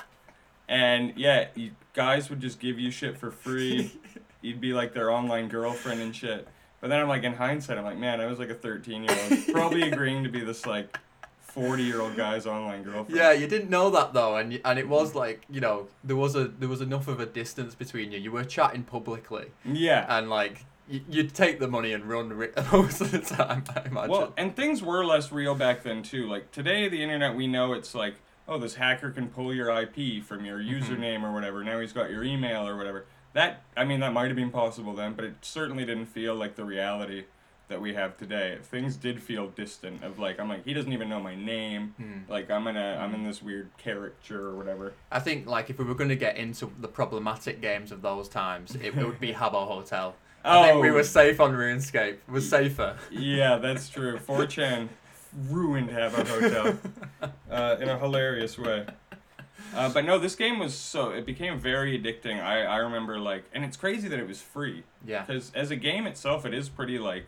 and 0.72 1.14
yeah, 1.18 1.48
you, 1.56 1.72
guys 1.94 2.30
would 2.30 2.40
just 2.40 2.60
give 2.60 2.80
you 2.80 2.90
shit 2.90 3.18
for 3.18 3.30
free. 3.32 3.92
You'd 4.42 4.62
be 4.62 4.74
like 4.74 4.94
their 4.94 5.12
online 5.12 5.50
girlfriend 5.50 6.02
and 6.02 6.16
shit. 6.16 6.48
But 6.80 6.88
then 6.90 7.00
I'm 7.00 7.08
like, 7.08 7.24
in 7.24 7.34
hindsight, 7.34 7.78
I'm 7.78 7.84
like, 7.84 7.98
man, 7.98 8.20
I 8.22 8.26
was 8.26 8.40
like 8.40 8.50
a 8.50 8.56
13 8.56 9.04
year 9.04 9.18
old, 9.30 9.40
probably 9.52 9.84
agreeing 9.84 10.24
to 10.24 10.30
be 10.30 10.40
this 10.40 10.66
like 10.66 10.98
40 11.42 11.84
year 11.84 12.02
old 12.02 12.16
guy's 12.16 12.48
online 12.48 12.82
girlfriend. 12.84 13.16
Yeah, 13.20 13.34
you 13.34 13.46
didn't 13.48 13.70
know 13.70 13.90
that 13.92 14.14
though, 14.14 14.38
and 14.38 14.60
and 14.66 14.80
it 14.80 14.88
was 14.88 15.14
like 15.14 15.44
you 15.50 15.60
know 15.62 15.88
there 16.04 16.16
was 16.16 16.36
a 16.36 16.46
there 16.48 16.70
was 16.70 16.82
enough 16.82 17.08
of 17.08 17.20
a 17.20 17.26
distance 17.26 17.76
between 17.76 18.12
you. 18.12 18.18
You 18.20 18.32
were 18.32 18.44
chatting 18.46 18.84
publicly, 18.84 19.48
Yeah. 19.66 20.06
and 20.18 20.30
like 20.30 20.66
y- 20.90 21.02
you'd 21.10 21.34
take 21.36 21.60
the 21.60 21.68
money 21.68 21.92
and 21.94 22.06
run 22.06 22.30
ri- 22.30 22.52
most 22.72 23.02
of 23.02 23.12
the 23.12 23.20
time. 23.20 23.66
I 23.76 23.82
imagine. 23.86 24.10
Well, 24.10 24.34
and 24.38 24.56
things 24.56 24.82
were 24.82 25.04
less 25.06 25.32
real 25.32 25.54
back 25.54 25.84
then 25.84 26.02
too. 26.04 26.28
Like 26.30 26.52
today, 26.52 26.88
the 26.88 27.04
internet, 27.04 27.36
we 27.36 27.46
know 27.48 27.74
it's 27.74 27.94
like, 27.94 28.16
oh, 28.48 28.58
this 28.58 28.76
hacker 28.76 29.12
can 29.12 29.30
pull 29.30 29.54
your 29.54 29.70
IP 29.70 30.22
from 30.22 30.46
your 30.46 30.60
Mhm. 30.60 30.82
username 30.82 31.24
or 31.24 31.32
whatever. 31.34 31.64
Now 31.64 31.80
he's 31.80 31.94
got 31.94 32.10
your 32.10 32.24
email 32.24 32.68
or 32.68 32.76
whatever. 32.78 33.06
That 33.34 33.62
I 33.78 33.86
mean, 33.86 34.00
that 34.02 34.12
might 34.14 34.28
have 34.28 34.36
been 34.36 34.52
possible 34.52 34.94
then, 34.94 35.14
but 35.14 35.24
it 35.26 35.36
certainly 35.42 35.86
didn't 35.86 36.08
feel 36.08 36.36
like 36.36 36.56
the 36.56 36.66
reality 36.66 37.26
that 37.70 37.80
we 37.80 37.94
have 37.94 38.18
today. 38.18 38.58
Things 38.62 38.98
did 38.98 39.24
feel 39.24 39.48
distant. 39.48 40.04
Of 40.04 40.20
like, 40.20 40.38
I'm 40.42 40.50
like, 40.50 40.66
he 40.66 40.74
doesn't 40.74 40.92
even 40.92 41.08
know 41.08 41.22
my 41.22 41.36
name. 41.36 41.94
Hmm. 41.98 42.30
Like 42.30 42.52
I'm 42.52 42.68
in 42.68 42.76
a, 42.76 42.98
I'm 42.98 43.16
in 43.16 43.24
this 43.24 43.42
weird 43.42 43.70
caricature 43.78 44.48
or 44.48 44.56
whatever. 44.58 44.92
I 45.10 45.20
think 45.20 45.48
like 45.48 45.70
if 45.70 45.78
we 45.80 45.86
were 45.86 45.96
going 45.96 46.10
to 46.10 46.18
get 46.18 46.36
into 46.36 46.70
the 46.80 46.90
problematic 46.90 47.62
games 47.62 47.94
of 47.94 48.02
those 48.02 48.28
times, 48.28 48.76
it, 48.76 48.94
would 48.98 49.22
be 49.22 49.32
Habbo 49.34 49.66
Hotel. 49.66 50.16
I 50.44 50.68
think 50.70 50.82
we 50.82 50.90
Oh. 50.90 50.94
were 50.94 51.04
safe 51.04 51.40
on 51.40 51.54
RuneScape. 51.54 52.18
Was 52.28 52.50
safer. 52.50 52.98
Yeah, 53.10 53.56
that's 53.62 53.88
true. 53.88 54.18
4chan 54.18 54.90
ruined 55.50 55.90
Habbo 55.90 56.28
Hotel 56.28 56.78
uh, 57.52 57.78
in 57.80 57.90
a 57.90 57.98
hilarious 57.98 58.58
way. 58.58 58.86
Uh, 59.76 59.90
but 59.94 60.04
no, 60.04 60.20
this 60.20 60.36
game 60.36 60.60
was 60.60 60.74
so 60.74 61.12
it 61.12 61.26
became 61.26 61.58
very 61.60 61.98
addicting. 61.98 62.42
I, 62.44 62.64
I 62.64 62.78
remember 62.78 63.18
like, 63.20 63.46
and 63.54 63.64
it's 63.64 63.78
crazy 63.78 64.08
that 64.10 64.20
it 64.20 64.28
was 64.28 64.42
free 64.42 64.84
Yeah. 65.06 65.24
because 65.24 65.52
as 65.56 65.72
a 65.72 65.76
game 65.76 66.08
itself, 66.08 66.46
it 66.46 66.54
is 66.54 66.68
pretty 66.68 67.00
like 67.00 67.26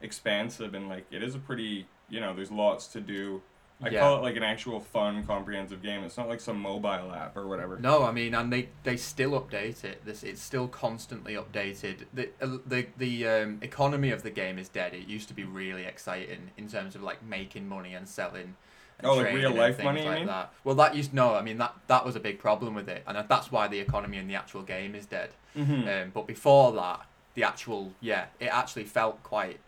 expansive 0.00 0.74
and 0.74 0.88
like 0.88 1.06
it 1.10 1.22
is 1.22 1.34
a 1.34 1.38
pretty 1.38 1.86
you 2.08 2.20
know 2.20 2.34
there's 2.34 2.50
lots 2.50 2.86
to 2.88 3.00
do. 3.00 3.42
I 3.82 3.88
Yeah. 3.88 4.00
call 4.00 4.18
it 4.18 4.22
like 4.22 4.36
an 4.36 4.42
actual 4.42 4.78
fun, 4.80 5.24
comprehensive 5.24 5.82
game. 5.82 6.04
It's 6.04 6.16
not 6.18 6.28
like 6.28 6.40
some 6.40 6.60
mobile 6.60 7.12
app 7.14 7.36
or 7.36 7.46
whatever. 7.46 7.78
No, 7.78 8.04
I 8.04 8.12
mean, 8.12 8.34
and 8.34 8.52
they, 8.52 8.68
they 8.82 8.96
still 8.96 9.32
update 9.40 9.84
it. 9.84 10.04
This 10.04 10.22
it's 10.22 10.42
still 10.42 10.68
constantly 10.68 11.34
updated. 11.34 12.04
The 12.12 12.28
uh, 12.42 12.58
the 12.66 12.86
the 12.98 13.26
um, 13.26 13.58
economy 13.62 14.10
of 14.10 14.22
the 14.22 14.30
game 14.30 14.58
is 14.58 14.68
dead. 14.68 14.92
It 14.92 15.06
used 15.08 15.28
to 15.28 15.34
be 15.34 15.44
really 15.44 15.84
exciting 15.84 16.50
in 16.58 16.68
terms 16.68 16.94
of 16.94 17.02
like 17.02 17.22
making 17.22 17.68
money 17.68 17.94
and 17.94 18.06
selling. 18.06 18.56
And 18.98 19.06
Oh, 19.06 19.14
like 19.14 19.32
real 19.32 19.54
life 19.54 19.82
money, 19.82 20.02
you 20.02 20.08
like 20.10 20.18
mean? 20.18 20.26
that. 20.26 20.52
Well, 20.62 20.74
that 20.74 20.94
used 20.94 21.14
no. 21.14 21.34
I 21.34 21.40
mean 21.40 21.56
that 21.56 21.74
that 21.86 22.04
was 22.04 22.16
a 22.16 22.20
big 22.20 22.38
problem 22.38 22.74
with 22.74 22.88
it, 22.88 23.02
and 23.06 23.16
that's 23.28 23.50
why 23.50 23.66
the 23.66 23.78
economy 23.80 24.18
in 24.18 24.28
the 24.28 24.34
actual 24.34 24.60
game 24.62 24.94
is 24.94 25.06
dead. 25.06 25.30
Mm-hmm. 25.56 25.88
Um, 25.88 26.10
but 26.12 26.26
before 26.26 26.72
that, 26.72 27.06
the 27.34 27.44
actual 27.44 27.92
yeah, 28.00 28.26
it 28.38 28.48
actually 28.52 28.84
felt 28.84 29.22
quite. 29.22 29.58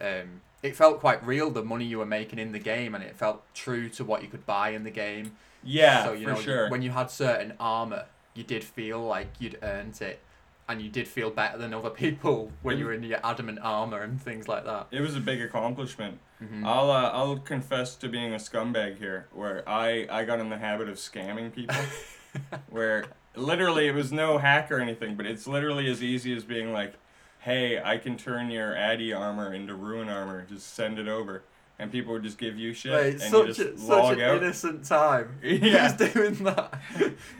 Um, 0.00 0.40
it 0.62 0.76
felt 0.76 1.00
quite 1.00 1.24
real 1.26 1.50
the 1.50 1.62
money 1.64 1.84
you 1.84 1.98
were 1.98 2.06
making 2.06 2.38
in 2.38 2.52
the 2.52 2.58
game, 2.58 2.94
and 2.94 3.02
it 3.02 3.16
felt 3.16 3.42
true 3.54 3.88
to 3.90 4.04
what 4.04 4.22
you 4.22 4.28
could 4.28 4.46
buy 4.46 4.70
in 4.70 4.84
the 4.84 4.90
game. 4.90 5.32
yeah, 5.62 6.04
so 6.04 6.12
you 6.12 6.24
for 6.26 6.32
know, 6.34 6.40
sure. 6.40 6.68
when 6.70 6.82
you 6.82 6.90
had 6.90 7.10
certain 7.10 7.54
armor, 7.60 8.06
you 8.34 8.42
did 8.44 8.64
feel 8.64 9.00
like 9.04 9.28
you'd 9.38 9.58
earned 9.62 10.00
it, 10.00 10.20
and 10.68 10.80
you 10.80 10.88
did 10.88 11.06
feel 11.08 11.30
better 11.30 11.58
than 11.58 11.74
other 11.74 11.90
people 12.04 12.50
when 12.62 12.78
you 12.78 12.84
were 12.84 12.92
in 12.92 13.02
your 13.02 13.18
adamant 13.24 13.58
armor 13.62 14.00
and 14.02 14.20
things 14.22 14.46
like 14.48 14.64
that. 14.64 14.86
it 14.90 15.00
was 15.00 15.16
a 15.16 15.20
big 15.20 15.40
accomplishment. 15.40 16.18
Mhm. 16.42 16.64
I'll 16.66 16.90
uh, 16.90 17.10
I'll 17.10 17.36
confess 17.38 17.94
to 17.96 18.08
being 18.08 18.32
a 18.32 18.36
scumbag 18.38 18.98
here, 18.98 19.28
where 19.32 19.62
I 19.68 20.06
I 20.10 20.24
got 20.24 20.40
in 20.40 20.48
the 20.50 20.58
habit 20.58 20.88
of 20.88 20.96
scamming 20.96 21.52
people, 21.52 21.76
where 22.70 23.04
literally 23.36 23.86
it 23.88 23.94
was 23.94 24.12
no 24.12 24.38
hack 24.38 24.70
or 24.70 24.80
anything, 24.80 25.14
but 25.16 25.26
it's 25.26 25.46
literally 25.46 25.88
as 25.90 26.02
easy 26.02 26.34
as 26.36 26.44
being 26.44 26.72
like, 26.72 26.94
hey, 27.42 27.80
I 27.82 27.98
can 27.98 28.16
turn 28.16 28.50
your 28.50 28.74
Addy 28.76 29.12
armor 29.12 29.52
into 29.54 29.74
rune 29.74 30.08
armor, 30.08 30.46
just 30.48 30.74
send 30.74 30.98
it 30.98 31.08
over, 31.08 31.42
and 31.78 31.90
people 31.90 32.12
would 32.12 32.22
just 32.22 32.38
give 32.38 32.56
you 32.58 32.72
shit, 32.72 32.92
Wait, 32.92 33.12
and 33.14 33.20
such 33.22 33.32
you 33.32 33.46
just 33.54 33.60
a, 33.60 33.78
such 33.78 34.12
an 34.14 34.20
out. 34.20 34.36
innocent 34.36 34.84
time. 34.84 35.38
Yeah. 35.42 35.92
Just 35.94 35.98
doing 36.14 36.34
that. 36.44 36.80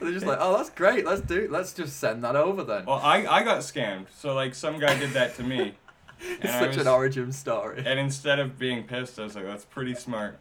They're 0.00 0.12
just 0.12 0.26
like, 0.26 0.38
oh, 0.40 0.56
that's 0.56 0.70
great. 0.70 1.04
Let's 1.06 1.20
do. 1.22 1.48
Let's 1.50 1.72
just 1.72 1.98
send 1.98 2.22
that 2.24 2.36
over 2.36 2.62
then. 2.64 2.84
Well, 2.86 3.00
I 3.02 3.24
I 3.26 3.42
got 3.42 3.60
scammed, 3.60 4.06
so 4.16 4.34
like 4.34 4.54
some 4.54 4.78
guy 4.78 4.98
did 4.98 5.10
that 5.10 5.36
to 5.36 5.42
me, 5.42 5.74
it's 6.20 6.52
such 6.52 6.68
was- 6.76 6.78
an 6.78 6.88
origin 6.88 7.32
story. 7.32 7.82
and 7.86 7.98
instead 7.98 8.38
of 8.38 8.58
being 8.58 8.84
pissed, 8.84 9.18
I 9.18 9.24
was 9.24 9.34
like, 9.36 9.44
that's 9.46 9.64
pretty 9.64 9.94
smart. 9.94 10.38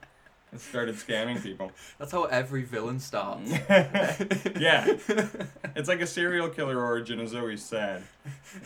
I 0.53 0.57
started 0.57 0.95
scamming 0.95 1.41
people. 1.41 1.71
That's 1.97 2.11
how 2.11 2.25
every 2.25 2.63
villain 2.63 2.99
starts. 2.99 3.51
yeah. 4.59 4.95
It's 5.73 5.87
like 5.87 6.01
a 6.01 6.07
serial 6.07 6.49
killer 6.49 6.77
origin 6.83 7.21
is 7.21 7.33
always 7.33 7.63
sad. 7.63 8.03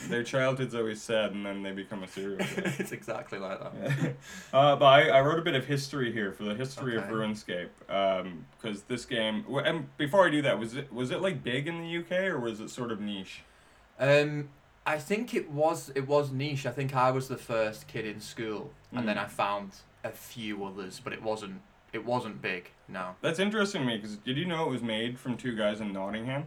Their 0.10 0.24
childhood's 0.24 0.74
always 0.74 1.00
sad, 1.02 1.34
and 1.34 1.45
then 1.45 1.62
they 1.62 1.71
become 1.71 2.02
a 2.02 2.08
serial 2.08 2.39
killer. 2.39 2.74
it's 2.80 2.91
exactly 2.91 3.38
like 3.38 3.60
that. 3.60 4.15
uh, 4.52 4.76
but 4.76 4.86
I, 4.86 5.10
I 5.10 5.21
wrote 5.21 5.38
a 5.38 5.43
bit 5.43 5.54
of 5.54 5.65
history 5.67 6.12
here 6.12 6.32
for 6.32 6.43
the 6.43 6.56
history 6.56 6.98
Okay. 6.98 7.08
of 7.08 7.13
RuneScape, 7.13 7.69
because 8.60 8.82
this 8.84 9.06
game. 9.06 9.45
And 9.63 9.95
before 9.98 10.26
I 10.26 10.32
do 10.32 10.41
that, 10.41 10.58
was 10.58 10.76
it 10.76 10.91
was 10.91 11.12
it 11.12 11.21
like 11.21 11.43
big 11.43 11.67
in 11.67 11.80
the 11.80 11.98
UK 12.00 12.24
or 12.24 12.39
was 12.39 12.60
it 12.60 12.71
sort 12.71 12.91
of 12.91 13.00
niche? 13.00 13.43
Um, 14.00 14.50
I 14.88 14.98
think 14.98 15.36
it 15.36 15.52
was 15.52 15.91
it 15.93 16.08
was 16.08 16.32
niche. 16.32 16.65
I 16.65 16.71
think 16.71 16.95
I 16.95 17.12
was 17.12 17.28
the 17.28 17.38
first 17.38 17.88
kid 17.88 18.06
in 18.08 18.19
school, 18.19 18.71
and 18.91 19.08
then 19.08 19.17
Mm. 19.17 19.24
I 19.24 19.28
found 19.28 19.71
a 20.04 20.10
few 20.12 20.65
others, 20.65 21.00
but 21.04 21.13
it 21.13 21.21
wasn't 21.21 21.62
it 21.93 22.06
wasn't 22.06 22.41
big. 22.41 22.71
No, 22.88 23.15
That's 23.21 23.39
interesting 23.39 23.82
to 23.82 23.88
me 23.88 23.95
because 23.98 24.17
did 24.17 24.38
you 24.38 24.45
know 24.45 24.65
it 24.67 24.69
was 24.69 24.84
made 24.84 25.17
from 25.19 25.38
two 25.38 25.56
guys 25.56 25.82
in 25.82 25.91
Nottingham? 25.93 26.45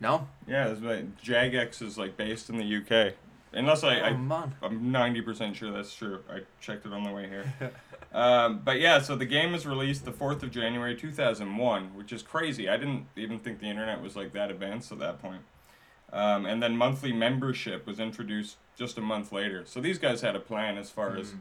no. 0.00 0.28
Yeah, 0.46 0.68
it's 0.68 0.80
like 0.80 1.20
Jagex 1.22 1.82
is 1.82 1.98
like 1.98 2.16
based 2.16 2.48
in 2.50 2.56
the 2.58 2.76
UK. 2.76 3.14
Unless 3.52 3.84
I, 3.84 4.00
oh 4.00 4.04
I 4.04 4.12
man. 4.16 4.54
I'm 4.62 4.90
ninety 4.92 5.20
percent 5.20 5.56
sure 5.56 5.72
that's 5.72 5.94
true. 5.94 6.20
I 6.30 6.40
checked 6.60 6.86
it 6.86 6.92
on 6.92 7.04
the 7.04 7.10
way 7.12 7.28
here. 7.28 7.72
um, 8.12 8.60
but 8.64 8.80
yeah, 8.80 9.00
so 9.00 9.14
the 9.16 9.26
game 9.26 9.52
was 9.52 9.64
released 9.66 10.04
the 10.04 10.12
fourth 10.12 10.42
of 10.42 10.50
January 10.50 10.94
two 10.96 11.10
thousand 11.12 11.56
one, 11.56 11.94
which 11.94 12.12
is 12.12 12.22
crazy. 12.22 12.68
I 12.68 12.76
didn't 12.76 13.06
even 13.16 13.38
think 13.38 13.60
the 13.60 13.66
internet 13.70 14.02
was 14.02 14.16
like 14.16 14.32
that 14.32 14.50
advanced 14.50 14.90
at 14.92 14.98
that 14.98 15.20
point. 15.22 15.42
Um, 16.12 16.46
and 16.46 16.62
then 16.62 16.76
monthly 16.76 17.12
membership 17.12 17.86
was 17.86 17.98
introduced 17.98 18.56
just 18.76 18.98
a 18.98 19.00
month 19.00 19.32
later. 19.32 19.62
So 19.66 19.80
these 19.80 19.98
guys 19.98 20.20
had 20.20 20.36
a 20.36 20.40
plan 20.40 20.76
as 20.78 20.90
far 20.90 21.16
as 21.16 21.30
Mm. 21.32 21.38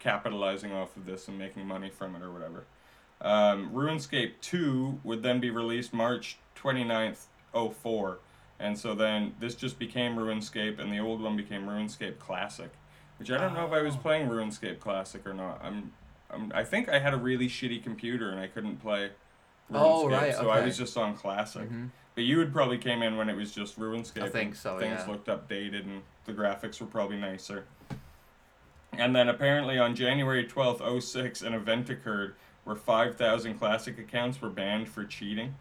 Capitalizing 0.00 0.72
off 0.72 0.96
of 0.96 1.06
this 1.06 1.28
and 1.28 1.38
making 1.38 1.66
money 1.66 1.90
from 1.90 2.16
it 2.16 2.22
or 2.22 2.32
whatever. 2.32 2.64
Um, 3.20 3.70
RuneScape 3.72 4.32
2 4.40 5.00
would 5.04 5.22
then 5.22 5.38
be 5.40 5.50
released 5.50 5.92
March 5.92 6.38
29th, 6.56 7.26
04. 7.54 8.18
And 8.58 8.76
so 8.78 8.94
then 8.94 9.34
this 9.38 9.54
just 9.54 9.78
became 9.78 10.16
RuneScape 10.16 10.78
and 10.78 10.90
the 10.92 10.98
old 10.98 11.20
one 11.20 11.36
became 11.36 11.66
RuneScape 11.66 12.18
Classic, 12.18 12.70
which 13.18 13.30
I 13.30 13.38
don't 13.38 13.54
know 13.54 13.66
if 13.66 13.72
I 13.72 13.82
was 13.82 13.94
Oh. 13.94 13.98
playing 13.98 14.28
RuneScape 14.28 14.80
Classic 14.80 15.24
or 15.26 15.34
not. 15.34 15.60
I'm, 15.62 15.92
I'm 16.30 16.50
I 16.54 16.64
think 16.64 16.88
I 16.88 16.98
had 16.98 17.12
a 17.14 17.18
really 17.18 17.46
shitty 17.48 17.82
computer 17.82 18.30
and 18.30 18.40
I 18.40 18.46
couldn't 18.48 18.76
play 18.78 19.10
RuneScape, 19.70 19.74
Oh, 19.74 20.08
right, 20.08 20.34
so 20.34 20.50
I 20.50 20.64
was 20.64 20.76
just 20.76 20.96
on 20.96 21.14
Classic. 21.16 21.70
Mhm. 21.70 21.90
But 22.14 22.24
you 22.24 22.38
would 22.38 22.52
probably 22.52 22.76
came 22.78 23.02
in 23.02 23.16
when 23.16 23.28
it 23.28 23.36
was 23.36 23.52
just 23.52 23.78
RuneScape. 23.78 24.22
I 24.22 24.28
think 24.28 24.54
so, 24.56 24.78
Things 24.78 25.02
yeah. 25.06 25.10
looked 25.12 25.28
updated 25.28 25.84
and 25.84 26.02
the 26.24 26.32
graphics 26.32 26.80
were 26.80 26.86
probably 26.86 27.16
nicer. 27.18 27.66
And 28.92 29.14
then 29.14 29.28
apparently 29.28 29.78
on 29.78 29.94
January 29.94 30.44
twelfth, 30.44 30.82
06, 31.04 31.42
an 31.42 31.54
event 31.54 31.88
occurred 31.90 32.34
where 32.64 32.76
5,000 32.76 33.54
classic 33.58 33.98
accounts 33.98 34.40
were 34.42 34.50
banned 34.50 34.88
for 34.88 35.04
cheating. 35.04 35.54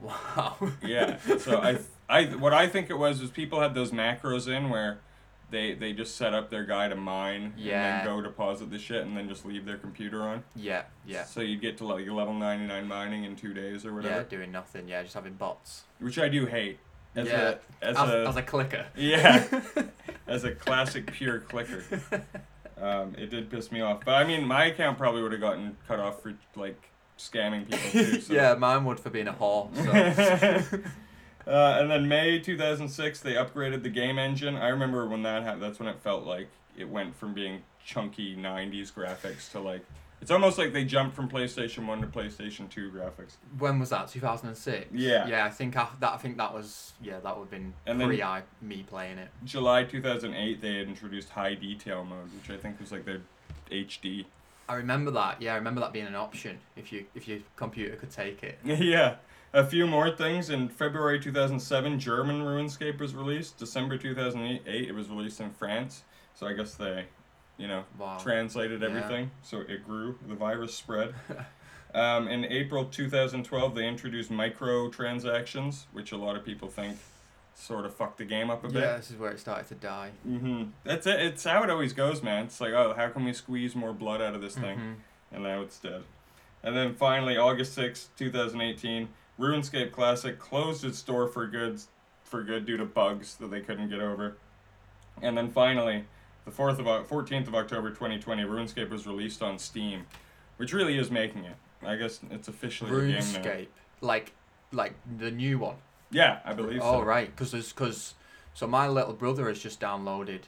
Wow. 0.00 0.56
Yeah. 0.82 1.18
So 1.38 1.58
I, 1.60 1.78
I, 2.08 2.24
what 2.36 2.52
I 2.52 2.66
think 2.66 2.90
it 2.90 2.98
was 2.98 3.20
was 3.20 3.30
people 3.30 3.60
had 3.60 3.74
those 3.74 3.90
macros 3.90 4.48
in 4.48 4.70
where 4.70 5.00
they 5.50 5.74
they 5.74 5.92
just 5.92 6.16
set 6.16 6.32
up 6.34 6.50
their 6.50 6.64
guy 6.64 6.88
to 6.88 6.96
mine 6.96 7.52
Yeah. 7.56 7.98
and 8.00 8.08
then 8.08 8.14
go 8.16 8.22
deposit 8.22 8.70
the 8.70 8.78
shit 8.78 9.02
and 9.04 9.16
then 9.16 9.28
just 9.28 9.44
leave 9.44 9.64
their 9.66 9.76
computer 9.76 10.22
on. 10.22 10.42
yeah, 10.56 10.84
yeah, 11.06 11.24
So 11.24 11.40
you'd 11.40 11.60
get 11.60 11.76
to 11.78 11.86
like 11.86 12.06
level 12.08 12.34
99 12.34 12.86
mining 12.88 13.24
in 13.24 13.36
two 13.36 13.52
days 13.54 13.84
or 13.84 13.94
whatever. 13.94 14.16
yeah. 14.16 14.22
Doing 14.22 14.50
nothing. 14.52 14.88
Yeah, 14.88 15.02
just 15.02 15.14
having 15.14 15.34
bots. 15.34 15.82
Which 16.00 16.18
I 16.18 16.28
do 16.28 16.46
hate. 16.46 16.78
As 17.16 17.28
Yeah. 17.28 17.40
a 17.82 17.84
as, 17.84 17.96
As, 17.96 18.08
a 18.08 18.26
as 18.28 18.36
a 18.36 18.42
clicker. 18.42 18.86
Yeah, 18.96 19.44
as 20.26 20.44
a 20.44 20.52
classic 20.52 21.12
pure 21.12 21.40
clicker. 21.40 21.82
Um, 22.80 23.14
it 23.16 23.30
did 23.30 23.50
piss 23.50 23.70
me 23.70 23.80
off, 23.80 24.04
but 24.04 24.14
I 24.14 24.24
mean, 24.24 24.46
my 24.46 24.66
account 24.66 24.98
probably 24.98 25.22
would 25.22 25.32
have 25.32 25.40
gotten 25.40 25.76
cut 25.86 26.00
off 26.00 26.22
for 26.22 26.34
like 26.56 26.80
scamming 27.18 27.70
people 27.70 27.90
too. 27.90 28.20
So. 28.20 28.32
yeah, 28.32 28.54
mine 28.54 28.84
would 28.84 28.98
for 28.98 29.10
being 29.10 29.28
a 29.28 29.32
whore. 29.32 29.70
So. 29.76 30.80
uh, 31.50 31.78
and 31.80 31.90
then 31.90 32.08
May 32.08 32.40
2006, 32.40 33.20
they 33.20 33.34
upgraded 33.34 33.82
the 33.82 33.90
game 33.90 34.18
engine. 34.18 34.56
I 34.56 34.68
remember 34.68 35.06
when 35.06 35.22
that 35.22 35.42
happened. 35.44 35.62
That's 35.62 35.78
when 35.78 35.88
it 35.88 36.00
felt 36.02 36.24
like 36.24 36.48
it 36.76 36.88
went 36.88 37.16
from 37.16 37.32
being 37.34 37.62
chunky 37.84 38.34
90s 38.36 38.92
graphics 38.92 39.50
to 39.52 39.60
like 39.60 39.84
It's 40.24 40.30
almost 40.30 40.56
like 40.56 40.72
they 40.72 40.86
jumped 40.86 41.14
from 41.14 41.28
PlayStation 41.28 41.86
One 41.86 42.00
to 42.00 42.06
PlayStation 42.06 42.70
Two 42.70 42.90
graphics. 42.90 43.36
When 43.58 43.78
was 43.78 43.90
that? 43.90 44.08
Two 44.08 44.20
thousand 44.20 44.48
and 44.48 44.56
six. 44.56 44.86
Yeah. 44.90 45.28
Yeah, 45.28 45.44
I 45.44 45.50
think 45.50 45.74
that 45.74 45.92
I 46.00 46.16
think 46.16 46.38
that 46.38 46.54
was 46.54 46.94
yeah 47.02 47.20
that 47.22 47.36
would 47.36 47.42
have 47.42 47.50
been 47.50 47.74
And 47.84 48.00
pre 48.00 48.22
I 48.22 48.40
me 48.62 48.86
playing 48.88 49.18
it. 49.18 49.28
July 49.44 49.84
2008, 49.84 50.62
they 50.62 50.78
had 50.78 50.88
introduced 50.88 51.28
high 51.28 51.52
detail 51.52 52.06
mode, 52.06 52.30
which 52.40 52.48
I 52.48 52.58
think 52.58 52.80
was 52.80 52.90
like 52.90 53.04
their 53.04 53.20
HD. 53.70 54.24
I 54.66 54.76
remember 54.76 55.10
that. 55.10 55.42
Yeah, 55.42 55.52
I 55.52 55.56
remember 55.56 55.82
that 55.82 55.92
being 55.92 56.06
an 56.06 56.14
option 56.14 56.58
if 56.74 56.90
you 56.90 57.04
if 57.14 57.28
your 57.28 57.40
computer 57.56 57.94
could 57.96 58.10
take 58.10 58.42
it. 58.42 58.58
yeah. 58.64 59.16
A 59.52 59.62
few 59.62 59.86
more 59.86 60.10
things. 60.10 60.48
In 60.48 60.70
February 60.70 61.20
2007, 61.20 62.00
German 62.00 62.40
RuneScape 62.40 62.98
was 62.98 63.14
released. 63.14 63.58
December 63.58 63.98
2008, 63.98 64.88
it 64.88 64.92
was 64.94 65.10
released 65.10 65.38
in 65.40 65.50
France. 65.50 66.02
So 66.34 66.46
I 66.46 66.54
guess 66.54 66.76
they, 66.76 67.04
you 67.58 67.68
know, 67.68 67.84
Wow. 67.98 68.18
translated 68.18 68.80
Yeah. 68.80 68.88
everything. 68.88 69.30
So 69.42 69.60
it 69.60 69.84
grew. 69.86 70.18
The 70.26 70.34
virus 70.34 70.74
spread. 70.74 71.14
um, 71.94 72.28
in 72.28 72.44
April 72.46 72.84
2012, 72.86 73.74
they 73.74 73.86
introduced 73.86 74.30
microtransactions, 74.30 75.84
which 75.92 76.12
a 76.12 76.16
lot 76.16 76.36
of 76.36 76.44
people 76.44 76.68
think 76.68 76.98
sort 77.54 77.84
of 77.84 77.94
fucked 77.94 78.18
the 78.18 78.24
game 78.24 78.50
up 78.50 78.64
a 78.64 78.68
bit. 78.68 78.82
yeah, 78.82 78.96
this 78.96 79.10
is 79.12 79.16
where 79.16 79.30
it 79.30 79.38
started 79.38 79.68
to 79.68 79.74
die. 79.76 80.10
hmm 80.24 80.64
That's 80.82 81.06
it. 81.06 81.20
It's 81.20 81.44
how 81.44 81.62
it 81.62 81.70
always 81.70 81.92
goes, 81.92 82.22
man. 82.22 82.46
It's 82.46 82.60
like, 82.60 82.72
oh, 82.72 82.94
how 82.96 83.08
can 83.08 83.24
we 83.24 83.32
squeeze 83.32 83.76
more 83.76 83.92
blood 83.92 84.20
out 84.20 84.34
of 84.34 84.40
this 84.40 84.56
thing? 84.56 84.78
Mhm. 84.78 84.94
And 85.32 85.42
now 85.44 85.60
it's 85.62 85.78
dead. 85.78 86.02
And 86.64 86.76
then 86.76 86.94
finally, 86.94 87.36
August 87.36 87.74
sixth, 87.74 88.10
2018, 88.16 89.08
RuneScape 89.38 89.92
Classic 89.92 90.38
closed 90.38 90.84
its 90.84 90.98
store 90.98 91.28
for 91.28 91.46
goods 91.46 91.88
for 92.24 92.42
good 92.42 92.66
due 92.66 92.76
to 92.76 92.84
bugs 92.84 93.36
that 93.36 93.50
they 93.50 93.60
couldn't 93.60 93.88
get 93.90 94.00
over. 94.00 94.36
And 95.22 95.36
then 95.36 95.50
finally, 95.50 96.06
the 96.44 96.50
4th 96.50 96.78
of 96.78 96.86
Oc- 96.86 97.08
14th 97.08 97.48
of 97.48 97.54
October 97.54 97.90
2020, 97.90 98.42
RuneScape 98.44 98.90
was 98.90 99.06
released 99.06 99.42
on 99.42 99.58
Steam, 99.58 100.06
which 100.56 100.72
really 100.72 100.98
is 100.98 101.10
making 101.10 101.44
it. 101.44 101.56
I 101.86 101.96
guess 101.96 102.20
it's 102.30 102.48
officially 102.48 102.90
a 102.90 102.94
game 103.20 103.32
now. 103.32 103.40
RuneScape, 103.40 103.66
like 104.00 104.32
like 104.72 104.94
the 105.18 105.30
new 105.30 105.58
one. 105.58 105.76
Yeah, 106.10 106.40
I 106.44 106.52
believe 106.54 106.80
so. 106.80 106.96
Oh 106.98 107.02
right, 107.02 107.30
because 107.30 107.52
there's 107.52 107.72
because 107.72 108.14
so 108.54 108.66
my 108.66 108.88
little 108.88 109.12
brother 109.12 109.48
has 109.48 109.58
just 109.58 109.80
downloaded 109.80 110.40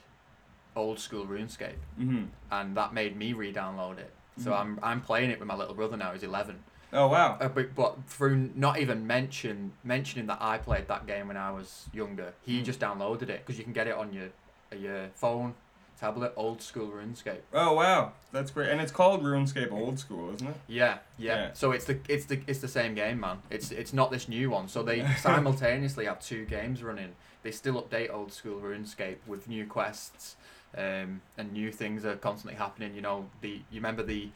old 0.75 0.99
school 0.99 1.27
RuneScape, 1.27 1.77
hmm 1.97 2.25
and 2.51 2.77
that 2.77 2.93
made 2.95 3.17
me 3.17 3.33
re-download 3.33 3.99
it. 3.99 4.13
So 4.39 4.51
Mhm. 4.51 4.61
I'm 4.61 4.79
I'm 4.83 5.01
playing 5.01 5.31
it 5.31 5.39
with 5.39 5.49
my 5.49 5.55
little 5.57 5.75
brother 5.75 5.97
now. 5.97 6.13
He's 6.13 6.23
eleven. 6.23 6.63
Oh 6.93 7.09
wow. 7.09 7.37
Uh, 7.41 7.49
but, 7.49 7.75
but 7.75 7.97
through 8.07 8.51
not 8.55 8.79
even 8.79 9.07
mention 9.07 9.73
mentioning 9.85 10.27
that 10.29 10.39
I 10.41 10.57
played 10.59 10.89
that 10.89 11.07
game 11.07 11.29
when 11.29 11.37
I 11.37 11.51
was 11.51 11.89
younger, 11.93 12.33
he 12.43 12.61
Mm. 12.61 12.65
just 12.65 12.81
downloaded 12.81 13.29
it 13.29 13.41
because 13.45 13.59
you 13.59 13.65
can 13.65 13.73
get 13.73 13.87
it 13.87 13.95
on 13.95 14.13
your 14.13 14.29
your 14.77 15.09
phone, 15.15 15.55
tablet, 15.99 16.33
old 16.37 16.61
school 16.63 16.89
RuneScape. 16.89 17.41
Oh 17.53 17.75
wow. 17.75 18.13
That's 18.33 18.51
great. 18.51 18.69
And 18.71 18.81
it's 18.81 18.93
called 18.93 19.23
RuneScape 19.23 19.73
Old 19.73 19.99
School, 19.99 20.35
isn't 20.35 20.47
it? 20.49 20.57
Yeah, 20.69 20.99
yeah, 21.19 21.35
Yeah. 21.37 21.51
So 21.55 21.73
it's 21.73 21.85
the 21.87 21.99
it's 22.09 22.27
the 22.27 22.41
it's 22.47 22.59
the 22.61 22.69
same 22.69 22.95
game, 22.95 23.21
man. 23.21 23.39
It's 23.51 23.71
it's 23.71 23.93
not 23.93 24.11
this 24.11 24.29
new 24.29 24.51
one. 24.51 24.69
So 24.69 24.83
they 24.83 25.07
simultaneously 25.19 26.05
have 26.07 26.21
two 26.21 26.45
games 26.45 26.83
running. 26.83 27.13
They 27.43 27.51
still 27.51 27.81
update 27.83 28.13
old 28.13 28.33
school 28.33 28.61
RuneScape 28.61 29.17
with 29.27 29.49
new 29.49 29.67
quests, 29.67 30.37
um, 30.77 31.21
and 31.39 31.53
new 31.53 31.71
things 31.73 32.05
are 32.05 32.17
constantly 32.17 32.57
happening. 32.59 32.95
You 32.95 33.03
know, 33.03 33.27
the 33.41 33.61
you 33.71 33.77
remember 33.77 34.03
the 34.03 34.29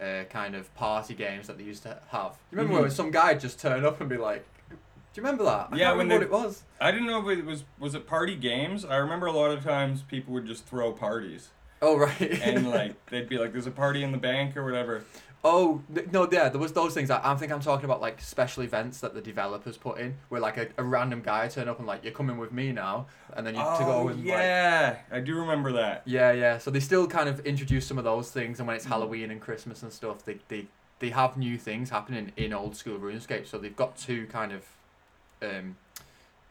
uh, 0.00 0.24
kind 0.30 0.54
of 0.54 0.72
party 0.74 1.14
games 1.14 1.46
that 1.48 1.58
they 1.58 1.64
used 1.64 1.82
to 1.84 1.98
have. 2.08 2.32
You 2.50 2.58
remember 2.58 2.78
Mhm. 2.78 2.82
when 2.82 2.90
some 2.90 3.10
guy 3.10 3.32
would 3.32 3.40
just 3.40 3.60
turn 3.60 3.84
up 3.84 4.00
and 4.00 4.08
be 4.08 4.16
like, 4.16 4.44
"Do 5.14 5.20
you 5.20 5.24
remember 5.26 5.44
that?" 5.44 5.68
I 5.72 5.76
Yeah, 5.76 5.90
when 5.92 6.00
remember 6.08 6.26
they- 6.26 6.30
what 6.30 6.42
it 6.42 6.46
was. 6.46 6.62
I 6.80 6.90
didn't 6.90 7.06
know 7.06 7.26
if 7.28 7.38
it 7.38 7.46
was 7.46 7.64
was 7.78 7.94
it 7.94 8.06
party 8.06 8.36
games. 8.36 8.84
I 8.84 8.96
remember 8.96 9.26
a 9.26 9.32
lot 9.32 9.50
of 9.50 9.64
times 9.64 10.02
people 10.02 10.34
would 10.34 10.46
just 10.46 10.66
throw 10.66 10.92
parties. 10.92 11.48
Oh 11.80 11.96
right. 11.96 12.20
and 12.42 12.70
like 12.78 13.06
they'd 13.06 13.28
be 13.28 13.38
like, 13.38 13.52
"There's 13.52 13.66
a 13.66 13.70
party 13.70 14.02
in 14.02 14.12
the 14.12 14.18
bank" 14.18 14.56
or 14.56 14.64
whatever. 14.64 15.04
Oh 15.46 15.82
no, 16.10 16.26
yeah, 16.32 16.48
there 16.48 16.58
was 16.58 16.72
those 16.72 16.94
things. 16.94 17.10
I, 17.10 17.20
I 17.22 17.34
think 17.34 17.52
I'm 17.52 17.60
talking 17.60 17.84
about 17.84 18.00
like 18.00 18.18
special 18.22 18.62
events 18.62 19.00
that 19.00 19.12
the 19.12 19.20
developers 19.20 19.76
put 19.76 19.98
in, 19.98 20.16
where 20.30 20.40
like 20.40 20.56
a, 20.56 20.68
a 20.78 20.82
random 20.82 21.20
guy 21.20 21.48
turn 21.48 21.68
up 21.68 21.78
and 21.78 21.86
like 21.86 22.02
you're 22.02 22.14
coming 22.14 22.38
with 22.38 22.50
me 22.50 22.72
now, 22.72 23.06
and 23.34 23.46
then 23.46 23.54
you 23.54 23.60
to 23.60 23.66
go 23.84 23.92
oh 23.92 24.08
and 24.08 24.20
like 24.20 24.26
yeah, 24.26 24.96
I 25.12 25.20
do 25.20 25.38
remember 25.38 25.72
that. 25.72 26.00
yeah, 26.06 26.32
yeah. 26.32 26.56
So 26.56 26.70
they 26.70 26.80
still 26.80 27.06
kind 27.06 27.28
of 27.28 27.40
introduce 27.40 27.86
some 27.86 27.98
of 27.98 28.04
those 28.04 28.30
things, 28.30 28.58
and 28.58 28.66
when 28.66 28.74
it's 28.76 28.86
Mhm. 28.86 28.90
Halloween 28.90 29.30
and 29.30 29.38
Christmas 29.38 29.82
and 29.82 29.92
stuff, 29.92 30.24
they 30.24 30.38
they 30.48 30.66
they 31.00 31.10
have 31.10 31.36
new 31.36 31.58
things 31.58 31.90
happening 31.90 32.32
in 32.38 32.54
old 32.54 32.74
school 32.74 32.98
RuneScape. 32.98 33.46
So 33.46 33.58
they've 33.58 33.76
got 33.76 33.98
two 33.98 34.26
kind 34.28 34.50
of 34.50 34.62
um 35.44 35.76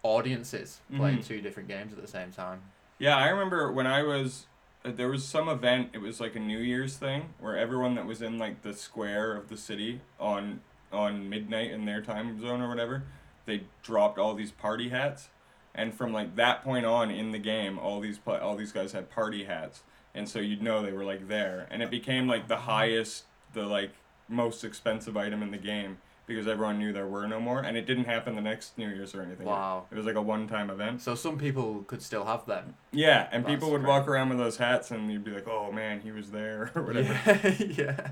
audiences 0.03 0.81
playing 0.95 1.19
Mhm. 1.19 1.25
two 1.27 1.41
different 1.41 1.69
games 1.69 1.93
at 1.93 2.01
the 2.01 2.07
same 2.07 2.31
time. 2.31 2.61
Yeah, 2.99 3.15
I 3.17 3.29
remember 3.29 3.71
when 3.71 3.87
I 3.87 4.03
was 4.03 4.45
uh, 4.85 4.91
there 4.91 5.07
was 5.07 5.25
some 5.25 5.47
event. 5.47 5.89
It 5.93 5.99
was 5.99 6.19
like 6.19 6.35
a 6.35 6.39
New 6.39 6.59
Year's 6.59 6.97
thing 6.97 7.33
where 7.39 7.57
everyone 7.57 7.95
that 7.95 8.05
was 8.05 8.21
in 8.21 8.37
like 8.37 8.63
the 8.63 8.73
square 8.73 9.33
of 9.35 9.47
the 9.49 9.55
city 9.57 10.01
on 10.19 10.59
on 10.91 11.29
midnight 11.29 11.71
in 11.71 11.85
their 11.85 12.01
time 12.01 12.39
zone 12.39 12.61
or 12.61 12.67
whatever, 12.69 13.03
they 13.45 13.63
dropped 13.81 14.19
all 14.19 14.35
these 14.35 14.51
party 14.51 14.89
hats, 14.89 15.29
and 15.73 15.93
from 15.93 16.11
like 16.13 16.35
that 16.35 16.61
point 16.63 16.85
on 16.85 17.09
in 17.09 17.31
the 17.31 17.39
game, 17.39 17.79
all 17.79 17.99
these 18.01 18.17
pla 18.19 18.37
all 18.39 18.55
these 18.57 18.73
guys 18.73 18.91
had 18.91 19.09
party 19.09 19.45
hats, 19.45 19.83
and 20.13 20.27
so 20.27 20.39
you'd 20.39 20.61
know 20.61 20.83
they 20.83 20.91
were 20.91 21.05
like 21.05 21.29
there, 21.29 21.65
and 21.71 21.81
it 21.81 21.89
became 21.89 22.27
like 22.27 22.47
the 22.49 22.57
highest, 22.57 23.23
the 23.53 23.63
like 23.63 23.91
most 24.27 24.63
expensive 24.65 25.15
item 25.17 25.41
in 25.41 25.51
the 25.51 25.57
game 25.57 25.97
because 26.25 26.47
everyone 26.47 26.79
knew 26.79 26.93
there 26.93 27.07
were 27.07 27.27
no 27.27 27.39
more, 27.39 27.59
and 27.59 27.75
it 27.75 27.85
didn't 27.85 28.05
happen 28.05 28.35
the 28.35 28.41
next 28.41 28.77
New 28.77 28.87
Year's 28.87 29.13
or 29.13 29.21
anything. 29.21 29.45
Wow. 29.45 29.85
It 29.91 29.95
was 29.95 30.05
like 30.05 30.15
a 30.15 30.21
one-time 30.21 30.69
event. 30.69 31.01
So 31.01 31.15
some 31.15 31.37
people 31.37 31.83
could 31.87 32.01
still 32.01 32.25
have 32.25 32.45
them. 32.45 32.75
Yeah, 32.91 33.27
and 33.31 33.45
people 33.45 33.69
That's 33.69 33.79
would 33.79 33.87
walk 33.87 34.07
around 34.07 34.29
with 34.29 34.37
those 34.37 34.57
hats, 34.57 34.91
and 34.91 35.11
you'd 35.11 35.23
be 35.23 35.31
like, 35.31 35.47
"Oh 35.47 35.71
man, 35.71 36.01
he 36.01 36.11
was 36.11 36.31
there," 36.31 36.71
or 36.75 36.83
whatever. 36.83 37.19
Yeah, 37.25 37.63
yeah. 37.77 38.11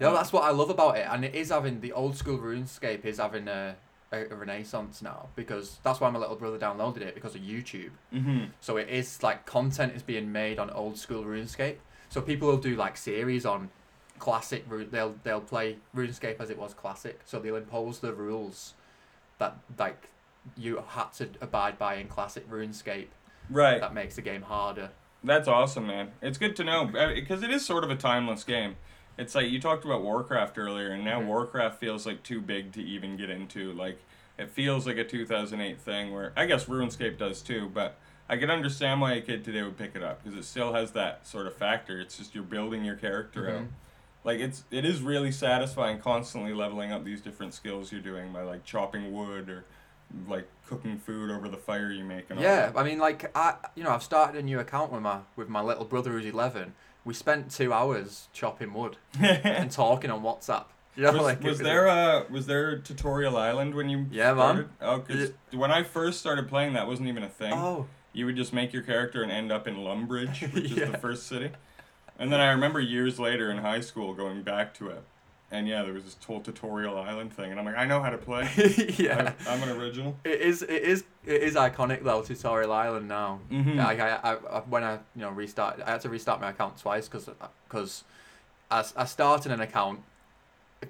No, 0.00 0.12
that's 0.12 0.32
what 0.32 0.44
I 0.44 0.50
love 0.50 0.70
about 0.70 0.96
it, 0.96 1.06
and 1.08 1.24
it 1.24 1.34
is 1.34 1.50
having 1.50 1.80
the 1.80 1.92
old 1.92 2.16
school 2.16 2.38
RuneScape 2.38 3.04
is 3.04 3.18
having 3.18 3.46
a, 3.46 3.76
a, 4.12 4.26
a 4.26 4.34
renaissance 4.34 5.00
now 5.02 5.28
because 5.36 5.78
that's 5.84 6.00
why 6.00 6.10
my 6.10 6.18
little 6.18 6.34
brother 6.36 6.58
downloaded 6.58 7.02
it 7.02 7.14
because 7.14 7.34
of 7.36 7.40
YouTube. 7.40 7.90
Mm-hmm. 8.12 8.46
So 8.60 8.76
it 8.76 8.88
is 8.88 9.22
like 9.22 9.46
content 9.46 9.94
is 9.94 10.02
being 10.02 10.32
made 10.32 10.58
on 10.58 10.70
old 10.70 10.98
school 10.98 11.24
RuneScape. 11.24 11.76
So 12.08 12.20
people 12.20 12.48
will 12.48 12.58
do 12.58 12.76
like 12.76 12.96
series 12.96 13.46
on 13.46 13.70
classic. 14.18 14.64
They'll 14.90 15.14
they'll 15.22 15.40
play 15.40 15.76
RuneScape 15.94 16.40
as 16.40 16.50
it 16.50 16.58
was 16.58 16.74
classic. 16.74 17.20
So 17.24 17.38
they'll 17.38 17.56
impose 17.56 17.98
the 18.00 18.12
rules 18.12 18.74
that 19.38 19.56
like 19.78 20.08
you 20.56 20.82
had 20.88 21.12
to 21.14 21.28
abide 21.40 21.78
by 21.78 21.94
in 21.96 22.08
classic 22.08 22.48
RuneScape. 22.50 23.08
Right. 23.50 23.80
That 23.80 23.94
makes 23.94 24.16
the 24.16 24.22
game 24.22 24.42
harder. 24.42 24.90
That's 25.22 25.48
awesome, 25.48 25.86
man. 25.86 26.12
It's 26.20 26.38
good 26.38 26.54
to 26.56 26.64
know 26.64 26.84
because 27.14 27.42
it 27.42 27.50
is 27.50 27.64
sort 27.64 27.82
of 27.84 27.90
a 27.90 27.96
timeless 27.96 28.44
game. 28.44 28.76
It's 29.16 29.34
like 29.34 29.48
you 29.48 29.60
talked 29.60 29.84
about 29.84 30.02
Warcraft 30.02 30.58
earlier, 30.58 30.90
and 30.90 31.04
now 31.04 31.20
Mhm. 31.20 31.26
Warcraft 31.26 31.78
feels 31.78 32.04
like 32.06 32.22
too 32.22 32.40
big 32.40 32.72
to 32.72 32.82
even 32.82 33.16
get 33.16 33.30
into. 33.30 33.72
Like 33.72 34.00
it 34.36 34.50
feels 34.50 34.86
like 34.86 34.96
a 34.98 35.04
2008 35.04 35.80
thing, 35.80 36.12
where 36.12 36.32
I 36.36 36.46
guess 36.46 36.64
RuneScape 36.66 37.18
does 37.18 37.42
too, 37.42 37.70
but. 37.72 37.96
I 38.26 38.38
can 38.38 38.50
understand 38.50 39.02
why 39.02 39.12
a 39.12 39.20
kid 39.20 39.44
today 39.44 39.62
would 39.62 39.76
pick 39.76 39.94
it 39.94 40.02
up 40.02 40.24
because 40.24 40.38
it 40.38 40.44
still 40.46 40.72
has 40.72 40.92
that 40.92 41.26
sort 41.26 41.46
of 41.46 41.54
factor. 41.56 42.00
It's 42.00 42.16
just 42.16 42.34
you're 42.34 42.42
building 42.42 42.82
your 42.82 42.96
character 42.96 43.50
out. 43.50 43.64
Like 44.24 44.40
it's 44.40 44.64
it 44.70 44.84
is 44.84 45.02
really 45.02 45.30
satisfying 45.30 45.98
constantly 46.00 46.54
leveling 46.54 46.92
up 46.92 47.04
these 47.04 47.20
different 47.20 47.52
skills 47.54 47.92
you're 47.92 48.00
doing 48.00 48.32
by 48.32 48.42
like 48.42 48.64
chopping 48.64 49.12
wood 49.12 49.50
or 49.50 49.64
like 50.28 50.48
cooking 50.66 50.96
food 50.96 51.30
over 51.30 51.48
the 51.48 51.56
fire 51.56 51.90
you 51.90 52.04
make 52.04 52.30
and 52.30 52.40
Yeah, 52.40 52.72
I 52.74 52.82
mean, 52.82 52.98
like 52.98 53.30
I, 53.36 53.56
you 53.74 53.84
know, 53.84 53.90
I've 53.90 54.02
started 54.02 54.38
a 54.38 54.42
new 54.42 54.58
account 54.58 54.92
with 54.92 55.02
my 55.02 55.20
with 55.36 55.48
my 55.48 55.60
little 55.60 55.84
brother 55.84 56.12
who's 56.12 56.26
eleven. 56.26 56.74
We 57.04 57.12
spent 57.12 57.50
two 57.50 57.72
hours 57.72 58.28
chopping 58.32 58.72
wood 58.72 58.96
and 59.20 59.70
talking 59.70 60.10
on 60.10 60.22
WhatsApp. 60.22 60.64
Know, 60.96 61.12
was, 61.12 61.22
like 61.22 61.38
it 61.38 61.44
was 61.44 61.58
there 61.58 61.86
a 61.86 62.24
was 62.30 62.46
there 62.46 62.70
a 62.70 62.80
tutorial 62.80 63.36
island 63.36 63.74
when 63.74 63.88
you 63.88 64.06
Yeah, 64.10 64.32
man. 64.32 64.68
Oh, 64.80 64.98
because 65.00 65.32
when 65.50 65.70
I 65.70 65.82
first 65.82 66.20
started 66.20 66.48
playing, 66.48 66.74
that 66.74 66.86
wasn't 66.86 67.08
even 67.08 67.24
a 67.24 67.28
thing. 67.28 67.52
Oh, 67.52 67.86
You 68.12 68.26
would 68.26 68.36
just 68.36 68.52
make 68.52 68.72
your 68.72 68.82
character 68.84 69.22
and 69.22 69.30
end 69.32 69.50
up 69.50 69.66
in 69.66 69.76
Lumbridge, 69.76 70.52
which 70.54 70.70
is 70.70 70.76
the 70.76 70.98
first 71.02 71.26
city. 71.26 71.50
And 72.18 72.32
then 72.32 72.40
I 72.40 72.50
remember 72.50 72.80
years 72.80 73.18
later 73.18 73.50
in 73.50 73.58
high 73.58 73.80
school 73.80 74.14
going 74.14 74.42
back 74.42 74.72
to 74.74 74.88
it, 74.88 75.02
and 75.50 75.68
yeah, 75.68 75.82
there 75.82 75.92
was 75.92 76.04
this 76.04 76.16
whole 76.26 76.40
tutorial 76.40 76.96
island 76.96 77.32
thing, 77.32 77.50
and 77.50 77.60
I'm 77.60 77.66
like, 77.66 77.76
I 77.76 77.84
know 77.86 78.00
how 78.02 78.10
to 78.10 78.18
play. 78.18 78.48
yeah. 78.98 79.34
I, 79.46 79.52
I'm 79.54 79.62
an 79.62 79.70
original. 79.80 80.16
It 80.24 80.40
is. 80.40 80.62
It 80.62 80.70
is. 80.70 81.04
It 81.26 81.42
is 81.42 81.54
iconic 81.54 82.02
though. 82.02 82.22
Tutorial 82.22 82.72
Island 82.72 83.08
now. 83.08 83.40
Mhm. 83.50 83.76
Like 83.76 84.00
I, 84.00 84.18
I, 84.22 84.32
I, 84.34 84.60
when 84.60 84.82
I, 84.84 84.94
you 85.14 85.22
know, 85.22 85.30
restart, 85.30 85.80
I 85.84 85.90
had 85.92 86.00
to 86.02 86.08
restart 86.08 86.40
my 86.40 86.50
account 86.50 86.78
twice 86.78 87.08
because, 87.08 87.28
because, 87.68 88.04
I, 88.70 88.84
I 88.96 89.04
started 89.04 89.52
an 89.52 89.60
account, 89.60 90.00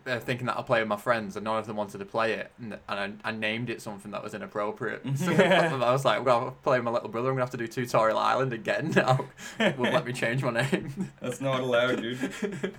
uh, 0.07 0.19
thinking 0.19 0.47
that 0.47 0.57
I'll 0.57 0.65
play 0.65 0.81
with 0.81 0.89
my 0.89 0.97
friends, 0.97 1.37
and 1.37 1.45
none 1.45 1.59
of 1.59 1.67
them 1.67 1.77
wanted 1.77 1.99
to 1.99 2.05
play 2.05 2.33
it, 2.35 2.51
and, 2.61 2.79
and 2.89 3.21
I, 3.25 3.29
I 3.29 3.33
named 3.33 3.71
it 3.71 3.81
something 3.83 4.11
that 4.13 4.23
was 4.23 4.35
inappropriate. 4.35 5.03
So 5.17 5.33
I 5.33 5.93
was 5.93 6.05
like, 6.05 6.25
well, 6.25 6.41
I'll 6.41 6.51
play 6.51 6.79
with 6.79 6.85
my 6.85 6.91
little 6.91 7.09
brother. 7.09 7.29
I'm 7.31 7.35
gonna 7.37 7.43
have 7.45 7.51
to 7.51 7.57
do 7.57 7.67
Tutorial 7.67 8.19
Island 8.19 8.53
again 8.53 8.93
now. 8.95 9.27
Won't 9.59 9.93
let 9.95 10.05
me 10.07 10.13
change 10.13 10.43
my 10.43 10.51
name. 10.51 11.11
That's 11.21 11.41
not 11.41 11.61
allowed, 11.61 12.03
dude. 12.03 12.75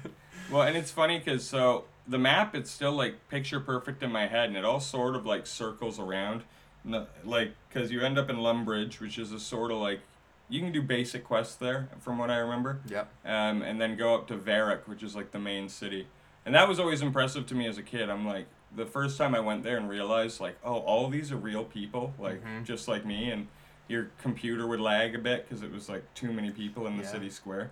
Well, 0.51 0.61
and 0.61 0.77
it's 0.77 0.91
funny 0.91 1.17
because 1.17 1.43
so 1.47 1.85
the 2.07 2.19
map 2.19 2.55
it's 2.55 2.69
still 2.69 2.91
like 2.91 3.27
picture 3.29 3.59
perfect 3.59 4.03
in 4.03 4.11
my 4.11 4.27
head, 4.27 4.49
and 4.49 4.57
it 4.57 4.65
all 4.65 4.79
sort 4.79 5.15
of 5.15 5.25
like 5.25 5.47
circles 5.47 5.99
around, 5.99 6.43
No- 6.83 7.07
like 7.23 7.53
because 7.69 7.91
you 7.91 8.01
end 8.01 8.17
up 8.19 8.29
in 8.29 8.37
Lumbridge, 8.37 8.99
which 8.99 9.17
is 9.17 9.31
a 9.31 9.39
sort 9.39 9.71
of 9.71 9.77
like 9.77 10.01
you 10.47 10.59
can 10.59 10.71
do 10.71 10.81
basic 10.81 11.23
quests 11.23 11.55
there, 11.55 11.89
from 11.99 12.19
what 12.19 12.29
I 12.29 12.37
remember. 12.37 12.79
Yep. 12.87 13.11
Um, 13.25 13.63
and 13.63 13.81
then 13.81 13.95
go 13.97 14.13
up 14.13 14.27
to 14.27 14.35
Varrock, 14.35 14.87
which 14.87 15.01
is 15.01 15.15
like 15.15 15.31
the 15.31 15.39
main 15.39 15.67
city, 15.69 16.05
and 16.45 16.53
that 16.55 16.67
was 16.67 16.79
always 16.79 17.01
impressive 17.01 17.45
to 17.47 17.55
me 17.55 17.67
as 17.67 17.77
a 17.77 17.83
kid. 17.83 18.09
I'm 18.09 18.25
like, 18.27 18.45
the 18.75 18.85
first 18.85 19.17
time 19.17 19.33
I 19.35 19.39
went 19.39 19.63
there 19.63 19.77
and 19.77 19.89
realized 19.89 20.39
like, 20.39 20.57
oh, 20.63 20.79
all 20.79 21.09
these 21.09 21.31
are 21.31 21.37
real 21.37 21.63
people, 21.63 22.13
like 22.19 22.43
Mhm. 22.43 22.63
just 22.65 22.87
like 22.87 23.05
me, 23.05 23.31
and 23.31 23.47
your 23.87 24.09
computer 24.21 24.65
would 24.67 24.79
lag 24.79 25.15
a 25.15 25.19
bit 25.19 25.47
because 25.47 25.63
it 25.63 25.71
was 25.71 25.87
like 25.89 26.03
too 26.13 26.31
many 26.33 26.51
people 26.51 26.87
in 26.87 26.97
the 26.97 27.03
Yeah. 27.03 27.09
city 27.11 27.29
square. 27.29 27.71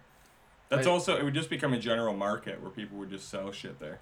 That's 0.69 0.87
Right. 0.87 0.91
also 0.93 1.17
it 1.17 1.23
would 1.23 1.33
just 1.33 1.49
become 1.49 1.73
a 1.73 1.79
general 1.79 2.15
market 2.15 2.61
where 2.61 2.71
people 2.71 2.97
would 2.99 3.09
just 3.09 3.29
sell 3.29 3.51
shit 3.51 3.79
there. 3.79 3.99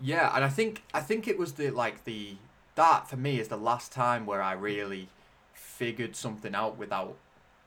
Yeah, 0.00 0.34
and 0.34 0.44
I 0.44 0.48
think 0.48 0.82
I 0.94 1.00
think 1.00 1.28
it 1.28 1.38
was 1.38 1.54
the 1.54 1.70
like 1.70 2.04
the 2.04 2.36
that 2.74 3.08
for 3.08 3.16
me 3.16 3.38
is 3.38 3.48
the 3.48 3.56
last 3.58 3.92
time 3.92 4.24
where 4.26 4.40
I 4.42 4.52
really 4.52 5.08
figured 5.52 6.16
something 6.16 6.54
out 6.54 6.76
without 6.78 7.16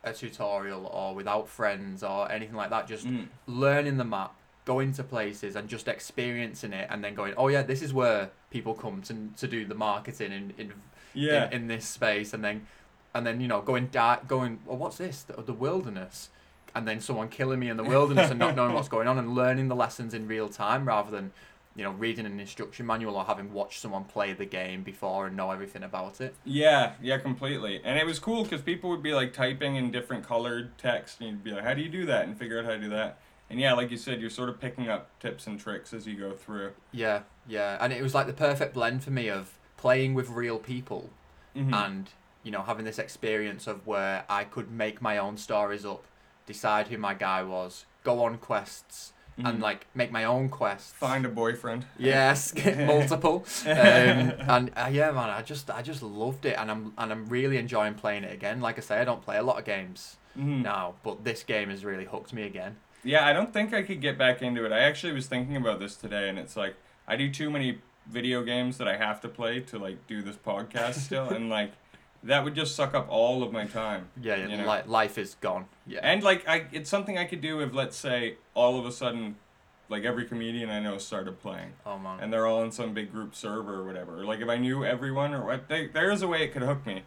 a 0.04 0.14
tutorial 0.14 0.86
or 0.88 1.14
without 1.16 1.48
friends 1.48 2.04
or 2.04 2.32
anything 2.32 2.56
like 2.56 2.70
that. 2.72 2.88
Just 2.88 3.06
Mm. 3.06 3.28
learning 3.48 3.98
the 3.98 4.04
map, 4.06 4.34
going 4.66 4.92
to 4.94 5.04
places 5.04 5.56
and 5.56 5.70
just 5.70 5.88
experiencing 5.88 6.74
it, 6.74 6.88
and 6.92 7.04
then 7.04 7.14
going, 7.16 7.34
oh 7.38 7.48
yeah, 7.48 7.62
this 7.62 7.82
is 7.82 7.94
where 7.94 8.32
people 8.50 8.74
come 8.74 9.02
to 9.04 9.30
to 9.38 9.48
do 9.48 9.66
the 9.66 9.76
marketing 9.76 10.32
in 10.32 10.54
in 10.58 10.74
Yeah. 11.14 11.48
in, 11.48 11.54
in 11.54 11.68
this 11.68 11.86
space, 11.88 12.34
and 12.34 12.44
then 12.44 12.66
and 13.14 13.26
then 13.26 13.40
you 13.40 13.48
know 13.48 13.62
going 13.62 13.88
da- 13.88 14.20
going, 14.28 14.60
well, 14.66 14.78
what's 14.78 14.98
this? 14.98 15.24
The, 15.24 15.42
the 15.42 15.54
wilderness. 15.54 16.30
And 16.78 16.86
then 16.86 17.00
someone 17.00 17.30
killing 17.30 17.60
me 17.60 17.70
in 17.70 17.78
the 17.78 17.86
wilderness 17.86 18.30
and 18.32 18.38
not 18.38 18.54
knowing 18.54 18.74
what's 18.74 18.90
going 18.90 19.08
on 19.08 19.18
and 19.18 19.34
learning 19.34 19.70
the 19.70 19.76
lessons 19.78 20.14
in 20.14 20.28
real 20.28 20.50
time 20.50 20.86
rather 20.86 21.10
than 21.10 21.32
you 21.78 21.84
know, 21.84 21.92
reading 21.92 22.26
an 22.26 22.38
instruction 22.40 22.86
manual 22.86 23.16
or 23.16 23.24
having 23.26 23.52
watched 23.54 23.80
someone 23.82 24.04
play 24.06 24.32
the 24.34 24.46
game 24.46 24.82
before 24.84 25.28
and 25.28 25.36
know 25.38 25.52
everything 25.52 25.84
about 25.84 26.20
it. 26.22 26.34
Yeah, 26.46 26.94
yeah, 27.02 27.18
completely. 27.18 27.82
And 27.84 27.98
it 28.00 28.06
was 28.06 28.18
cool 28.20 28.44
because 28.44 28.62
people 28.62 28.90
would 28.90 29.04
be 29.04 29.14
like 29.14 29.32
typing 29.34 29.76
in 29.78 29.90
different 29.92 30.26
colored 30.26 30.78
text, 30.78 31.20
and 31.22 31.30
you'd 31.30 31.44
be 31.44 31.52
like, 31.52 31.64
"How 31.64 31.74
do 31.74 31.82
you 31.82 31.90
do 31.90 32.06
that?" 32.08 32.26
and 32.28 32.38
figure 32.38 32.60
out 32.60 32.66
how 32.66 32.72
to 32.72 32.80
do 32.80 32.90
that. 32.90 33.20
And 33.50 33.60
yeah, 33.60 33.74
like 33.74 33.92
you 33.92 33.98
said, 33.98 34.22
you're 34.22 34.30
sort 34.30 34.50
of 34.50 34.60
picking 34.60 34.90
up 34.90 35.08
tips 35.20 35.46
and 35.48 35.60
tricks 35.60 35.94
as 35.94 36.08
you 36.08 36.16
go 36.16 36.32
through. 36.32 36.72
Yeah, 36.92 37.22
yeah, 37.48 37.78
and 37.80 37.94
it 37.94 38.02
was 38.02 38.16
like 38.16 38.28
the 38.28 38.34
perfect 38.34 38.74
blend 38.74 39.04
for 39.04 39.12
me 39.12 39.30
of 39.30 39.54
playing 39.78 40.14
with 40.16 40.30
real 40.30 40.58
people 40.58 41.10
Mhm. 41.56 41.74
and 41.74 42.10
you 42.44 42.52
know 42.52 42.64
having 42.64 42.86
this 42.86 42.98
experience 43.00 43.68
of 43.68 43.86
where 43.86 44.24
I 44.30 44.44
could 44.46 44.72
make 44.72 45.02
my 45.02 45.18
own 45.18 45.38
stories 45.38 45.86
up, 45.86 46.04
decide 46.48 46.88
who 46.88 46.98
my 46.98 47.14
guy 47.14 47.44
was, 47.44 47.86
go 48.04 48.24
on 48.24 48.38
quests, 48.40 49.14
Mhm. 49.38 49.50
and 49.50 49.62
like 49.62 49.86
make 49.94 50.12
my 50.12 50.24
own 50.24 50.50
quests. 50.50 50.94
find 50.94 51.24
a 51.26 51.30
boyfriend. 51.30 51.86
Yes, 52.00 52.54
multiple. 52.78 53.46
Um, 53.66 53.72
and 53.76 54.72
uh, 54.76 54.90
yeah, 54.92 55.12
man, 55.12 55.30
I 55.30 55.44
just 55.44 55.70
I 55.70 55.84
just 55.84 56.02
loved 56.02 56.46
it, 56.46 56.58
and 56.58 56.72
I'm 56.72 56.94
and 56.98 57.12
I'm 57.12 57.28
really 57.28 57.58
enjoying 57.58 57.94
playing 57.94 58.24
it 58.24 58.34
again. 58.34 58.60
Like 58.60 58.78
I 58.80 58.82
say, 58.82 59.00
I 59.00 59.06
don't 59.06 59.22
play 59.22 59.38
a 59.38 59.44
lot 59.44 59.60
of 59.60 59.66
games 59.66 60.18
Mhm. 60.36 60.64
now, 60.64 60.96
but 61.04 61.24
this 61.24 61.44
game 61.44 61.70
has 61.70 61.86
really 61.86 62.06
hooked 62.06 62.34
me 62.34 62.42
again. 62.44 62.78
Yeah, 63.06 63.26
I 63.26 63.32
don't 63.34 63.54
think 63.54 63.74
I 63.74 63.84
could 63.84 64.02
get 64.02 64.18
back 64.18 64.42
into 64.42 64.66
it. 64.66 64.72
I 64.72 64.80
actually 64.80 65.14
was 65.14 65.28
thinking 65.28 65.56
about 65.56 65.80
this 65.80 65.96
today, 65.96 66.28
and 66.28 66.38
it's 66.40 66.58
like 66.58 66.76
I 67.08 67.16
do 67.16 67.30
too 67.32 67.50
many 67.50 67.80
video 68.08 68.44
games 68.44 68.78
that 68.80 68.88
I 68.88 68.98
have 68.98 69.22
to 69.22 69.30
play 69.30 69.60
to 69.62 69.80
like 69.80 70.06
do 70.08 70.22
this 70.22 70.36
podcast 70.36 70.96
still, 71.06 71.30
and 71.30 71.50
like 71.50 71.72
that 72.24 72.44
would 72.44 72.56
just 72.56 72.76
suck 72.76 72.96
up 72.96 73.08
all 73.08 73.44
of 73.44 73.52
my 73.54 73.66
time. 73.66 74.10
Yeah, 74.20 74.48
You 74.48 74.58
know? 74.58 74.70
li- 74.70 74.82
life 74.88 75.18
is 75.20 75.36
gone. 75.36 75.66
Yeah. 75.86 76.00
And 76.02 76.24
like 76.24 76.48
I, 76.48 76.66
it's 76.72 76.90
something 76.90 77.18
I 77.18 77.26
could 77.26 77.42
do 77.42 77.62
if 77.62 77.74
let's 77.74 77.96
say 77.96 78.38
all 78.56 78.80
of 78.80 78.86
a 78.88 78.92
sudden, 78.92 79.36
like 79.90 80.04
every 80.04 80.26
comedian 80.26 80.72
I 80.72 80.80
know 80.80 80.98
started 80.98 81.40
playing, 81.40 81.74
oh 81.86 82.00
man. 82.00 82.20
and 82.22 82.34
they're 82.34 82.48
all 82.48 82.64
in 82.64 82.72
some 82.72 82.96
big 82.96 83.12
group 83.12 83.36
server 83.36 83.76
or 83.82 83.86
whatever. 83.86 84.26
Like 84.26 84.40
if 84.40 84.50
I 84.50 84.58
knew 84.58 84.84
everyone 84.84 85.36
or 85.36 85.46
what, 85.46 85.68
they, 85.70 85.88
there 85.88 86.10
is 86.12 86.24
a 86.24 86.28
way 86.28 86.44
it 86.44 86.54
could 86.54 86.64
hook 86.64 86.84
me, 86.88 87.04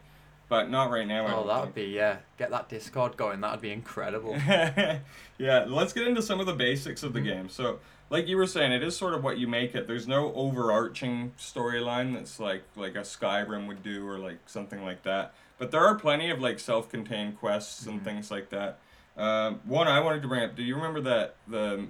but 0.48 0.70
not 0.70 0.90
right 0.90 1.06
now. 1.06 1.26
Oh, 1.36 1.46
that 1.46 1.60
would 1.64 1.74
be 1.74 1.84
yeah. 1.84 2.18
Get 2.38 2.50
that 2.50 2.68
Discord 2.68 3.16
going. 3.16 3.40
That 3.40 3.52
would 3.52 3.60
be 3.60 3.70
incredible. 3.72 4.36
yeah, 4.46 5.64
let's 5.66 5.92
get 5.92 6.06
into 6.06 6.22
some 6.22 6.40
of 6.40 6.46
the 6.46 6.52
basics 6.54 7.02
of 7.02 7.12
the 7.12 7.20
Mhm. 7.20 7.24
game. 7.24 7.48
So, 7.48 7.80
like 8.10 8.26
you 8.26 8.36
were 8.36 8.46
saying, 8.46 8.72
it 8.72 8.82
is 8.82 8.96
sort 8.96 9.14
of 9.14 9.22
what 9.22 9.38
you 9.38 9.46
make 9.46 9.74
it. 9.74 9.86
There's 9.86 10.08
no 10.08 10.32
overarching 10.34 11.32
storyline 11.38 12.14
that's 12.14 12.40
like 12.40 12.62
like 12.76 12.94
a 12.94 13.00
Skyrim 13.00 13.66
would 13.68 13.82
do 13.82 14.06
or 14.08 14.18
like 14.18 14.38
something 14.46 14.82
like 14.82 15.02
that. 15.02 15.34
But 15.58 15.70
there 15.70 15.84
are 15.84 15.96
plenty 15.96 16.30
of 16.30 16.40
like 16.40 16.58
self-contained 16.60 17.38
quests 17.38 17.86
and 17.86 18.00
Mhm. 18.00 18.04
things 18.04 18.30
like 18.30 18.48
that. 18.50 18.78
Um, 19.16 19.60
one 19.64 19.88
I 19.88 20.00
wanted 20.00 20.22
to 20.22 20.28
bring 20.28 20.44
up. 20.44 20.54
Do 20.54 20.62
you 20.62 20.76
remember 20.76 21.00
that 21.02 21.34
the 21.46 21.86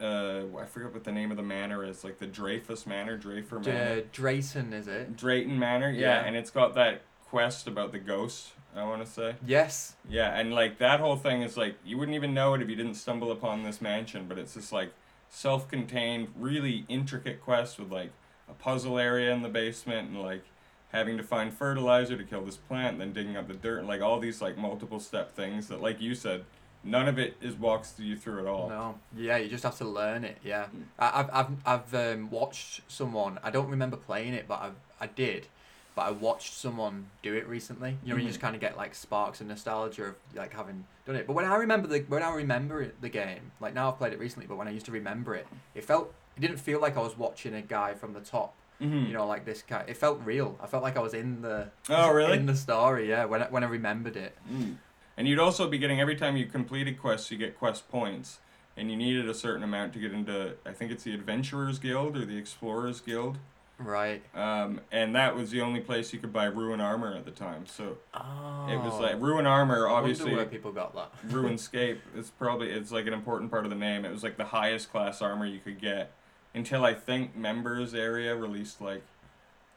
uh, 0.00 0.42
I 0.60 0.64
forget 0.64 0.92
what 0.92 1.04
the 1.04 1.12
name 1.12 1.30
of 1.30 1.36
the 1.36 1.44
manor 1.44 1.84
is, 1.84 2.02
like 2.02 2.18
the 2.18 2.26
Dreyfus 2.26 2.86
Manor, 2.88 3.16
Drafer 3.16 3.60
Manor, 3.64 4.00
D- 4.00 4.06
Drayton, 4.12 4.72
is 4.72 4.88
it? 4.88 5.16
Drayton 5.16 5.56
Manor. 5.60 5.90
Yeah, 5.90 6.00
Yeah. 6.22 6.24
and 6.26 6.34
it's 6.34 6.50
got 6.50 6.74
that 6.74 7.02
quest 7.32 7.66
about 7.66 7.92
the 7.92 7.98
ghost. 7.98 8.52
I 8.74 8.84
want 8.84 9.04
to 9.04 9.10
say. 9.10 9.34
Yes. 9.46 9.96
Yeah, 10.08 10.38
and 10.38 10.54
like 10.54 10.78
that 10.78 11.00
whole 11.00 11.16
thing 11.16 11.42
is 11.42 11.56
like 11.56 11.76
you 11.84 11.98
wouldn't 11.98 12.14
even 12.14 12.32
know 12.32 12.54
it 12.54 12.62
if 12.62 12.68
you 12.70 12.76
didn't 12.76 12.94
stumble 12.94 13.30
upon 13.30 13.64
this 13.64 13.80
mansion, 13.82 14.26
but 14.28 14.38
it's 14.38 14.54
this 14.54 14.72
like 14.72 14.92
self-contained, 15.28 16.28
really 16.38 16.84
intricate 16.88 17.40
quest 17.42 17.78
with 17.78 17.90
like 17.90 18.10
a 18.48 18.54
puzzle 18.54 18.98
area 18.98 19.32
in 19.32 19.42
the 19.42 19.48
basement 19.48 20.08
and 20.08 20.22
like 20.22 20.44
having 20.90 21.16
to 21.16 21.22
find 21.22 21.52
fertilizer 21.52 22.16
to 22.16 22.24
kill 22.24 22.44
this 22.44 22.56
plant, 22.56 22.98
then 22.98 23.12
digging 23.12 23.36
up 23.36 23.48
the 23.48 23.54
dirt, 23.54 23.78
and 23.78 23.88
like 23.88 24.00
all 24.00 24.18
these 24.18 24.40
like 24.40 24.56
multiple 24.56 25.00
step 25.00 25.34
things 25.34 25.68
that, 25.68 25.82
like 25.82 26.00
you 26.00 26.14
said, 26.14 26.44
none 26.82 27.08
of 27.08 27.18
it 27.18 27.36
is 27.42 27.54
walks 27.54 27.94
you 27.98 28.16
through 28.16 28.40
at 28.40 28.46
all. 28.46 28.68
No. 28.70 28.98
Yeah, 29.16 29.36
you 29.36 29.48
just 29.50 29.64
have 29.64 29.76
to 29.78 29.86
learn 29.86 30.24
it. 30.24 30.38
Yeah. 30.42 30.64
Mm. 30.64 30.84
I, 30.98 31.20
I've 31.20 31.30
I've 31.32 31.66
I've 31.66 31.94
um, 31.94 32.30
watched 32.30 32.80
someone. 32.88 33.38
I 33.42 33.50
don't 33.50 33.68
remember 33.68 33.98
playing 33.98 34.32
it, 34.32 34.46
but 34.48 34.60
I 34.60 34.70
I 34.98 35.06
did. 35.08 35.46
But 35.94 36.02
I 36.02 36.10
watched 36.10 36.54
someone 36.54 37.06
do 37.22 37.34
it 37.34 37.46
recently. 37.46 37.98
You 38.02 38.10
know, 38.14 38.16
you 38.16 38.24
Mhm. 38.24 38.28
just 38.28 38.40
kind 38.40 38.54
of 38.54 38.60
get 38.62 38.76
like 38.78 38.94
sparks 38.94 39.40
of 39.42 39.46
nostalgia 39.46 40.04
of 40.04 40.14
like 40.34 40.54
having 40.54 40.86
done 41.06 41.16
it. 41.16 41.26
But 41.26 41.34
when 41.34 41.44
I 41.44 41.56
remember 41.56 41.86
the 41.86 42.00
when 42.08 42.22
I 42.22 42.32
remember 42.34 42.80
it, 42.80 43.00
the 43.02 43.10
game, 43.10 43.52
like 43.60 43.74
now 43.74 43.88
I've 43.90 43.98
played 43.98 44.12
it 44.14 44.18
recently, 44.18 44.46
but 44.46 44.56
when 44.56 44.68
I 44.68 44.70
used 44.70 44.86
to 44.86 44.92
remember 44.92 45.34
it, 45.34 45.46
it 45.74 45.84
felt 45.84 46.14
it 46.36 46.40
didn't 46.40 46.56
feel 46.58 46.80
like 46.80 46.96
I 46.96 47.00
was 47.00 47.18
watching 47.18 47.52
a 47.54 47.60
guy 47.62 47.92
from 47.94 48.14
the 48.14 48.20
top. 48.20 48.54
Mm-hmm. 48.80 49.06
You 49.06 49.12
know, 49.12 49.26
like 49.26 49.44
this 49.44 49.62
guy. 49.62 49.84
It 49.86 49.96
felt 49.98 50.20
real. 50.24 50.58
I 50.62 50.66
felt 50.66 50.82
like 50.82 50.96
I 50.96 51.00
was 51.00 51.14
in 51.14 51.42
the 51.42 51.68
Oh, 51.90 52.10
really? 52.14 52.38
in 52.38 52.46
the 52.46 52.56
story. 52.56 53.08
Yeah, 53.10 53.26
when 53.26 53.42
I, 53.42 53.46
when 53.46 53.62
I 53.62 53.68
remembered 53.68 54.16
it. 54.16 54.36
Mm. 54.50 54.76
And 55.16 55.28
you'd 55.28 55.38
also 55.38 55.68
be 55.68 55.76
getting 55.78 56.00
every 56.00 56.16
time 56.16 56.36
you 56.38 56.46
completed 56.46 56.98
quests, 56.98 57.30
you 57.30 57.36
get 57.36 57.56
quest 57.58 57.88
points, 57.90 58.38
and 58.76 58.90
you 58.90 58.96
needed 58.96 59.28
a 59.28 59.34
certain 59.34 59.62
amount 59.62 59.92
to 59.92 59.98
get 60.00 60.12
into. 60.12 60.54
I 60.66 60.72
think 60.72 60.90
it's 60.90 61.04
the 61.04 61.14
Adventurers 61.14 61.78
Guild 61.78 62.16
or 62.16 62.24
the 62.24 62.36
Explorers 62.38 63.00
Guild. 63.00 63.38
Right. 63.78 64.22
Um, 64.34 64.80
and 64.92 65.14
that 65.16 65.34
was 65.34 65.50
the 65.50 65.60
only 65.60 65.80
place 65.80 66.12
you 66.12 66.18
could 66.20 66.32
buy 66.32 66.44
rune 66.44 66.80
armor 66.80 67.14
at 67.14 67.24
the 67.24 67.30
time. 67.32 67.66
So 67.66 67.98
Oh. 68.14 68.68
it 68.70 68.76
was 68.76 69.00
like 69.00 69.20
rune 69.20 69.46
armor, 69.46 69.88
I 69.88 69.92
obviously. 69.92 70.34
where 70.34 70.46
people 70.46 70.70
got 70.72 70.94
that. 70.94 71.10
RuneScape 71.28 71.98
is 72.16 72.30
probably 72.30 72.70
it's 72.70 72.92
like 72.92 73.06
an 73.06 73.12
important 73.12 73.50
part 73.50 73.64
of 73.64 73.70
the 73.70 73.76
name. 73.76 74.04
It 74.04 74.12
was 74.12 74.22
like 74.22 74.36
the 74.36 74.44
highest 74.44 74.90
class 74.92 75.20
armor 75.20 75.46
you 75.46 75.58
could 75.58 75.80
get 75.80 76.12
until 76.54 76.84
I 76.84 76.94
think 76.94 77.34
members 77.36 77.92
area 77.94 78.36
released 78.36 78.80
like 78.80 79.02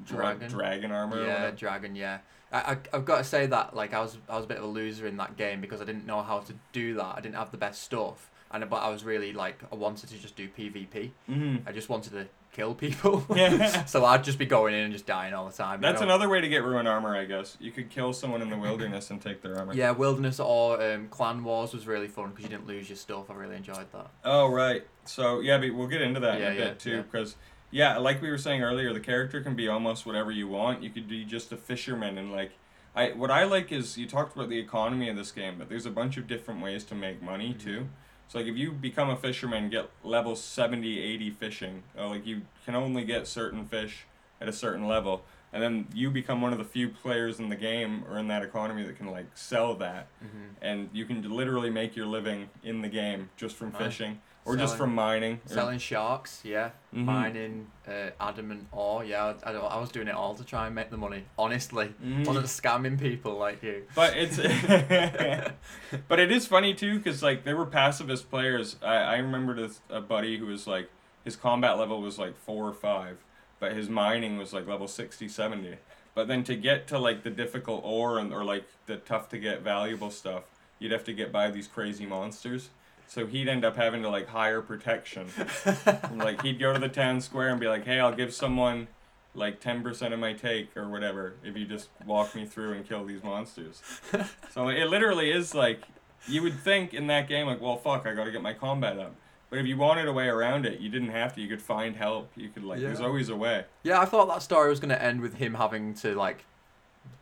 dra- 0.03 0.17
Dragon? 0.36 0.49
dragon 0.49 0.91
armor. 0.91 1.23
Yeah, 1.25 1.51
dragon. 1.51 1.95
Yeah, 1.95 2.19
I, 2.51 2.58
I 2.60 2.77
I've 2.93 3.05
got 3.05 3.19
to 3.19 3.23
say 3.23 3.45
that 3.47 3.75
like 3.75 3.93
I 3.93 4.01
was 4.01 4.17
I 4.29 4.36
was 4.36 4.45
a 4.45 4.47
bit 4.47 4.58
of 4.58 4.63
a 4.65 4.67
loser 4.67 5.08
in 5.08 5.17
that 5.17 5.36
game 5.38 5.62
because 5.62 5.81
I 5.81 5.86
didn't 5.86 6.05
know 6.05 6.21
how 6.21 6.39
to 6.41 6.53
do 6.73 6.93
that. 6.95 7.15
I 7.17 7.21
didn't 7.21 7.36
have 7.36 7.51
the 7.51 7.58
best 7.58 7.81
stuff, 7.81 8.29
and 8.61 8.69
but 8.69 8.77
I 8.77 8.89
was 8.89 9.03
really 9.03 9.33
like 9.33 9.59
I 9.71 9.75
wanted 9.75 10.09
to 10.09 10.17
just 10.17 10.35
do 10.35 10.47
PvP. 10.47 11.11
Mm-hmm. 11.29 11.67
I 11.67 11.71
just 11.71 11.89
wanted 11.89 12.11
to 12.13 12.27
kill 12.53 12.73
people. 12.73 13.25
Yeah. 13.35 13.83
so 13.85 14.05
I'd 14.05 14.23
just 14.23 14.37
be 14.39 14.45
going 14.45 14.73
in 14.73 14.79
and 14.85 14.93
just 14.93 15.05
dying 15.05 15.33
all 15.33 15.47
the 15.47 15.53
time. 15.55 15.81
That's 15.81 16.01
another 16.01 16.29
way 16.29 16.39
to 16.41 16.47
get 16.47 16.63
rune 16.63 16.87
armor, 16.87 17.15
I 17.15 17.25
guess. 17.25 17.57
You 17.59 17.71
could 17.71 17.89
kill 17.89 18.13
someone 18.13 18.41
in 18.41 18.49
the 18.49 18.57
wilderness 18.57 19.11
and 19.11 19.21
take 19.21 19.41
their 19.41 19.57
armor. 19.57 19.73
Yeah, 19.73 19.91
wilderness 19.91 20.39
or 20.39 20.81
um, 20.81 21.07
clan 21.09 21.43
wars 21.43 21.73
was 21.73 21.85
really 21.85 22.07
fun 22.07 22.29
because 22.29 22.43
you 22.43 22.49
didn't 22.49 22.67
lose 22.67 22.89
your 22.89 22.95
stuff. 22.95 23.29
I 23.29 23.33
really 23.33 23.57
enjoyed 23.57 23.91
that. 23.91 24.07
Oh 24.23 24.47
right. 24.49 24.85
So 25.03 25.41
yeah, 25.41 25.58
but 25.58 25.73
we'll 25.73 25.87
get 25.87 26.01
into 26.01 26.19
that 26.21 26.39
Yeah, 26.39 26.51
in 26.51 26.56
a 26.56 26.60
yeah, 26.60 26.65
bit 26.69 26.79
too, 26.79 27.03
because 27.03 27.35
yeah, 27.71 27.97
like 27.97 28.21
we 28.21 28.29
were 28.29 28.37
saying 28.37 28.63
earlier, 28.63 28.93
the 28.93 28.99
character 29.01 29.41
can 29.41 29.56
be 29.56 29.67
almost 29.67 30.06
whatever 30.06 30.31
you 30.31 30.47
want. 30.47 30.81
You 30.81 30.89
could 30.91 31.08
be 31.10 31.25
just 31.25 31.51
a 31.51 31.58
fisherman 31.58 32.17
and 32.17 32.31
like. 32.31 32.51
I, 32.97 33.10
what 33.12 33.29
I 33.29 33.43
like 33.43 33.73
is 33.73 33.97
you 33.97 34.08
talked 34.08 34.33
about 34.37 34.47
the 34.47 34.58
economy 34.58 35.10
of 35.10 35.17
this 35.17 35.33
game, 35.33 35.56
but 35.60 35.67
there's 35.67 35.85
a 35.85 35.91
bunch 35.91 36.15
of 36.15 36.27
different 36.27 36.62
ways 36.62 36.85
to 36.85 36.95
make 36.95 37.21
money 37.21 37.53
Mhm. 37.53 37.60
too. 37.62 37.87
So 38.28 38.40
like 38.40 38.48
if 38.48 38.56
you 38.58 38.71
become 38.71 39.10
a 39.10 39.15
fisherman, 39.15 39.69
get 39.69 39.90
level 40.04 40.36
70, 40.36 41.00
80 41.00 41.30
fishing, 41.32 41.84
uh, 41.98 42.08
like 42.10 42.26
you 42.26 42.42
can 42.65 42.76
only 42.76 43.04
get 43.06 43.28
certain 43.28 43.65
fish 43.65 44.06
at 44.42 44.48
a 44.50 44.54
certain 44.54 44.88
level, 44.88 45.23
and 45.54 45.62
then 45.63 45.88
you 45.94 46.10
become 46.12 46.42
one 46.42 46.52
of 46.52 46.58
the 46.58 46.65
few 46.65 46.90
players 46.90 47.40
in 47.40 47.50
the 47.50 47.56
game 47.56 48.04
or 48.10 48.17
in 48.17 48.28
that 48.28 48.44
economy 48.44 48.84
that 48.84 48.98
can 48.98 49.10
like 49.12 49.28
sell 49.36 49.76
that, 49.76 50.08
Mm-hmm. 50.23 50.65
and 50.65 50.90
you 50.92 51.06
can 51.06 51.21
literally 51.36 51.69
make 51.69 51.96
your 51.96 52.06
living 52.08 52.50
in 52.63 52.82
the 52.82 52.90
game 52.90 53.30
just 53.38 53.56
from 53.56 53.71
Nice. 53.71 53.82
fishing 53.84 54.21
or 54.46 54.56
just 54.56 54.77
from 54.77 54.93
mining. 54.93 55.41
Selling 55.46 55.79
sharks, 55.79 56.41
yeah. 56.43 56.69
Mhm. 56.93 57.06
Mining, 57.06 57.67
uh, 57.87 58.12
adamant 58.19 58.67
ore, 58.71 59.04
yeah. 59.04 59.33
I, 59.43 59.52
I, 59.52 59.58
I 59.58 59.79
was 59.79 59.89
doing 59.89 60.08
it 60.08 60.13
all 60.15 60.35
to 60.35 60.43
try 60.43 60.67
and 60.67 60.75
make 60.75 60.91
the 60.91 60.98
money. 60.98 61.23
Honestly, 61.37 61.93
Mhm. 62.04 62.25
wasn't 62.27 62.46
scamming 62.46 63.00
people 63.00 63.37
like 63.37 63.63
you. 63.63 63.83
But 63.96 64.13
it's, 64.15 64.37
but 66.08 66.19
it 66.19 66.31
is 66.31 66.46
funny 66.46 66.73
too, 66.73 67.00
cause 67.00 67.21
like 67.23 67.43
there 67.43 67.58
were 67.58 67.65
pacifist 67.65 68.29
players. 68.29 68.75
I 68.81 68.96
I 68.96 69.15
remember 69.17 69.56
this 69.56 69.81
a 69.89 70.02
buddy 70.02 70.37
who 70.37 70.46
was 70.48 70.67
like 70.67 70.89
his 71.23 71.35
combat 71.35 71.77
level 71.77 72.02
was 72.02 72.19
like 72.19 72.37
four 72.37 72.67
or 72.67 72.73
five, 72.73 73.17
but 73.60 73.73
his 73.73 73.89
mining 73.89 74.37
was 74.37 74.54
like 74.54 74.67
level 74.67 74.87
60, 74.87 75.27
70. 75.27 75.77
But 76.13 76.27
then 76.27 76.43
to 76.46 76.56
get 76.56 76.87
to 76.89 77.00
like 77.00 77.23
the 77.23 77.29
difficult 77.31 77.81
ore 77.83 78.19
and 78.19 78.31
or 78.33 78.43
like 78.43 78.65
the 78.85 78.98
tough 78.98 79.27
to 79.29 79.37
get 79.39 79.62
valuable 79.62 80.12
stuff, 80.12 80.43
you'd 80.79 80.91
have 80.91 81.04
to 81.06 81.13
get 81.13 81.31
by 81.31 81.50
these 81.52 81.67
crazy 81.67 82.06
monsters. 82.06 82.69
So 83.08 83.25
he'd 83.25 83.47
end 83.47 83.63
up 83.63 83.75
having 83.75 84.01
to 84.01 84.10
like 84.10 84.27
hire 84.27 84.62
protection. 84.62 85.27
like 86.15 86.41
he'd 86.41 86.60
go 86.60 86.73
to 86.73 86.79
the 86.79 86.89
town 86.89 87.21
square 87.21 87.49
and 87.49 87.60
be 87.60 87.67
like, 87.67 87.85
"Hey, 87.85 87.99
I'll 87.99 88.15
give 88.15 88.33
someone 88.33 88.87
like 89.33 89.60
ten 89.60 89.83
percent 89.83 90.13
of 90.13 90.19
my 90.19 90.33
take 90.33 90.75
or 90.75 90.89
whatever 90.89 91.33
if 91.43 91.56
you 91.56 91.65
just 91.65 91.89
walk 92.06 92.35
me 92.35 92.45
through 92.45 92.73
and 92.73 92.87
kill 92.87 93.06
these 93.06 93.23
monsters." 93.23 93.81
so 94.51 94.69
it 94.69 94.89
literally 94.89 95.31
is 95.31 95.53
like 95.53 95.83
you 96.27 96.41
would 96.41 96.60
think 96.60 96.93
in 96.93 97.08
that 97.08 97.27
game 97.27 97.47
like, 97.47 97.62
"Well, 97.62 97.77
fuck, 97.77 98.06
I 98.06 98.13
got 98.13 98.25
to 98.25 98.31
get 98.31 98.41
my 98.41 98.53
combat 98.53 98.97
up." 98.99 99.15
But 99.49 99.60
if 99.60 99.67
you 99.67 99.77
wanted 99.77 100.08
a 100.08 100.13
way 100.13 100.27
around 100.27 100.65
it, 100.65 100.79
you 100.79 100.89
didn't 100.89 101.10
have 101.10 101.33
to. 101.35 101.41
You 101.41 101.47
could 101.47 101.62
find 101.62 101.95
help. 101.95 102.31
You 102.35 102.49
could 102.49 102.63
like, 102.63 102.79
there's 102.79 102.99
always 102.99 103.29
a 103.29 103.35
way. 103.35 103.65
Yeah, 103.83 104.01
I 104.01 104.06
thought 104.06 104.27
that 104.27 104.41
story 104.41 104.69
was 104.69 104.79
gonna 104.79 104.95
end 104.95 105.21
with 105.21 105.35
him 105.35 105.53
having 105.53 105.93
to 105.95 106.15
like 106.15 106.43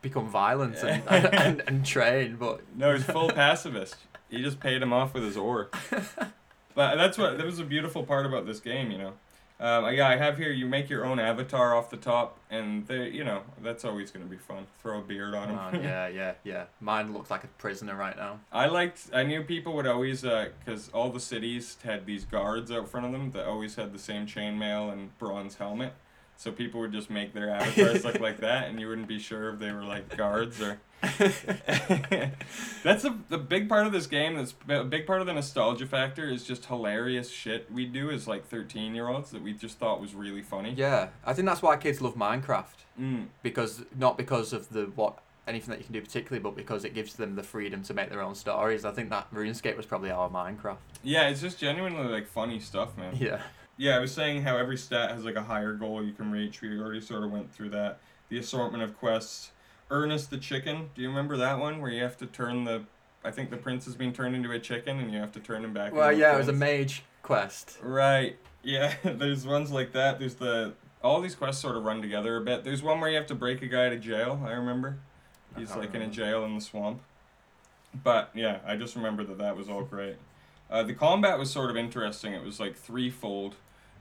become 0.00 0.28
violent 0.28 0.76
and, 0.82 1.02
and, 1.08 1.34
and, 1.34 1.62
and 1.66 1.86
train, 1.86 2.36
but 2.36 2.62
No, 2.76 2.94
he's 2.94 3.04
full 3.04 3.30
pacifist. 3.30 3.96
He 4.34 4.42
just 4.42 4.60
paid 4.60 4.82
him 4.82 4.92
off 4.92 5.14
with 5.14 5.24
his 5.24 5.36
ore. 5.36 5.70
But 6.74 6.96
that's 6.96 7.16
what 7.16 7.38
that 7.38 7.46
was 7.46 7.60
a 7.60 7.64
beautiful 7.64 8.02
part 8.02 8.26
about 8.26 8.46
this 8.46 8.58
game, 8.60 8.90
you 8.90 8.98
know. 8.98 9.12
Um, 9.60 9.94
yeah, 9.94 10.08
I 10.08 10.16
have 10.16 10.36
here. 10.36 10.50
You 10.50 10.66
make 10.66 10.90
your 10.90 11.04
own 11.06 11.20
avatar 11.20 11.76
off 11.76 11.88
the 11.88 11.96
top, 11.96 12.38
and 12.50 12.84
they, 12.88 13.10
you 13.10 13.22
know, 13.22 13.42
that's 13.62 13.84
always 13.84 14.10
gonna 14.10 14.24
be 14.24 14.36
fun. 14.36 14.66
Throw 14.82 14.98
a 14.98 15.00
beard 15.00 15.34
on 15.34 15.50
him. 15.50 15.84
yeah, 15.84 16.08
yeah, 16.08 16.32
yeah. 16.42 16.64
Mine 16.80 17.14
looks 17.14 17.30
like 17.30 17.44
a 17.44 17.48
prisoner 17.58 17.94
right 17.94 18.16
now. 18.16 18.40
I 18.52 18.66
liked. 18.66 19.02
I 19.12 19.22
knew 19.22 19.42
people 19.44 19.74
would 19.74 19.86
always, 19.86 20.22
because 20.22 20.88
all 20.92 21.10
the 21.10 21.20
cities 21.20 21.76
had 21.84 22.06
these 22.06 22.24
guards 22.24 22.72
out 22.72 22.88
front 22.88 23.06
of 23.06 23.12
them 23.12 23.30
that 23.30 23.46
always 23.46 23.76
had 23.76 23.92
the 23.92 23.98
same 23.98 24.26
chainmail 24.26 24.92
and 24.92 25.16
bronze 25.18 25.54
helmet. 25.54 25.92
So 26.36 26.50
people 26.52 26.80
would 26.80 26.92
just 26.92 27.10
make 27.10 27.32
their 27.32 27.50
avatars 27.50 28.04
look 28.04 28.20
like 28.20 28.40
that, 28.40 28.68
and 28.68 28.80
you 28.80 28.88
wouldn't 28.88 29.08
be 29.08 29.18
sure 29.18 29.50
if 29.52 29.58
they 29.58 29.72
were 29.72 29.84
like 29.84 30.16
guards 30.16 30.60
or. 30.60 30.80
that's 32.82 33.04
a 33.04 33.16
the 33.28 33.38
big 33.38 33.68
part 33.68 33.86
of 33.86 33.92
this 33.92 34.06
game. 34.06 34.36
That's 34.36 34.54
a 34.68 34.84
big 34.84 35.06
part 35.06 35.20
of 35.20 35.26
the 35.26 35.32
nostalgia 35.34 35.86
factor 35.86 36.28
is 36.28 36.44
just 36.44 36.66
hilarious 36.66 37.30
shit 37.30 37.70
we 37.70 37.84
do 37.86 38.10
as 38.10 38.26
like 38.26 38.46
thirteen 38.46 38.94
year 38.94 39.08
olds 39.08 39.30
that 39.30 39.42
we 39.42 39.52
just 39.52 39.78
thought 39.78 40.00
was 40.00 40.14
really 40.14 40.42
funny. 40.42 40.74
Yeah, 40.76 41.08
I 41.24 41.34
think 41.34 41.46
that's 41.46 41.62
why 41.62 41.76
kids 41.76 42.00
love 42.00 42.14
Minecraft 42.14 42.84
Mm. 43.00 43.26
because 43.42 43.82
not 43.98 44.16
because 44.16 44.52
of 44.52 44.68
the 44.68 44.84
what 44.94 45.18
anything 45.48 45.70
that 45.70 45.78
you 45.78 45.84
can 45.84 45.92
do 45.92 46.00
particularly, 46.00 46.40
but 46.42 46.54
because 46.56 46.84
it 46.84 46.94
gives 46.94 47.14
them 47.14 47.34
the 47.34 47.42
freedom 47.42 47.82
to 47.82 47.92
make 47.92 48.08
their 48.08 48.22
own 48.22 48.34
stories. 48.36 48.84
I 48.84 48.92
think 48.92 49.10
that 49.10 49.30
RuneScape 49.34 49.76
was 49.76 49.84
probably 49.84 50.10
our 50.10 50.30
Minecraft. 50.30 50.76
Yeah, 51.02 51.28
it's 51.28 51.40
just 51.40 51.58
genuinely 51.58 52.04
like 52.04 52.26
funny 52.28 52.60
stuff, 52.60 52.96
man. 52.96 53.16
Yeah. 53.16 53.42
Yeah, 53.76 53.96
I 53.96 53.98
was 53.98 54.12
saying 54.12 54.42
how 54.42 54.56
every 54.56 54.76
stat 54.76 55.10
has 55.10 55.24
like 55.24 55.34
a 55.34 55.42
higher 55.42 55.72
goal 55.72 56.02
you 56.02 56.12
can 56.12 56.30
reach. 56.30 56.60
We 56.60 56.78
already 56.78 57.00
sort 57.00 57.24
of 57.24 57.32
went 57.32 57.52
through 57.52 57.70
that. 57.70 57.98
The 58.28 58.38
assortment 58.38 58.82
of 58.82 58.96
quests. 58.96 59.50
Ernest 59.90 60.30
the 60.30 60.38
chicken. 60.38 60.90
Do 60.94 61.02
you 61.02 61.08
remember 61.08 61.36
that 61.36 61.58
one 61.58 61.80
where 61.80 61.90
you 61.90 62.02
have 62.02 62.16
to 62.18 62.26
turn 62.26 62.64
the? 62.64 62.84
I 63.24 63.30
think 63.30 63.50
the 63.50 63.56
prince 63.56 63.84
has 63.86 63.94
been 63.94 64.12
turned 64.12 64.36
into 64.36 64.50
a 64.52 64.58
chicken, 64.58 64.98
and 64.98 65.12
you 65.12 65.18
have 65.18 65.32
to 65.32 65.40
turn 65.40 65.64
him 65.64 65.72
back. 65.72 65.92
Well, 65.92 66.12
yeah, 66.12 66.34
it 66.34 66.38
was 66.38 66.48
a 66.48 66.52
mage 66.52 67.02
quest. 67.22 67.78
Right. 67.82 68.38
Yeah. 68.62 68.94
There's 69.04 69.46
ones 69.46 69.70
like 69.70 69.92
that. 69.92 70.18
There's 70.18 70.36
the. 70.36 70.74
All 71.02 71.20
these 71.20 71.34
quests 71.34 71.60
sort 71.60 71.76
of 71.76 71.84
run 71.84 72.00
together 72.00 72.36
a 72.38 72.40
bit. 72.40 72.64
There's 72.64 72.82
one 72.82 72.98
where 72.98 73.10
you 73.10 73.16
have 73.16 73.26
to 73.26 73.34
break 73.34 73.60
a 73.60 73.66
guy 73.66 73.90
to 73.90 73.98
jail. 73.98 74.40
I 74.46 74.52
remember. 74.52 74.98
He's 75.56 75.68
can't 75.68 75.80
like 75.80 75.94
in 75.94 76.02
a 76.02 76.08
jail 76.08 76.44
in 76.44 76.54
the 76.54 76.60
swamp. 76.60 77.02
But 78.02 78.30
yeah, 78.34 78.58
I 78.66 78.76
just 78.76 78.96
remember 78.96 79.22
that 79.24 79.38
that 79.38 79.56
was 79.56 79.68
all 79.68 79.82
great. 79.82 80.16
Uh, 80.70 80.82
the 80.82 80.94
combat 80.94 81.38
was 81.38 81.50
sort 81.50 81.70
of 81.70 81.76
interesting. 81.76 82.32
It 82.32 82.42
was 82.42 82.58
like 82.58 82.74
threefold 82.74 83.56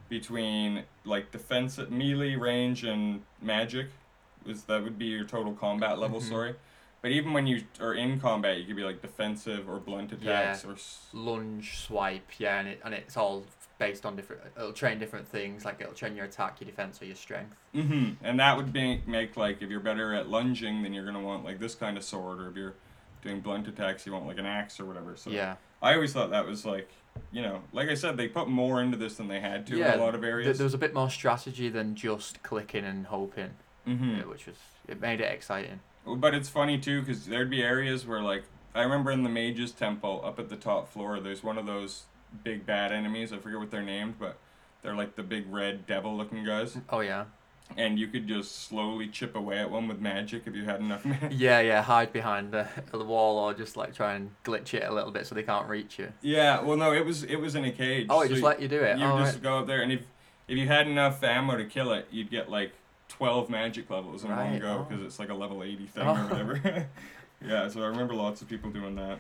between 0.10 0.84
like 1.06 1.32
defensive 1.32 1.92
melee, 1.92 2.36
range, 2.36 2.84
and 2.84 3.22
magic. 3.42 3.88
Was 4.46 4.64
that 4.66 4.84
would 4.84 4.98
be 4.98 5.06
your 5.06 5.24
total 5.26 5.54
combat 5.54 6.00
level? 6.00 6.20
Mhm. 6.20 6.30
Sorry. 6.30 6.56
But 7.02 7.12
even 7.12 7.34
when 7.34 7.48
you 7.48 7.64
are 7.82 7.94
in 7.94 8.20
combat, 8.20 8.58
you 8.58 8.66
could 8.66 8.76
be 8.78 8.84
like 8.84 9.02
defensive 9.02 9.70
or 9.70 9.78
blunt 9.80 10.14
attacks 10.14 10.64
or 10.64 10.74
s- 10.74 11.08
Lunge, 11.12 11.78
swipe, 11.78 12.40
yeah, 12.40 12.60
and 12.60 12.68
it 12.70 12.82
and 12.84 12.94
it's 12.94 13.18
all 13.18 13.46
based 13.80 14.06
on 14.06 14.16
different. 14.16 14.42
It'll 14.56 14.72
train 14.72 15.00
different 15.00 15.28
things. 15.28 15.66
Like 15.66 15.82
it'll 15.82 15.94
train 15.94 16.16
your 16.16 16.26
attack, 16.26 16.62
your 16.62 16.70
defense, 16.70 17.02
or 17.02 17.06
your 17.06 17.16
strength. 17.16 17.56
hmm 17.74 18.12
And 18.22 18.40
that 18.40 18.56
would 18.56 18.72
be, 18.72 19.02
make 19.06 19.36
like 19.36 19.62
if 19.62 19.70
you're 19.70 19.80
better 19.82 20.14
at 20.14 20.30
lunging, 20.30 20.84
then 20.84 20.94
you're 20.94 21.06
gonna 21.06 21.20
want 21.22 21.44
like 21.44 21.60
this 21.60 21.76
kind 21.76 21.98
of 21.98 22.04
sword, 22.04 22.40
or 22.40 22.50
if 22.50 22.56
you're 22.56 22.76
doing 23.22 23.42
blunt 23.42 23.68
attacks, 23.68 24.06
you 24.06 24.14
want 24.14 24.26
like 24.28 24.38
an 24.38 24.46
axe 24.46 24.80
or 24.80 24.86
whatever. 24.86 25.16
So 25.18 25.30
yeah. 25.30 25.56
I 25.82 25.96
always 25.96 26.14
thought 26.14 26.30
that 26.30 26.46
was 26.46 26.66
like, 26.66 26.90
you 27.32 27.42
know, 27.42 27.62
like 27.72 27.90
I 27.90 27.94
said, 27.96 28.18
they 28.18 28.28
put 28.28 28.48
more 28.48 28.82
into 28.82 28.98
this 28.98 29.16
than 29.16 29.28
they 29.28 29.40
had 29.40 29.66
to 29.68 29.78
Yeah, 29.78 29.94
in 29.94 30.00
a 30.00 30.04
lot 30.04 30.16
of 30.16 30.22
Th- 30.22 30.32
areas. 30.32 30.58
there 30.58 30.66
was 30.66 30.74
a 30.74 30.78
bit 30.78 30.94
more 30.94 31.10
strategy 31.10 31.70
than 31.70 31.96
just 31.96 32.44
clicking 32.44 32.86
and 32.86 33.08
hoping, 33.08 33.52
hmm 33.86 34.16
yeah, 34.18 34.24
which 34.26 34.46
was 34.48 34.56
it 34.88 35.00
made 35.02 35.20
it 35.22 35.32
exciting. 35.32 35.80
But 36.06 36.34
it's 36.34 36.50
funny 36.50 36.78
too, 36.78 37.02
because 37.02 37.26
there'd 37.26 37.50
be 37.50 37.62
areas 37.64 38.06
where 38.06 38.22
like 38.22 38.44
I 38.76 38.82
remember 38.82 39.12
in 39.12 39.24
the 39.24 39.30
Mage's 39.30 39.72
Temple 39.72 40.22
up 40.26 40.40
at 40.40 40.50
the 40.50 40.56
top 40.56 40.92
floor, 40.92 41.20
there's 41.20 41.44
one 41.44 41.58
of 41.58 41.66
those 41.66 42.04
big 42.44 42.66
bad 42.66 42.92
enemies. 42.92 43.32
I 43.32 43.38
forget 43.38 43.60
what 43.60 43.70
they're 43.72 43.84
named, 43.84 44.16
but 44.20 44.38
they're 44.82 44.96
like 44.96 45.16
the 45.16 45.24
big 45.24 45.46
red 45.52 45.86
devil-looking 45.86 46.44
guys, 46.46 46.78
Oh 46.90 47.00
yeah. 47.02 47.26
And 47.78 47.98
you 48.00 48.08
could 48.08 48.28
just 48.28 48.64
slowly 48.68 49.08
chip 49.08 49.36
away 49.36 49.58
at 49.60 49.70
one 49.70 49.88
with 49.88 50.00
magic 50.00 50.44
if 50.46 50.56
you 50.56 50.64
had 50.66 50.80
enough. 50.80 51.04
ma- 51.06 51.16
Yeah, 51.32 51.60
yeah, 51.62 51.82
hide 51.82 52.12
behind 52.14 52.52
the, 52.52 52.68
the 52.92 53.04
wall 53.04 53.38
or 53.40 53.54
just 53.54 53.76
like 53.78 53.94
try 53.96 54.14
and 54.14 54.32
glitch 54.44 54.74
it 54.74 54.84
a 54.84 54.94
little 54.94 55.12
bit 55.12 55.26
so 55.28 55.36
they 55.36 55.44
can't 55.44 55.68
reach 55.68 56.00
you. 56.00 56.12
yeah, 56.22 56.62
well, 56.62 56.78
no, 56.78 56.94
it 56.94 57.06
was 57.06 57.24
it 57.24 57.38
was 57.38 57.56
in 57.56 57.66
a 57.66 57.72
cage. 57.72 58.08
Oh, 58.10 58.22
it 58.22 58.26
so 58.26 58.30
just 58.30 58.40
you- 58.42 58.46
let 58.48 58.62
you 58.62 58.68
do 58.68 58.82
it. 58.82 58.98
You 58.98 59.06
oh, 59.06 59.20
just 59.20 59.36
right. 59.36 59.44
go 59.44 59.60
up 59.60 59.68
there, 59.68 59.82
and 59.82 59.92
if 59.92 60.02
if 60.48 60.58
you 60.58 60.68
had 60.68 60.88
enough 60.88 61.24
ammo 61.24 61.58
to 61.58 61.66
kill 61.66 61.92
it, 61.94 62.08
you'd 62.12 62.30
get 62.30 62.50
like 62.50 62.74
twelve 63.10 63.50
magic 63.50 63.90
levels 63.90 64.24
in 64.24 64.30
one 64.30 64.40
Right, 64.40 64.62
go 64.62 64.80
oh. 64.80 64.86
because 64.90 65.04
it's 65.06 65.20
like 65.20 65.30
a 65.30 65.34
level 65.34 65.64
eighty 65.64 65.86
thing 65.86 66.06
Oh. 66.08 66.12
or 66.16 66.24
whatever. 66.28 66.88
yeah, 67.46 67.68
so 67.70 67.82
I 67.84 67.88
remember 67.88 68.14
lots 68.14 68.42
of 68.42 68.50
people 68.50 68.70
doing 68.72 68.96
that. 68.96 69.20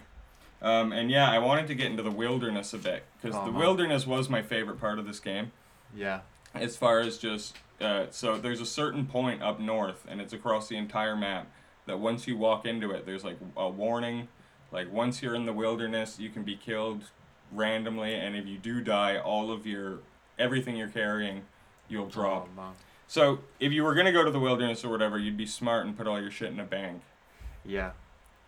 Um, 0.61 0.93
and 0.93 1.11
yeah, 1.11 1.29
I 1.29 1.39
wanted 1.39 1.67
to 1.67 1.75
get 1.75 1.87
into 1.91 2.03
the 2.03 2.11
wilderness 2.11 2.73
a 2.73 2.77
bit 2.77 3.03
because 3.21 3.35
Oh, 3.35 3.45
the 3.45 3.51
man. 3.51 3.59
wilderness 3.59 4.07
was 4.07 4.29
my 4.29 4.41
favorite 4.41 4.79
part 4.79 4.97
of 4.97 5.05
this 5.05 5.19
game. 5.19 5.51
Yeah. 5.95 6.21
As 6.53 6.77
far 6.77 6.99
as 6.99 7.17
just 7.17 7.57
uh, 7.81 8.05
so 8.11 8.37
there's 8.37 8.61
a 8.61 8.65
certain 8.65 9.05
point 9.05 9.41
up 9.41 9.59
north, 9.59 10.05
and 10.07 10.21
it's 10.21 10.33
across 10.33 10.67
the 10.67 10.77
entire 10.77 11.15
map. 11.15 11.47
That 11.85 11.99
once 11.99 12.27
you 12.27 12.37
walk 12.37 12.65
into 12.65 12.91
it, 12.91 13.05
there's 13.05 13.23
like 13.23 13.37
a 13.57 13.69
warning. 13.69 14.29
Like 14.71 14.91
once 14.91 15.21
you're 15.21 15.35
in 15.35 15.45
the 15.45 15.53
wilderness, 15.53 16.17
you 16.17 16.29
can 16.29 16.43
be 16.43 16.55
killed 16.55 17.03
randomly, 17.51 18.15
and 18.15 18.35
if 18.35 18.47
you 18.47 18.57
do 18.57 18.81
die, 18.81 19.17
all 19.17 19.51
of 19.51 19.67
your 19.67 19.99
everything 20.39 20.75
you're 20.75 20.87
carrying, 20.87 21.43
you'll 21.89 22.07
drop. 22.07 22.47
Oh. 22.57 22.71
So 23.07 23.39
if 23.59 23.71
you 23.71 23.83
were 23.83 23.93
gonna 23.93 24.13
go 24.13 24.23
to 24.23 24.31
the 24.31 24.39
wilderness 24.39 24.83
or 24.83 24.89
whatever, 24.89 25.19
you'd 25.19 25.37
be 25.37 25.45
smart 25.45 25.85
and 25.85 25.95
put 25.95 26.07
all 26.07 26.21
your 26.21 26.31
shit 26.31 26.51
in 26.51 26.59
a 26.59 26.65
bank. 26.65 27.01
Yeah. 27.65 27.91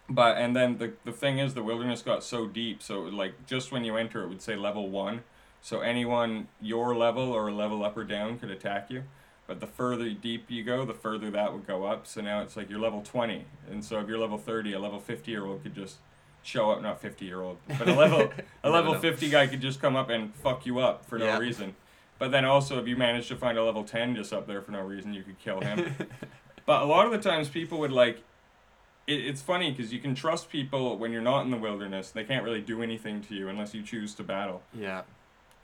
But 0.10 0.38
and 0.38 0.56
then 0.56 0.78
the 0.78 0.94
the 1.04 1.12
thing 1.12 1.40
is, 1.40 1.54
the 1.54 1.64
wilderness 1.64 2.02
got 2.02 2.24
so 2.24 2.48
deep, 2.48 2.82
so 2.82 3.02
like 3.02 3.46
just 3.46 3.72
when 3.72 3.84
you 3.84 3.98
enter, 3.98 4.24
it 4.24 4.30
would 4.30 4.42
say 4.42 4.56
level 4.56 4.90
one. 4.90 5.24
So 5.66 5.80
anyone 5.80 6.48
your 6.62 6.96
level 6.96 7.32
or 7.32 7.48
a 7.48 7.52
level 7.52 7.84
up 7.84 7.98
or 7.98 8.04
down 8.04 8.38
could 8.38 8.52
attack 8.52 8.92
you. 8.92 9.02
But 9.48 9.60
the 9.62 9.66
further 9.66 10.12
deep 10.12 10.46
you 10.48 10.64
go, 10.64 10.86
the 10.86 10.94
further 10.94 11.32
that 11.32 11.54
would 11.54 11.66
go 11.66 11.86
up. 11.86 12.06
So 12.06 12.22
now 12.22 12.42
it's 12.42 12.56
like 12.56 12.70
you're 12.70 12.78
level 12.78 13.02
twenty, 13.02 13.46
and 13.68 13.84
so 13.84 14.00
if 14.00 14.08
you're 14.08 14.20
level 14.20 14.38
thirty, 14.38 14.74
a 14.74 14.80
level 14.80 15.00
fifty 15.00 15.32
year 15.32 15.44
old 15.44 15.64
could 15.64 15.74
just 15.74 15.96
show 16.44 16.70
up. 16.70 16.84
Not 16.84 17.02
fifty 17.02 17.26
year 17.26 17.42
old, 17.42 17.58
but 17.80 17.88
a 17.90 17.96
level 17.96 18.32
a 18.64 18.70
level 18.70 18.94
know. 18.94 19.00
fifty 19.00 19.28
guy 19.28 19.48
could 19.48 19.60
just 19.60 19.82
come 19.82 19.96
up 19.96 20.12
and 20.12 20.36
fuck 20.36 20.68
you 20.68 20.78
up 20.78 21.04
for 21.04 21.18
no 21.18 21.26
Yeah. 21.26 21.40
reason. 21.40 21.76
But 22.20 22.30
then 22.30 22.46
also, 22.46 22.78
if 22.80 22.88
you 22.88 22.96
managed 22.96 23.30
to 23.30 23.36
find 23.36 23.58
a 23.58 23.64
level 23.64 23.84
ten 23.84 24.16
just 24.16 24.32
up 24.34 24.46
there 24.46 24.62
for 24.62 24.70
no 24.72 24.82
reason, 24.82 25.16
you 25.16 25.24
could 25.24 25.40
kill 25.40 25.62
him. 25.62 25.96
But 26.68 26.82
a 26.84 26.86
lot 26.86 27.08
of 27.08 27.12
the 27.12 27.18
times, 27.28 27.50
people 27.50 27.80
would 27.80 27.92
like. 27.92 28.22
It, 29.08 29.24
it's 29.26 29.42
funny 29.42 29.72
because 29.72 29.92
you 29.94 30.00
can 30.00 30.14
trust 30.14 30.50
people 30.50 30.98
when 31.00 31.12
you're 31.12 31.22
not 31.24 31.42
in 31.42 31.50
the 31.52 31.58
wilderness. 31.58 32.12
They 32.12 32.24
can't 32.24 32.44
really 32.44 32.62
do 32.62 32.82
anything 32.84 33.22
to 33.24 33.36
you 33.36 33.50
unless 33.50 33.74
you 33.76 33.82
choose 33.84 34.14
to 34.16 34.24
battle. 34.24 34.62
Yeah. 34.74 35.02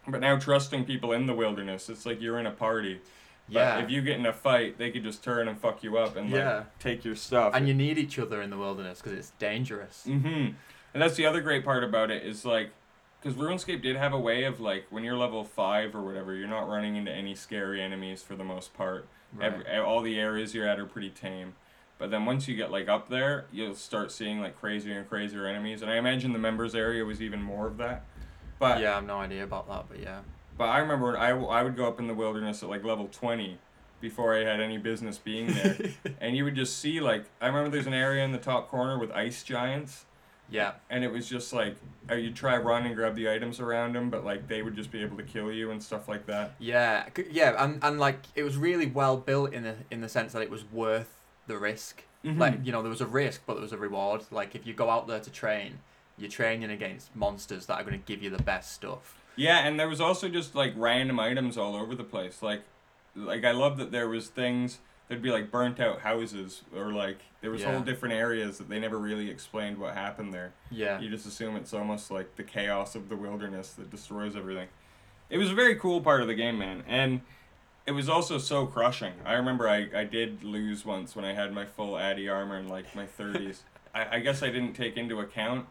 But 0.07 0.21
now 0.21 0.37
trusting 0.37 0.85
people 0.85 1.11
in 1.11 1.27
the 1.27 1.33
wilderness, 1.33 1.89
it's 1.89 2.05
like 2.05 2.21
you're 2.21 2.39
in 2.39 2.45
a 2.45 2.51
party. 2.51 3.01
But 3.47 3.53
Yeah. 3.53 3.79
if 3.83 3.89
you 3.89 4.01
get 4.01 4.17
in 4.17 4.25
a 4.25 4.33
fight, 4.33 4.77
they 4.77 4.91
could 4.91 5.03
just 5.03 5.23
turn 5.23 5.47
and 5.47 5.59
fuck 5.59 5.83
you 5.83 5.97
up 5.97 6.15
and 6.15 6.31
like 6.31 6.39
Yeah. 6.39 6.63
take 6.79 7.03
your 7.05 7.15
stuff. 7.15 7.53
And 7.53 7.67
you 7.67 7.73
need 7.73 7.97
each 7.97 8.17
other 8.17 8.41
in 8.41 8.49
the 8.49 8.57
wilderness 8.57 9.01
because 9.01 9.17
it's 9.17 9.31
dangerous. 9.31 10.05
Mm-hmm. 10.07 10.27
And 10.93 11.01
that's 11.01 11.15
the 11.15 11.25
other 11.25 11.41
great 11.41 11.63
part 11.63 11.83
about 11.83 12.11
it 12.11 12.23
is 12.23 12.45
like, 12.45 12.71
because 13.21 13.37
RuneScape 13.37 13.81
did 13.81 13.95
have 13.97 14.13
a 14.13 14.19
way 14.19 14.43
of 14.45 14.59
like 14.59 14.85
when 14.89 15.03
you're 15.03 15.17
level 15.17 15.43
five 15.43 15.93
or 15.95 16.01
whatever, 16.01 16.33
you're 16.33 16.47
not 16.47 16.67
running 16.67 16.95
into 16.95 17.11
any 17.11 17.35
scary 17.35 17.81
enemies 17.81 18.23
for 18.23 18.35
the 18.35 18.43
most 18.43 18.73
part. 18.73 19.07
Right. 19.33 19.53
Every, 19.53 19.77
all 19.77 20.01
the 20.01 20.19
areas 20.19 20.55
you're 20.55 20.67
at 20.67 20.79
are 20.79 20.85
pretty 20.85 21.09
tame. 21.09 21.53
But 21.97 22.09
then 22.09 22.25
once 22.25 22.47
you 22.47 22.55
get 22.55 22.71
like 22.71 22.89
up 22.89 23.09
there, 23.09 23.45
you'll 23.51 23.75
start 23.75 24.11
seeing 24.11 24.41
like 24.41 24.59
crazier 24.59 24.97
and 24.97 25.07
crazier 25.07 25.45
enemies. 25.45 25.81
And 25.83 25.91
I 25.91 25.97
imagine 25.97 26.33
the 26.33 26.39
members 26.39 26.73
area 26.73 27.05
was 27.05 27.21
even 27.21 27.41
more 27.41 27.67
of 27.67 27.77
that. 27.77 28.03
But 28.61 28.79
yeah, 28.79 28.91
I 28.91 28.95
have 28.95 29.05
no 29.05 29.17
idea 29.17 29.43
about 29.43 29.67
that, 29.67 29.85
but 29.89 29.99
yeah. 29.99 30.19
but 30.57 30.65
I 30.65 30.77
remember 30.77 31.17
I, 31.17 31.31
I 31.31 31.63
would 31.63 31.75
go 31.75 31.87
up 31.87 31.99
in 31.99 32.07
the 32.07 32.13
wilderness 32.13 32.61
at 32.63 32.69
like 32.69 32.83
level 32.83 33.09
20 33.11 33.57
before 33.99 34.35
I 34.35 34.43
had 34.43 34.59
any 34.61 34.77
business 34.77 35.17
being 35.17 35.47
there. 35.47 35.77
and 36.21 36.37
you 36.37 36.43
would 36.43 36.55
just 36.55 36.77
see 36.79 36.99
like 36.99 37.25
I 37.41 37.47
remember 37.47 37.69
there's 37.71 37.87
an 37.87 37.93
area 37.93 38.23
in 38.23 38.31
the 38.31 38.37
top 38.37 38.69
corner 38.69 38.97
with 38.99 39.11
ice 39.11 39.41
giants 39.43 40.05
Yeah. 40.49 40.73
and 40.91 41.03
it 41.03 41.11
was 41.11 41.27
just 41.27 41.53
like 41.53 41.75
uh, 42.09 42.15
you'd 42.15 42.35
try 42.35 42.57
run 42.57 42.85
and 42.85 42.95
grab 42.95 43.15
the 43.15 43.29
items 43.31 43.59
around 43.59 43.93
them 43.95 44.09
but 44.11 44.23
like 44.23 44.47
they 44.47 44.61
would 44.61 44.75
just 44.75 44.91
be 44.91 45.01
able 45.01 45.17
to 45.17 45.23
kill 45.23 45.51
you 45.51 45.71
and 45.71 45.81
stuff 45.81 46.07
like 46.07 46.25
that. 46.27 46.53
Yeah, 46.59 47.07
yeah, 47.31 47.63
and, 47.63 47.83
and 47.83 47.99
like 47.99 48.19
it 48.35 48.43
was 48.43 48.57
really 48.57 48.85
well 48.85 49.17
built 49.17 49.53
in 49.53 49.63
the 49.63 49.75
in 49.89 50.01
the 50.01 50.09
sense 50.09 50.33
that 50.33 50.41
it 50.43 50.49
was 50.51 50.63
worth 50.71 51.11
the 51.47 51.57
risk. 51.57 52.03
Mm-hmm. 52.23 52.39
Like 52.39 52.59
you 52.63 52.71
know, 52.71 52.81
there 52.83 52.91
was 52.91 53.01
a 53.01 53.07
risk, 53.07 53.41
but 53.47 53.53
there 53.53 53.63
was 53.63 53.73
a 53.73 53.77
reward. 53.77 54.21
Like 54.29 54.53
if 54.53 54.67
you 54.67 54.73
go 54.73 54.89
out 54.91 55.07
there 55.07 55.19
to 55.19 55.29
train, 55.31 55.79
you're 56.17 56.29
training 56.29 56.69
against 56.71 57.15
monsters 57.15 57.65
that 57.67 57.75
are 57.75 57.83
going 57.83 57.99
to 57.99 58.05
give 58.05 58.21
you 58.21 58.29
the 58.29 58.43
best 58.43 58.73
stuff. 58.73 59.17
Yeah, 59.35 59.59
and 59.59 59.79
there 59.79 59.87
was 59.87 60.01
also 60.01 60.29
just 60.29 60.55
like 60.55 60.73
random 60.75 61.19
items 61.19 61.57
all 61.57 61.75
over 61.75 61.95
the 61.95 62.03
place. 62.03 62.41
Like, 62.41 62.61
like 63.15 63.43
I 63.45 63.51
love 63.51 63.77
that 63.77 63.91
there 63.91 64.07
was 64.09 64.27
things 64.27 64.79
there'd 65.07 65.21
be 65.21 65.29
like 65.31 65.51
burnt 65.51 65.77
out 65.81 65.99
houses 66.01 66.61
or 66.73 66.93
like 66.93 67.17
there 67.41 67.51
was 67.51 67.61
Yeah. 67.61 67.71
whole 67.73 67.81
different 67.81 68.15
areas 68.15 68.57
that 68.59 68.69
they 68.69 68.79
never 68.79 68.97
really 68.97 69.29
explained 69.29 69.77
what 69.77 69.93
happened 69.93 70.33
there. 70.33 70.53
Yeah. 70.69 70.99
You 71.01 71.09
just 71.09 71.25
assume 71.25 71.57
it's 71.57 71.73
almost 71.73 72.11
like 72.11 72.37
the 72.37 72.43
chaos 72.43 72.95
of 72.95 73.09
the 73.09 73.17
wilderness 73.17 73.73
that 73.73 73.89
destroys 73.89 74.37
everything. 74.37 74.69
It 75.29 75.37
was 75.37 75.51
a 75.51 75.53
very 75.53 75.75
cool 75.75 75.99
part 75.99 76.21
of 76.21 76.27
the 76.27 76.33
game, 76.35 76.57
man, 76.59 76.83
and 76.87 77.21
it 77.85 77.91
was 77.91 78.07
also 78.07 78.37
so 78.37 78.65
crushing. 78.67 79.13
I 79.25 79.33
remember 79.33 79.67
I, 79.67 79.89
I 79.93 80.03
did 80.05 80.43
lose 80.43 80.85
once 80.85 81.13
when 81.15 81.25
I 81.25 81.33
had 81.33 81.51
my 81.51 81.65
full 81.65 81.97
Addy 81.97 82.29
armor 82.29 82.57
in 82.57 82.67
like 82.69 82.95
my 82.95 83.05
thirties. 83.05 83.63
I, 83.95 84.17
I 84.17 84.19
guess 84.19 84.41
I 84.43 84.47
didn't 84.47 84.73
take 84.73 84.95
into 84.95 85.19
account, 85.19 85.65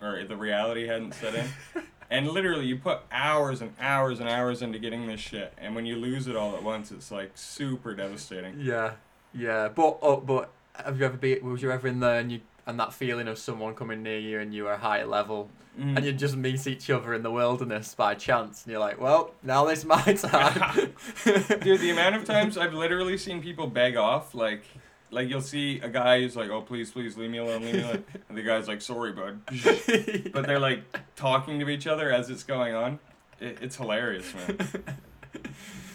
or 0.00 0.24
the 0.24 0.36
reality 0.36 0.86
hadn't 0.86 1.14
set 1.14 1.34
in. 1.34 1.46
And 2.08 2.28
literally, 2.28 2.66
you 2.66 2.76
put 2.76 3.00
hours 3.10 3.60
and 3.60 3.74
hours 3.80 4.20
and 4.20 4.28
hours 4.28 4.62
into 4.62 4.78
getting 4.78 5.08
this 5.08 5.18
shit, 5.18 5.52
and 5.58 5.74
when 5.74 5.86
you 5.86 5.96
lose 5.96 6.28
it 6.28 6.36
all 6.36 6.54
at 6.54 6.62
once, 6.62 6.92
it's 6.92 7.10
like 7.10 7.32
super 7.34 7.94
devastating. 7.96 8.60
Yeah, 8.60 8.92
yeah, 9.34 9.66
but 9.66 9.98
oh, 10.02 10.18
but 10.18 10.50
have 10.76 11.00
you 11.00 11.04
ever 11.04 11.16
been? 11.16 11.44
Was 11.44 11.62
you 11.62 11.72
ever 11.72 11.88
in 11.88 11.98
there 11.98 12.20
and 12.20 12.30
you 12.30 12.42
and 12.64 12.78
that 12.78 12.92
feeling 12.94 13.26
of 13.26 13.38
someone 13.38 13.74
coming 13.74 14.04
near 14.04 14.20
you 14.20 14.38
and 14.38 14.54
you 14.54 14.68
are 14.68 14.76
high 14.76 15.02
level 15.02 15.50
Mm. 15.78 15.96
and 15.96 16.06
you 16.06 16.12
just 16.12 16.36
meet 16.36 16.66
each 16.66 16.88
other 16.88 17.12
in 17.12 17.22
the 17.22 17.30
wilderness 17.30 17.94
by 17.94 18.14
chance 18.14 18.62
and 18.64 18.70
you're 18.70 18.80
like, 18.80 18.98
well, 18.98 19.34
now 19.42 19.66
this 19.66 19.84
my 19.84 20.00
time. 20.14 20.94
Dude, 21.24 21.80
the 21.80 21.90
amount 21.90 22.14
of 22.14 22.24
times 22.24 22.56
I've 22.56 22.72
literally 22.72 23.18
seen 23.18 23.42
people 23.42 23.66
beg 23.66 23.94
off, 23.94 24.34
like, 24.34 24.62
like 25.10 25.28
you'll 25.28 25.40
see 25.40 25.80
a 25.80 25.88
guy 25.88 26.20
who's 26.20 26.36
like, 26.36 26.50
"Oh, 26.50 26.62
please, 26.62 26.90
please, 26.90 27.16
leave 27.16 27.30
me 27.30 27.38
alone, 27.38 27.62
leave 27.62 27.74
me 27.74 27.82
alone," 27.82 28.04
and 28.28 28.36
the 28.36 28.42
guy's 28.42 28.68
like, 28.68 28.80
"Sorry, 28.82 29.12
bud," 29.12 29.40
but 30.32 30.46
they're 30.46 30.58
like 30.60 30.82
talking 31.16 31.60
to 31.60 31.68
each 31.68 31.86
other 31.86 32.10
as 32.12 32.30
it's 32.30 32.42
going 32.44 32.74
on. 32.74 32.98
It, 33.40 33.58
it's 33.62 33.76
hilarious, 33.76 34.32
man. 34.34 34.58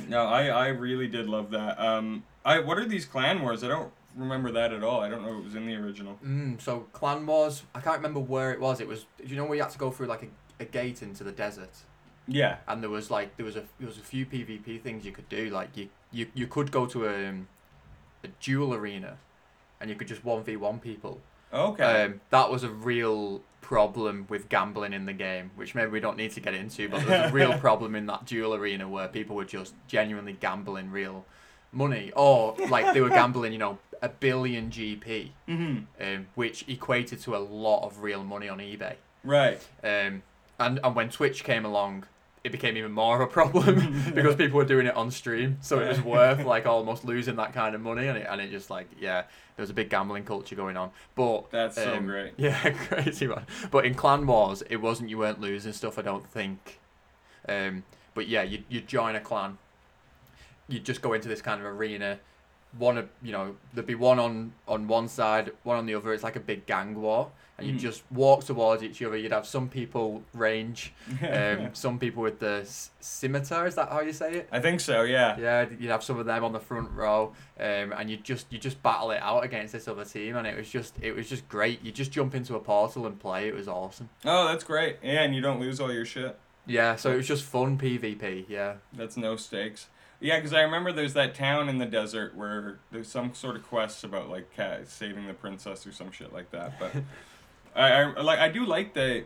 No, 0.08 0.26
I, 0.26 0.48
I 0.48 0.68
really 0.68 1.08
did 1.08 1.28
love 1.30 1.52
that. 1.52 1.80
Um, 1.80 2.24
I 2.44 2.60
what 2.60 2.78
are 2.78 2.86
these 2.86 3.06
clan 3.06 3.42
wars? 3.42 3.64
I 3.64 3.70
don't 3.70 3.92
remember 4.16 4.52
that 4.52 4.74
at 4.74 4.84
all. 4.84 5.00
I 5.00 5.10
don't 5.10 5.22
know 5.24 5.30
if 5.34 5.40
it 5.40 5.44
was 5.46 5.56
in 5.56 5.66
the 5.66 5.76
original. 5.76 6.20
Mm, 6.26 6.60
so 6.62 6.82
Clan 6.92 7.26
Wars, 7.26 7.64
I 7.74 7.80
can't 7.80 7.96
remember 7.98 8.20
where 8.20 8.52
it 8.52 8.60
was. 8.60 8.82
It 8.82 8.88
was, 8.88 9.06
Do 9.24 9.28
you 9.28 9.38
know, 9.38 9.46
where 9.46 9.56
you 9.56 9.62
had 9.62 9.72
to 9.72 9.78
go 9.78 9.90
through 9.90 10.08
like 10.08 10.24
a, 10.24 10.64
a 10.64 10.66
gate 10.66 11.02
into 11.02 11.24
the 11.24 11.32
desert, 11.32 11.70
Yeah. 12.28 12.58
and 12.68 12.84
there 12.84 12.90
was 12.90 13.10
like 13.10 13.38
there 13.38 13.46
was 13.46 13.56
a 13.56 13.64
there 13.80 13.88
was 13.88 13.98
a 13.98 14.02
few 14.02 14.26
PvP 14.26 14.82
things 14.82 15.06
you 15.06 15.12
could 15.14 15.30
do. 15.30 15.50
Like 15.50 15.78
you 15.78 15.88
you, 16.12 16.28
you 16.34 16.48
could 16.48 16.72
go 16.72 16.86
to 16.88 17.06
a 17.06 17.28
um, 17.30 17.48
a 18.24 18.28
duel 18.40 18.74
arena, 18.74 19.18
and 19.80 19.90
you 19.90 19.96
could 19.96 20.08
just 20.08 20.24
one 20.24 20.44
v 20.44 20.56
one 20.56 20.80
people. 20.80 21.20
Okay. 21.54 22.06
Um, 22.06 22.22
that 22.30 22.50
was 22.50 22.64
a 22.64 22.70
real 22.70 23.42
problem 23.62 24.26
with 24.30 24.50
gambling 24.50 24.94
in 24.94 25.06
the 25.06 25.14
game, 25.14 25.52
which 25.56 25.76
maybe 25.76 25.92
we 25.92 26.00
don't 26.00 26.18
need 26.18 26.32
to 26.32 26.40
get 26.40 26.54
into, 26.54 26.90
but 26.90 27.06
there 27.06 27.24
was 27.24 27.32
a 27.32 27.34
real 27.34 27.58
problem 27.58 27.96
in 27.96 28.06
that 28.08 28.26
duel 28.26 28.54
arena 28.54 28.88
where 28.88 29.08
people 29.08 29.36
were 29.36 29.46
just 29.46 29.74
genuinely 29.88 30.34
gambling 30.34 30.92
real 30.92 31.26
money, 31.72 32.12
or 32.16 32.56
like 32.70 32.94
they 32.94 33.02
were 33.02 33.10
gambling, 33.22 33.54
you 33.54 33.60
know, 33.60 33.80
a 34.02 34.10
billion 34.10 34.70
GP, 34.70 35.30
mm-hmm. 35.48 36.04
um, 36.04 36.28
which 36.36 36.66
equated 36.68 37.20
to 37.22 37.36
a 37.36 37.40
lot 37.40 37.86
of 37.86 38.02
real 38.02 38.24
money 38.24 38.50
on 38.50 38.60
eBay. 38.60 38.96
Right. 39.24 39.66
Um, 39.84 40.24
and 40.60 40.80
and 40.84 40.96
when 40.96 41.10
Twitch 41.10 41.44
came 41.44 41.66
along, 41.66 42.06
it 42.44 42.52
became 42.52 42.76
even 42.76 42.92
more 42.92 43.16
of 43.16 43.22
a 43.22 43.32
problem 43.32 44.04
because 44.16 44.36
people 44.36 44.58
were 44.58 44.66
doing 44.66 44.88
it 44.88 44.96
on 44.96 45.12
stream, 45.12 45.58
so 45.62 45.80
it 45.80 45.88
was 45.88 46.02
worth 46.02 46.44
like 46.46 46.66
almost 46.66 47.06
losing 47.06 47.36
that 47.36 47.54
kind 47.54 47.76
of 47.76 47.82
money, 47.82 48.08
and 48.08 48.18
it 48.18 48.28
and 48.30 48.42
it 48.42 48.52
just 48.52 48.70
like 48.70 48.88
yeah, 49.00 49.22
there 49.56 49.64
was 49.64 49.70
a 49.70 49.74
big 49.74 49.90
gambling 49.90 50.24
culture 50.24 50.56
going 50.56 50.78
on. 50.78 50.92
But 51.16 51.52
That's 51.52 51.76
so 51.76 51.96
um, 51.96 52.06
great. 52.06 52.34
yeah, 52.38 52.70
crazy 52.72 53.28
man. 53.28 53.46
But 53.70 53.86
in 53.86 53.94
Clan 53.94 54.26
Wars, 54.26 54.64
it 54.70 54.78
wasn't 54.78 55.10
you 55.10 55.18
weren't 55.18 55.40
losing 55.40 55.74
stuff. 55.74 56.00
I 56.00 56.02
don't 56.02 56.28
think. 56.28 56.80
Um, 57.48 57.84
but 58.14 58.28
yeah, 58.28 58.44
you 58.44 58.64
you 58.70 58.82
join 58.82 59.16
a 59.16 59.22
clan. 59.22 59.58
You 60.68 60.80
just 60.80 61.02
go 61.02 61.14
into 61.14 61.28
this 61.28 61.42
kind 61.42 61.60
of 61.60 61.68
arena. 61.68 62.20
One 62.78 62.98
of 62.98 63.10
you 63.22 63.32
know 63.32 63.56
there'd 63.74 63.86
be 63.86 63.96
one 63.96 64.20
on 64.20 64.54
on 64.68 64.88
one 64.88 65.08
side, 65.08 65.52
one 65.64 65.78
on 65.78 65.86
the 65.86 65.94
other. 65.94 66.14
It's 66.14 66.24
like 66.24 66.36
a 66.36 66.42
big 66.42 66.66
gang 66.66 67.00
war, 67.00 67.32
and 67.58 67.68
you 67.68 67.74
Mm. 67.76 67.80
just 67.80 68.04
walk 68.12 68.44
towards 68.44 68.82
each 68.82 69.02
other. 69.04 69.16
You'd 69.16 69.32
have 69.34 69.46
some 69.46 69.70
people 69.70 70.24
range, 70.34 70.94
um, 71.32 71.70
some 71.74 72.00
people 72.00 72.24
with 72.24 72.40
the 72.40 72.62
s- 72.64 72.90
scimitar. 73.00 73.68
Is 73.68 73.76
that 73.76 73.90
how 73.90 74.02
you 74.02 74.14
say 74.14 74.34
it? 74.34 74.50
I 74.52 74.60
think 74.60 74.80
so. 74.80 75.04
Yeah. 75.04 75.38
Yeah, 75.38 75.66
you'd 75.80 75.92
have 75.92 76.04
some 76.04 76.18
of 76.20 76.26
them 76.26 76.44
on 76.44 76.54
the 76.54 76.60
front 76.60 76.90
row, 76.92 77.34
um, 77.60 77.94
and 77.94 78.10
you 78.10 78.18
just 78.18 78.48
you 78.52 78.58
just 78.58 78.82
battle 78.82 79.12
it 79.12 79.22
out 79.22 79.44
against 79.44 79.74
this 79.74 79.88
other 79.88 80.06
team, 80.06 80.36
and 80.38 80.48
it 80.48 80.58
was 80.58 80.70
just 80.70 80.96
it 81.02 81.16
was 81.16 81.30
just 81.30 81.48
great. 81.50 81.84
You 81.84 81.92
just 81.92 82.12
jump 82.12 82.34
into 82.34 82.56
a 82.56 82.60
portal 82.60 83.06
and 83.06 83.20
play. 83.20 83.48
It 83.48 83.54
was 83.54 83.68
awesome. 83.68 84.10
Oh, 84.26 84.48
that's 84.48 84.64
great. 84.64 84.98
Yeah, 85.04 85.22
and 85.22 85.36
you 85.36 85.42
don't 85.42 85.60
lose 85.60 85.80
all 85.80 85.92
your 85.94 86.06
shit. 86.06 86.38
Yeah, 86.66 86.96
so 86.96 87.12
it 87.12 87.18
was 87.18 87.28
just 87.28 87.44
fun 87.44 87.78
PvP. 87.78 88.46
Yeah, 88.48 88.76
That's 88.94 89.18
no 89.18 89.36
stakes. 89.36 89.88
Yeah, 90.20 90.38
because 90.38 90.54
I 90.54 90.62
remember 90.62 90.92
there's 90.92 91.16
that 91.16 91.34
town 91.34 91.68
in 91.68 91.80
the 91.80 91.88
desert 91.88 92.36
where 92.36 92.78
there's 92.92 93.08
some 93.08 93.34
sort 93.34 93.56
of 93.56 93.64
quest 93.68 94.04
about 94.04 94.30
like 94.30 94.48
saving 94.86 95.26
the 95.26 95.34
princess 95.34 95.88
or 95.88 95.92
some 95.92 96.12
shit 96.12 96.32
like 96.32 96.52
that. 96.52 96.78
But 96.80 96.92
I, 97.76 98.02
I 98.02 98.22
like 98.22 98.40
I 98.40 98.50
do 98.50 98.66
like 98.66 98.94
that 98.94 99.26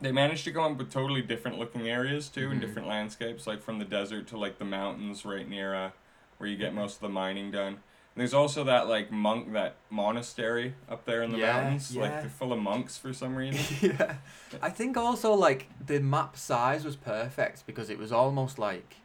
they 0.00 0.10
managed 0.12 0.44
to 0.44 0.50
go 0.50 0.62
up 0.64 0.76
with 0.78 0.90
totally 0.92 1.22
different 1.22 1.58
looking 1.58 1.88
areas 1.88 2.28
too 2.28 2.50
and 2.50 2.58
Mhm. 2.58 2.60
different 2.60 2.88
landscapes, 2.88 3.46
like 3.46 3.62
from 3.62 3.78
the 3.78 3.84
desert 3.84 4.26
to 4.28 4.38
like 4.38 4.58
the 4.58 4.64
mountains 4.64 5.24
right 5.24 5.48
near 5.48 5.74
uh, 5.74 5.90
where 6.38 6.48
you 6.48 6.56
get 6.56 6.74
most 6.74 6.96
of 6.96 7.00
the 7.02 7.08
mining 7.08 7.50
done. 7.50 7.74
And 8.14 8.20
there's 8.20 8.34
also 8.34 8.64
that 8.64 8.88
like 8.88 9.10
monk 9.12 9.52
that 9.52 9.76
monastery 9.90 10.74
up 10.88 11.04
there 11.04 11.22
in 11.22 11.30
the 11.30 11.38
Yeah, 11.38 11.60
mountains, 11.60 11.96
like 11.96 12.20
they're 12.20 12.28
full 12.28 12.52
of 12.52 12.58
monks 12.58 12.98
for 12.98 13.12
some 13.12 13.36
reason. 13.36 13.64
yeah. 13.80 14.16
I 14.60 14.70
think 14.70 14.96
also 14.96 15.32
like 15.34 15.68
the 15.86 16.00
map 16.00 16.36
size 16.36 16.84
was 16.84 16.96
perfect 16.96 17.64
because 17.66 17.88
it 17.88 17.98
was 17.98 18.12
almost 18.12 18.58
like 18.58 18.96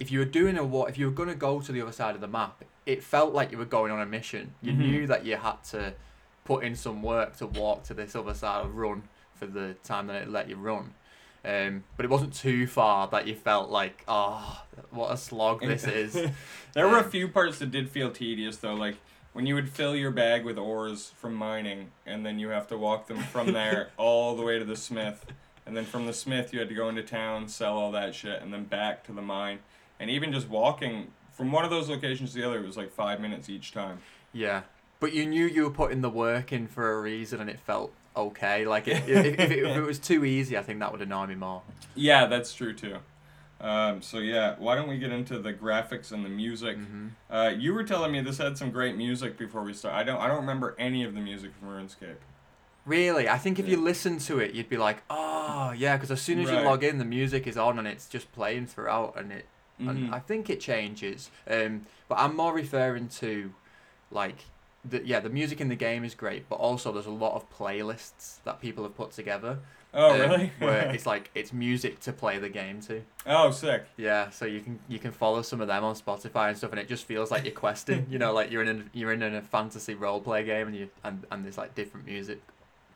if 0.00 0.10
you 0.10 0.18
were 0.18 0.24
doing 0.24 0.56
a 0.56 0.64
what 0.64 0.88
if 0.88 0.98
you 0.98 1.06
were 1.06 1.12
gonna 1.12 1.34
go 1.34 1.60
to 1.60 1.70
the 1.70 1.82
other 1.82 1.92
side 1.92 2.14
of 2.14 2.20
the 2.20 2.28
map, 2.28 2.64
it 2.86 3.04
felt 3.04 3.34
like 3.34 3.52
you 3.52 3.58
were 3.58 3.64
going 3.64 3.92
on 3.92 4.00
a 4.00 4.06
mission. 4.06 4.54
You 4.62 4.72
Mhm. 4.72 4.76
knew 4.78 5.06
that 5.06 5.24
you 5.24 5.36
had 5.36 5.62
to 5.70 5.94
put 6.44 6.64
in 6.64 6.76
some 6.76 7.02
work 7.02 7.36
to 7.38 7.46
walk 7.46 7.84
to 7.84 7.94
this 7.94 8.14
other 8.14 8.34
side 8.34 8.64
of 8.64 8.74
run 8.76 9.02
for 9.34 9.46
the 9.46 9.74
time 9.82 10.06
that 10.08 10.22
it 10.22 10.30
let 10.30 10.48
you 10.48 10.56
run. 10.56 10.94
Um, 11.44 11.84
but 11.96 12.04
it 12.06 12.10
wasn't 12.10 12.32
too 12.34 12.66
far 12.66 13.06
that 13.08 13.26
you 13.26 13.34
felt 13.34 13.68
like, 13.70 14.02
oh, 14.08 14.62
what 14.90 15.12
a 15.12 15.16
slog 15.16 15.60
this 15.60 15.84
is. 15.86 16.14
there 16.72 16.88
were 16.88 16.98
a 16.98 17.04
Um, 17.04 17.10
few 17.10 17.28
parts 17.28 17.58
that 17.58 17.70
did 17.70 17.90
feel 17.90 18.10
tedious 18.10 18.56
though, 18.58 18.74
like 18.74 18.96
when 19.34 19.46
you 19.46 19.54
would 19.54 19.68
fill 19.68 19.96
your 19.96 20.10
bag 20.10 20.44
with 20.44 20.56
ores 20.58 21.12
from 21.18 21.34
mining, 21.34 21.90
and 22.06 22.24
then 22.24 22.38
you 22.38 22.48
have 22.50 22.68
to 22.68 22.78
walk 22.78 23.08
them 23.08 23.18
from 23.18 23.52
there 23.52 23.90
all 23.96 24.36
the 24.36 24.42
way 24.42 24.58
to 24.58 24.64
the 24.64 24.76
smith, 24.76 25.26
and 25.66 25.76
then 25.76 25.84
from 25.84 26.06
the 26.06 26.12
smith 26.12 26.52
you 26.52 26.60
had 26.60 26.68
to 26.68 26.74
go 26.74 26.88
into 26.88 27.02
town, 27.02 27.48
sell 27.48 27.76
all 27.76 27.90
that 27.92 28.14
shit, 28.14 28.40
and 28.40 28.52
then 28.52 28.64
back 28.64 29.02
to 29.04 29.12
the 29.12 29.22
mine, 29.22 29.58
and 29.98 30.08
even 30.08 30.32
just 30.32 30.48
walking 30.48 31.08
from 31.32 31.50
one 31.52 31.64
of 31.64 31.70
those 31.70 31.88
locations 31.90 32.32
to 32.32 32.38
the 32.40 32.46
other 32.46 32.60
was 32.62 32.76
like 32.76 32.92
five 32.92 33.20
minutes 33.20 33.48
each 33.50 33.72
time. 33.72 33.98
Yeah, 34.32 34.62
but 35.04 35.12
you 35.12 35.26
knew 35.26 35.44
you 35.44 35.64
were 35.64 35.70
putting 35.70 36.00
the 36.00 36.08
work 36.08 36.50
in 36.50 36.66
for 36.66 36.92
a 36.92 37.00
reason, 37.02 37.38
and 37.38 37.50
it 37.50 37.60
felt 37.60 37.92
okay. 38.16 38.64
Like 38.64 38.88
if, 38.88 39.06
if, 39.08 39.24
if, 39.26 39.38
it, 39.50 39.58
if 39.58 39.76
it 39.76 39.82
was 39.82 39.98
too 39.98 40.24
easy, 40.24 40.56
I 40.56 40.62
think 40.62 40.80
that 40.80 40.90
would 40.92 41.02
annoy 41.02 41.26
me 41.26 41.34
more. 41.34 41.60
Yeah, 41.94 42.24
that's 42.24 42.54
true 42.54 42.72
too. 42.72 42.96
Um, 43.60 44.00
so 44.00 44.18
yeah, 44.18 44.54
why 44.58 44.74
don't 44.76 44.88
we 44.88 44.96
get 44.98 45.12
into 45.12 45.38
the 45.38 45.52
graphics 45.52 46.10
and 46.10 46.24
the 46.24 46.30
music? 46.30 46.78
hmm 46.78 47.08
Uh, 47.30 47.52
you 47.54 47.74
were 47.74 47.84
telling 47.84 48.12
me 48.12 48.22
this 48.22 48.38
had 48.38 48.56
some 48.56 48.70
great 48.70 48.96
music 48.96 49.36
before 49.36 49.62
we 49.62 49.74
start. 49.74 49.94
I 49.94 50.04
don't. 50.04 50.18
I 50.18 50.26
don't 50.26 50.38
remember 50.40 50.74
any 50.78 51.04
of 51.04 51.12
the 51.14 51.20
music 51.20 51.50
from 51.60 51.68
RuneScape. 51.68 52.16
Really, 52.86 53.28
I 53.28 53.36
think 53.36 53.58
if 53.58 53.66
Yeah. 53.66 53.72
you 53.76 53.82
listen 53.82 54.18
to 54.20 54.38
it, 54.38 54.54
you'd 54.54 54.70
be 54.70 54.78
like, 54.78 55.02
oh 55.10 55.72
yeah, 55.76 55.96
because 55.98 56.10
as 56.10 56.22
soon 56.22 56.40
as 56.40 56.48
Right. 56.48 56.60
you 56.60 56.64
log 56.64 56.82
in, 56.82 56.96
the 56.96 57.04
music 57.04 57.46
is 57.46 57.58
on 57.58 57.78
and 57.78 57.86
it's 57.86 58.08
just 58.08 58.32
playing 58.32 58.66
throughout, 58.68 59.14
and 59.18 59.30
it. 59.32 59.46
Mhm. 59.78 59.88
And 59.90 60.14
I 60.14 60.18
think 60.20 60.48
it 60.48 60.60
changes. 60.60 61.30
Um, 61.50 61.82
but 62.08 62.16
I'm 62.18 62.34
more 62.36 62.54
referring 62.54 63.08
to, 63.20 63.52
like, 64.10 64.44
the 64.84 65.04
yeah, 65.04 65.20
the 65.20 65.30
music 65.30 65.60
in 65.60 65.68
the 65.68 65.76
game 65.76 66.04
is 66.04 66.14
great, 66.14 66.48
but 66.48 66.56
also 66.56 66.92
there's 66.92 67.06
a 67.06 67.10
lot 67.10 67.34
of 67.34 67.50
playlists 67.50 68.42
that 68.44 68.60
people 68.60 68.84
have 68.84 68.96
put 68.96 69.12
together. 69.12 69.58
oh 69.92 70.12
um, 70.14 70.20
really? 70.20 70.52
where 70.58 70.90
it's 70.94 71.06
like 71.06 71.30
it's 71.34 71.52
music 71.52 72.00
to 72.00 72.12
play 72.12 72.38
the 72.38 72.48
game 72.48 72.80
to. 72.82 73.02
oh 73.26 73.50
sick. 73.50 73.86
Yeah, 73.96 74.30
so 74.30 74.44
you 74.44 74.60
can 74.60 74.78
you 74.88 74.98
can 74.98 75.12
follow 75.12 75.42
some 75.42 75.60
of 75.60 75.68
them 75.68 75.84
on 75.84 75.94
Spotify 75.94 76.48
and 76.48 76.58
stuff, 76.58 76.70
and 76.72 76.80
it 76.80 76.88
just 76.88 77.04
feels 77.06 77.30
like 77.30 77.44
you're 77.44 77.54
questing. 77.54 78.06
you 78.10 78.18
know, 78.18 78.32
like 78.32 78.50
you're 78.50 78.62
in 78.62 78.68
a, 78.68 78.84
you're 78.96 79.12
in 79.12 79.22
a 79.22 79.42
fantasy 79.42 79.94
role 79.94 80.20
play 80.20 80.44
game, 80.44 80.68
and 80.68 80.76
you 80.76 80.90
and, 81.02 81.24
and 81.30 81.44
there's 81.44 81.58
like 81.58 81.74
different 81.74 82.06
music 82.06 82.40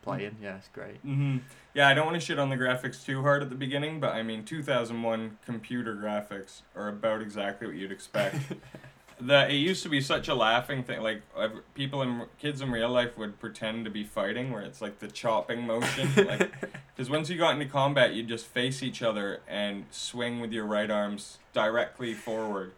playing. 0.01 0.37
Yeah, 0.41 0.57
it's 0.57 0.67
great. 0.69 0.97
hmm 0.97 1.37
Yeah, 1.73 1.87
I 1.87 1.93
don't 1.93 2.05
want 2.05 2.15
to 2.15 2.25
shit 2.25 2.39
on 2.39 2.49
the 2.49 2.57
graphics 2.57 3.03
too 3.05 3.21
hard 3.21 3.41
at 3.43 3.49
the 3.49 3.55
beginning, 3.55 3.99
but 3.99 4.13
I 4.13 4.23
mean, 4.23 4.43
2001 4.43 5.37
computer 5.45 5.95
graphics 5.95 6.61
are 6.75 6.87
about 6.87 7.21
exactly 7.21 7.67
what 7.67 7.75
you'd 7.75 7.91
expect. 7.91 8.37
the 9.19 9.49
it 9.49 9.55
used 9.55 9.83
to 9.83 9.89
be 9.89 10.01
such 10.01 10.27
a 10.27 10.35
laughing 10.35 10.83
thing. 10.83 11.01
Like 11.01 11.21
ev- 11.37 11.61
people 11.73 12.01
in 12.01 12.23
kids 12.39 12.61
in 12.61 12.71
real 12.71 12.89
life 12.89 13.17
would 13.17 13.39
pretend 13.39 13.85
to 13.85 13.91
be 13.91 14.03
fighting, 14.03 14.51
where 14.51 14.61
it's 14.61 14.81
like 14.81 14.99
the 14.99 15.07
chopping 15.07 15.65
motion, 15.65 16.09
like 16.27 16.51
because 16.95 17.09
once 17.09 17.29
you 17.29 17.37
got 17.37 17.53
into 17.53 17.65
combat, 17.65 18.13
you'd 18.13 18.27
just 18.27 18.45
face 18.45 18.81
each 18.81 19.01
other 19.01 19.41
and 19.47 19.85
swing 19.91 20.39
with 20.39 20.51
your 20.51 20.65
right 20.65 20.89
arms 20.89 21.37
directly 21.53 22.13
forward 22.13 22.71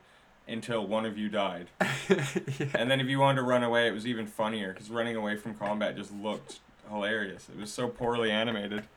until 0.47 0.85
one 0.85 1.05
of 1.05 1.17
you 1.17 1.29
died. 1.29 1.67
yeah. 2.09 2.25
And 2.75 2.89
then 2.89 2.99
if 2.99 3.07
you 3.07 3.19
wanted 3.19 3.37
to 3.37 3.43
run 3.43 3.63
away, 3.63 3.87
it 3.87 3.93
was 3.93 4.05
even 4.05 4.27
funnier 4.27 4.73
because 4.73 4.89
running 4.89 5.15
away 5.15 5.37
from 5.37 5.53
combat 5.53 5.95
just 5.95 6.11
looked 6.13 6.59
hilarious. 6.89 7.47
It 7.49 7.59
was 7.59 7.71
so 7.71 7.87
poorly 7.87 8.31
animated. 8.31 8.83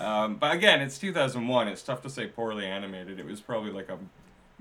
Um, 0.00 0.36
but 0.36 0.54
again, 0.54 0.80
it's 0.80 0.98
2001. 0.98 1.68
It's 1.68 1.82
tough 1.82 2.02
to 2.02 2.10
say 2.10 2.26
poorly 2.26 2.66
animated. 2.66 3.20
It 3.20 3.26
was 3.26 3.40
probably 3.40 3.70
like 3.70 3.88
a 3.90 3.98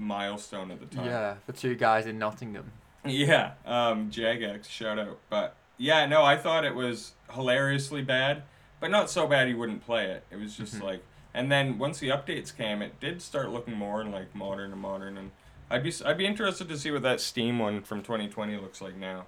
milestone 0.02 0.72
at 0.72 0.80
the 0.80 0.86
time. 0.88 1.06
Yeah, 1.06 1.36
for 1.45 1.52
two 1.54 1.76
guys 1.76 2.06
in 2.06 2.18
Nottingham. 2.18 2.72
Yeah, 3.06 3.54
um, 3.66 4.10
Jagex, 4.12 4.68
shout 4.70 4.99
out. 4.99 5.20
But 5.30 5.56
yeah, 5.78 6.06
no, 6.06 6.24
I 6.24 6.38
thought 6.38 6.66
it 6.66 6.76
was 6.76 7.14
hilariously 7.32 8.02
bad, 8.02 8.43
but 8.80 8.91
not 8.91 9.10
so 9.10 9.28
bad 9.28 9.47
you 9.47 9.58
wouldn't 9.58 9.86
play 9.86 10.06
it. 10.08 10.24
It 10.32 10.38
was 10.38 10.56
just 10.58 10.76
Mhm. 10.76 10.84
like, 10.84 11.04
and 11.34 11.52
then 11.52 11.78
once 11.78 11.99
the 11.99 12.10
updates 12.10 12.56
came, 12.56 12.82
it 12.82 12.99
did 12.99 13.22
start 13.22 13.49
looking 13.49 13.76
more 13.76 14.02
and 14.02 14.12
like 14.12 14.36
modern 14.36 14.72
and 14.72 14.82
modern. 14.82 15.18
And 15.18 15.32
I'd 15.70 15.84
be 15.84 15.93
I'd 16.06 16.18
be 16.18 16.26
interested 16.26 16.68
to 16.70 16.78
see 16.78 16.91
what 16.91 17.04
that 17.04 17.22
Steam 17.22 17.60
one 17.60 17.82
from 17.82 18.02
2020 18.02 18.58
looks 18.58 18.82
like 18.82 18.95
now. 18.95 19.26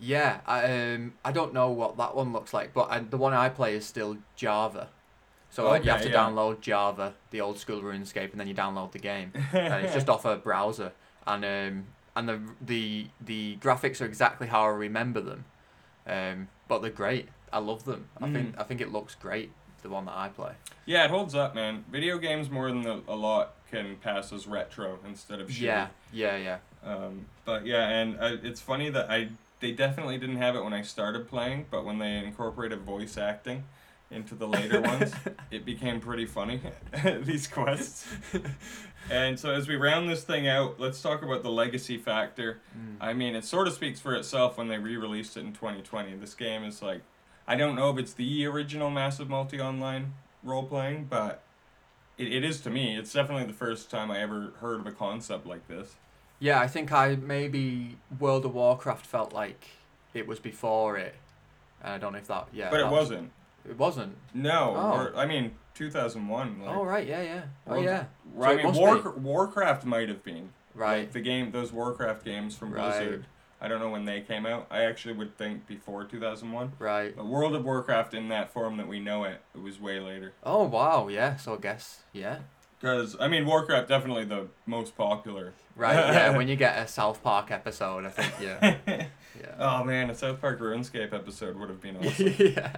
Yeah, 0.00 0.40
I, 0.44 0.92
um, 0.94 1.14
I 1.24 1.30
don't 1.32 1.54
know 1.54 1.70
what 1.70 1.96
that 1.98 2.16
one 2.16 2.32
looks 2.32 2.52
like, 2.52 2.74
but 2.74 2.90
I, 2.90 2.98
the 2.98 3.16
one 3.16 3.32
I 3.32 3.48
play 3.48 3.74
is 3.74 3.86
still 3.86 4.18
Java. 4.36 4.88
So 5.54 5.68
like, 5.68 5.84
you 5.84 5.90
have 5.92 6.02
to 6.02 6.08
yeah. 6.10 6.16
download 6.16 6.60
Java, 6.60 7.14
the 7.30 7.40
old 7.40 7.58
school 7.58 7.80
RuneScape, 7.80 8.32
and 8.32 8.40
then 8.40 8.48
you 8.48 8.54
download 8.56 8.90
the 8.90 8.98
game. 8.98 9.30
and 9.52 9.84
it's 9.84 9.94
just 9.94 10.08
off 10.08 10.24
a 10.24 10.34
browser, 10.34 10.90
and 11.28 11.44
um, 11.44 11.84
and 12.16 12.28
the 12.28 12.40
the 12.60 13.06
the 13.24 13.56
graphics 13.60 14.00
are 14.00 14.04
exactly 14.04 14.48
how 14.48 14.64
I 14.64 14.68
remember 14.70 15.20
them, 15.20 15.44
um, 16.08 16.48
but 16.66 16.82
they're 16.82 16.90
great. 16.90 17.28
I 17.52 17.58
love 17.58 17.84
them. 17.84 18.08
I 18.20 18.26
Mm. 18.26 18.32
think 18.32 18.54
I 18.58 18.64
think 18.64 18.80
it 18.80 18.90
looks 18.90 19.14
great. 19.14 19.52
The 19.82 19.90
one 19.90 20.06
that 20.06 20.16
I 20.16 20.28
play. 20.28 20.52
yeah, 20.86 21.04
it 21.04 21.10
holds 21.10 21.34
up, 21.34 21.54
man. 21.54 21.84
Video 21.92 22.16
games 22.18 22.50
more 22.50 22.68
than 22.68 22.84
a, 22.86 23.00
a 23.06 23.14
lot 23.14 23.52
can 23.70 23.96
pass 23.96 24.32
as 24.32 24.46
retro 24.48 24.98
instead 25.06 25.40
of 25.40 25.48
shitty. 25.48 25.60
Yeah, 25.60 25.88
yeah, 26.10 26.36
yeah. 26.36 26.58
Um, 26.82 27.26
but 27.44 27.64
yeah, 27.66 27.88
and 27.90 28.18
uh, 28.18 28.36
it's 28.42 28.60
funny 28.62 28.88
that 28.90 29.08
I 29.10 29.28
they 29.60 29.70
definitely 29.70 30.18
didn't 30.18 30.38
have 30.38 30.56
it 30.56 30.64
when 30.64 30.72
I 30.72 30.82
started 30.82 31.28
playing, 31.28 31.66
but 31.70 31.84
when 31.84 31.98
they 31.98 32.16
incorporated 32.16 32.80
voice 32.80 33.16
acting 33.16 33.64
into 34.14 34.34
the 34.34 34.46
later 34.46 34.80
ones, 34.80 35.12
it 35.50 35.64
became 35.64 36.00
pretty 36.00 36.26
funny. 36.26 36.60
these 37.20 37.46
quests. 37.46 38.06
and 39.10 39.38
so 39.38 39.50
as 39.50 39.68
we 39.68 39.76
round 39.76 40.08
this 40.08 40.24
thing 40.24 40.46
out, 40.46 40.78
let's 40.80 41.02
talk 41.02 41.22
about 41.22 41.42
the 41.42 41.50
legacy 41.50 41.98
factor. 41.98 42.60
Mm. 42.78 42.96
I 43.00 43.12
mean, 43.12 43.34
it 43.34 43.44
sort 43.44 43.66
of 43.66 43.74
speaks 43.74 44.00
for 44.00 44.14
itself 44.14 44.56
when 44.56 44.68
they 44.68 44.78
re-released 44.78 45.36
it 45.36 45.40
in 45.40 45.52
2020. 45.52 46.14
This 46.14 46.34
game 46.34 46.64
is 46.64 46.80
like, 46.80 47.02
I 47.46 47.56
don't 47.56 47.76
know 47.76 47.90
if 47.90 47.98
it's 47.98 48.12
the 48.14 48.46
original 48.46 48.90
massive 48.90 49.28
multi-online 49.28 50.14
role-playing, 50.42 51.06
but 51.10 51.42
it, 52.16 52.32
it 52.32 52.44
is 52.44 52.60
to 52.62 52.70
me. 52.70 52.96
It's 52.96 53.12
definitely 53.12 53.46
the 53.46 53.52
first 53.52 53.90
time 53.90 54.10
I 54.10 54.20
ever 54.20 54.52
heard 54.60 54.80
of 54.80 54.86
a 54.86 54.92
concept 54.92 55.46
like 55.46 55.66
this. 55.68 55.96
Yeah, 56.38 56.60
I 56.60 56.66
think 56.66 56.92
I 56.92 57.16
maybe 57.16 57.96
World 58.18 58.44
of 58.44 58.54
Warcraft 58.54 59.06
felt 59.06 59.32
like 59.32 59.68
it 60.12 60.26
was 60.26 60.38
before 60.38 60.96
it. 60.96 61.14
And 61.82 61.94
I 61.94 61.98
don't 61.98 62.12
know 62.12 62.18
if 62.18 62.26
that. 62.28 62.48
Yeah, 62.52 62.70
but 62.70 62.80
it 62.80 62.84
was- 62.84 63.10
wasn't. 63.10 63.30
It 63.68 63.78
wasn't. 63.78 64.16
No, 64.34 64.74
Oh. 64.76 64.92
or, 64.98 65.16
I 65.16 65.26
mean 65.26 65.52
2001. 65.74 66.60
Like, 66.60 66.76
oh 66.76 66.84
right, 66.84 67.06
yeah, 67.06 67.22
yeah. 67.22 67.42
Oh 67.66 67.72
World- 67.72 67.84
yeah. 67.84 68.04
I 68.38 68.44
So 68.44 68.50
it 68.50 68.56
mean 68.56 68.66
must 68.66 68.80
War, 68.80 68.98
be. 68.98 69.20
Warcraft 69.20 69.84
might 69.84 70.08
have 70.08 70.22
been 70.22 70.50
Right. 70.74 71.10
The 71.12 71.20
game, 71.20 71.52
those 71.52 71.72
Warcraft 71.72 72.24
games 72.24 72.56
from 72.56 72.72
Right. 72.72 72.98
Blizzard. 72.98 73.26
I 73.60 73.68
don't 73.68 73.80
know 73.80 73.88
when 73.90 74.04
they 74.04 74.20
came 74.20 74.44
out. 74.44 74.66
I 74.70 74.82
actually 74.82 75.14
would 75.14 75.38
think 75.38 75.66
before 75.66 76.04
2001. 76.04 76.72
Right. 76.78 77.16
But 77.16 77.26
World 77.26 77.54
of 77.54 77.64
Warcraft 77.64 78.12
in 78.12 78.28
that 78.28 78.52
form 78.52 78.76
that 78.76 78.88
we 78.88 78.98
know 79.00 79.24
it, 79.24 79.40
it 79.54 79.62
was 79.62 79.80
way 79.80 80.00
later. 80.00 80.32
Oh 80.42 80.64
wow, 80.64 81.08
yeah. 81.08 81.36
So 81.36 81.54
I 81.54 81.58
guess 81.58 82.02
yeah. 82.12 82.40
Because 82.84 83.16
I 83.18 83.28
mean, 83.28 83.46
Warcraft 83.46 83.88
definitely 83.88 84.26
the 84.26 84.46
most 84.66 84.94
popular. 84.94 85.54
Right. 85.74 85.94
Yeah. 85.94 86.30
when 86.36 86.48
you 86.48 86.54
get 86.54 86.78
a 86.78 86.86
South 86.86 87.22
Park 87.22 87.50
episode, 87.50 88.04
I 88.04 88.10
think 88.10 88.32
yeah. 88.38 88.76
Yeah. 89.40 89.54
oh 89.58 89.82
man, 89.82 90.10
a 90.10 90.14
South 90.14 90.40
Park 90.40 90.60
RuneScape 90.60 91.12
episode 91.12 91.56
would 91.56 91.68
have 91.70 91.80
been 91.80 91.96
awesome. 92.06 92.34
yeah. 92.38 92.76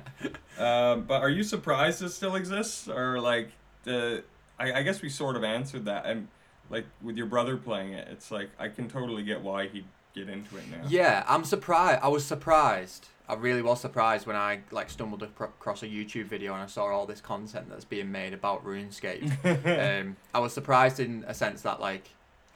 um, 0.58 1.02
but 1.02 1.20
are 1.20 1.28
you 1.28 1.42
surprised 1.42 2.02
it 2.02 2.10
still 2.10 2.36
exists, 2.36 2.88
or 2.88 3.20
like 3.20 3.50
the? 3.82 4.22
I, 4.60 4.74
I 4.74 4.82
guess 4.82 5.02
we 5.02 5.08
sort 5.08 5.34
of 5.34 5.42
answered 5.42 5.84
that. 5.86 6.06
And 6.06 6.28
like 6.70 6.86
with 7.02 7.16
your 7.16 7.26
brother 7.26 7.56
playing 7.56 7.92
it, 7.92 8.06
it's 8.08 8.30
like 8.30 8.50
I 8.60 8.68
can 8.68 8.88
totally 8.88 9.24
get 9.24 9.42
why 9.42 9.66
he'd 9.66 9.84
get 10.14 10.28
into 10.28 10.56
it 10.56 10.70
now. 10.70 10.86
Yeah, 10.88 11.24
I'm 11.28 11.44
surprised. 11.44 12.00
I 12.00 12.08
was 12.08 12.24
surprised. 12.24 13.08
I 13.28 13.34
really 13.34 13.62
was 13.62 13.80
surprised 13.80 14.26
when 14.26 14.36
I 14.36 14.60
like 14.70 14.88
stumbled 14.90 15.22
across 15.22 15.82
a 15.82 15.86
YouTube 15.86 16.26
video 16.26 16.52
and 16.54 16.62
I 16.62 16.66
saw 16.66 16.86
all 16.86 17.06
this 17.06 17.20
content 17.20 17.68
that's 17.68 17.84
being 17.84 18.12
made 18.12 18.32
about 18.32 18.64
RuneScape. 18.64 20.00
um, 20.02 20.16
I 20.32 20.38
was 20.38 20.52
surprised 20.52 21.00
in 21.00 21.24
a 21.26 21.34
sense 21.34 21.62
that 21.62 21.80
like 21.80 22.08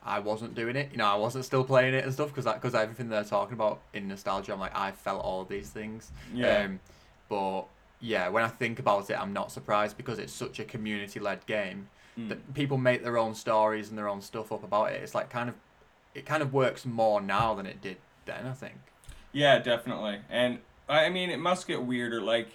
I 0.04 0.18
wasn't 0.20 0.54
doing 0.54 0.76
it. 0.76 0.90
You 0.92 0.98
know, 0.98 1.06
I 1.06 1.16
wasn't 1.16 1.44
still 1.44 1.64
playing 1.64 1.94
it 1.94 2.04
and 2.04 2.12
stuff 2.12 2.28
because 2.34 2.52
because 2.52 2.74
everything 2.74 3.08
they're 3.08 3.24
talking 3.24 3.54
about 3.54 3.80
in 3.92 4.06
nostalgia, 4.08 4.52
I'm 4.52 4.60
like 4.60 4.76
I 4.76 4.92
felt 4.92 5.24
all 5.24 5.42
of 5.42 5.48
these 5.48 5.70
things. 5.70 6.12
yeah. 6.32 6.64
Um, 6.64 6.80
but 7.28 7.62
yeah, 8.00 8.28
when 8.28 8.42
I 8.44 8.48
think 8.48 8.78
about 8.78 9.10
it, 9.10 9.20
I'm 9.20 9.32
not 9.32 9.52
surprised 9.52 9.96
because 9.96 10.18
it's 10.18 10.32
such 10.32 10.58
a 10.60 10.64
community-led 10.64 11.46
game 11.46 11.88
Mm. 12.18 12.28
that 12.28 12.54
people 12.54 12.76
make 12.76 13.04
their 13.04 13.16
own 13.16 13.36
stories 13.36 13.88
and 13.88 13.96
their 13.96 14.08
own 14.08 14.20
stuff 14.20 14.50
up 14.50 14.64
about 14.64 14.90
it. 14.90 15.00
It's 15.00 15.14
like 15.14 15.30
kind 15.30 15.48
of, 15.48 15.54
it 16.12 16.26
kind 16.26 16.42
of 16.42 16.52
works 16.52 16.84
more 16.84 17.20
now 17.20 17.54
than 17.54 17.66
it 17.66 17.80
did 17.80 17.98
then. 18.26 18.48
I 18.48 18.52
think. 18.52 18.74
Yeah, 19.32 19.58
definitely. 19.58 20.20
And 20.30 20.58
I 20.88 21.08
mean, 21.08 21.30
it 21.30 21.38
must 21.38 21.66
get 21.66 21.82
weirder. 21.82 22.20
Like, 22.20 22.48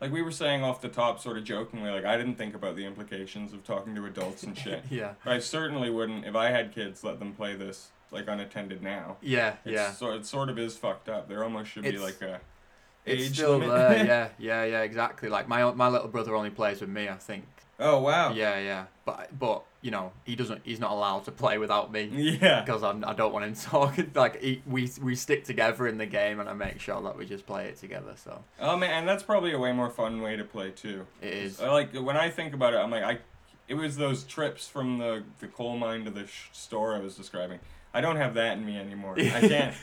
like 0.00 0.12
we 0.12 0.22
were 0.22 0.30
saying 0.30 0.62
off 0.62 0.80
the 0.80 0.88
top, 0.88 1.20
sort 1.20 1.36
of 1.38 1.44
jokingly. 1.44 1.90
Like, 1.90 2.04
I 2.04 2.16
didn't 2.16 2.36
think 2.36 2.54
about 2.54 2.76
the 2.76 2.86
implications 2.86 3.52
of 3.52 3.64
talking 3.64 3.94
to 3.96 4.06
adults 4.06 4.42
and 4.44 4.56
shit. 4.56 4.84
Yeah. 4.90 5.14
But 5.24 5.32
I 5.34 5.38
certainly 5.40 5.90
wouldn't, 5.90 6.24
if 6.24 6.34
I 6.36 6.50
had 6.50 6.72
kids, 6.74 7.02
let 7.04 7.18
them 7.18 7.32
play 7.32 7.54
this 7.56 7.88
like 8.12 8.26
unattended 8.28 8.82
now. 8.82 9.16
Yeah. 9.22 9.54
It's 9.64 9.72
yeah. 9.74 9.92
So 9.92 10.12
it 10.12 10.26
sort 10.26 10.48
of 10.48 10.58
is 10.58 10.76
fucked 10.76 11.08
up. 11.08 11.28
There 11.28 11.42
almost 11.44 11.70
should 11.70 11.82
be 11.84 11.98
like 11.98 12.20
a 12.22 12.40
It's 13.04 13.22
age 13.24 13.34
still 13.34 13.58
limit. 13.58 13.68
there. 13.70 14.04
Yeah. 14.06 14.28
Yeah. 14.38 14.64
Yeah. 14.64 14.80
Exactly. 14.82 15.28
Like 15.28 15.46
my 15.48 15.70
my 15.72 15.88
little 15.88 16.08
brother 16.08 16.34
only 16.34 16.50
plays 16.50 16.80
with 16.80 16.90
me. 16.90 17.08
I 17.08 17.14
think. 17.16 17.44
oh 17.78 17.98
wow. 18.00 18.32
Yeah. 18.32 18.58
Yeah. 18.58 18.84
But 19.04 19.36
but 19.38 19.62
you 19.82 19.90
know 19.90 20.12
he 20.24 20.36
doesn't. 20.36 20.60
He's 20.64 20.80
not 20.80 20.90
allowed 20.92 21.24
to 21.24 21.32
play 21.32 21.56
without 21.58 21.90
me. 21.90 22.04
Yeah. 22.40 22.60
Because 22.62 22.82
I'm, 22.82 23.04
I 23.04 23.14
don't 23.14 23.32
want 23.32 23.44
him 23.46 23.54
talking. 23.70 24.10
Like 24.14 24.40
he, 24.42 24.62
we 24.66 24.90
we 25.00 25.14
stick 25.14 25.44
together 25.44 25.86
in 25.86 25.98
the 25.98 26.06
game, 26.06 26.40
and 26.40 26.48
I 26.48 26.52
make 26.52 26.80
sure 26.80 27.00
that 27.02 27.16
we 27.16 27.26
just 27.26 27.46
play 27.46 27.66
it 27.66 27.76
together. 27.78 28.12
So 28.16 28.42
Oh 28.60 28.76
man, 28.76 28.90
and 28.90 29.08
that's 29.08 29.22
probably 29.22 29.52
a 29.52 29.58
way 29.58 29.72
more 29.72 29.90
fun 29.90 30.20
way 30.22 30.36
to 30.36 30.44
play 30.44 30.70
too. 30.70 31.06
it 31.22 31.32
is. 31.32 31.60
Like 31.60 31.94
when 31.94 32.16
I 32.16 32.30
think 32.30 32.54
about 32.54 32.74
it. 32.74 32.78
I'm 32.78 32.90
like 32.90 33.02
I, 33.04 33.18
it 33.68 33.74
was 33.74 33.96
those 33.96 34.24
trips 34.24 34.66
from 34.68 34.98
the 34.98 35.22
the 35.38 35.46
coal 35.46 35.76
mine 35.78 36.04
to 36.04 36.10
the 36.10 36.26
sh- 36.26 36.48
store 36.52 36.94
I 36.94 36.98
was 37.00 37.14
describing. 37.16 37.60
I 37.92 38.00
don't 38.00 38.16
have 38.16 38.34
that 38.34 38.56
in 38.56 38.64
me 38.64 38.78
anymore. 38.78 39.14
I 39.18 39.40
can't. 39.48 39.74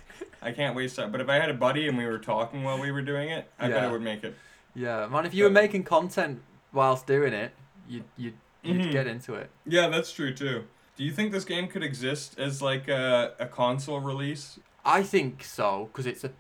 I 0.41 0.51
can't 0.51 0.75
waste 0.75 0.95
that. 0.97 1.11
But 1.11 1.19
if 1.21 1.27
I 1.27 1.35
had 1.35 1.49
a 1.49 1.53
buddy 1.53 1.87
and 1.87 1.97
we 1.97 2.05
were 2.05 2.19
talking 2.19 2.63
while 2.63 2.79
we 2.79 2.91
were 2.91 3.01
doing 3.01 3.29
it, 3.29 3.49
I 3.59 3.67
bet 3.67 3.83
it 3.83 3.91
would 3.91 4.01
make 4.01 4.23
it. 4.23 4.35
Yeah, 4.75 5.07
man. 5.07 5.25
If 5.25 5.33
you 5.33 5.43
were 5.43 5.49
making 5.49 5.83
content 5.83 6.41
whilst 6.71 7.07
doing 7.07 7.33
it, 7.33 7.51
you'd 7.89 8.03
you'd, 8.15 8.35
you'd 8.68 8.91
get 8.91 9.07
into 9.07 9.34
it. 9.34 9.49
Yeah, 9.65 9.88
that's 9.88 10.11
true 10.11 10.34
too. 10.34 10.65
Do 10.95 11.03
you 11.03 11.11
think 11.11 11.32
this 11.32 11.45
game 11.45 11.68
could 11.68 11.84
exist 11.84 12.39
as 12.39 12.61
like 12.61 12.88
a, 12.88 13.34
a 13.39 13.45
console 13.45 13.99
release? 13.99 14.59
I 14.86 15.03
think 15.03 15.43
so 15.43 15.89
because 15.91 16.05
it's 16.05 16.24
a 16.24 16.32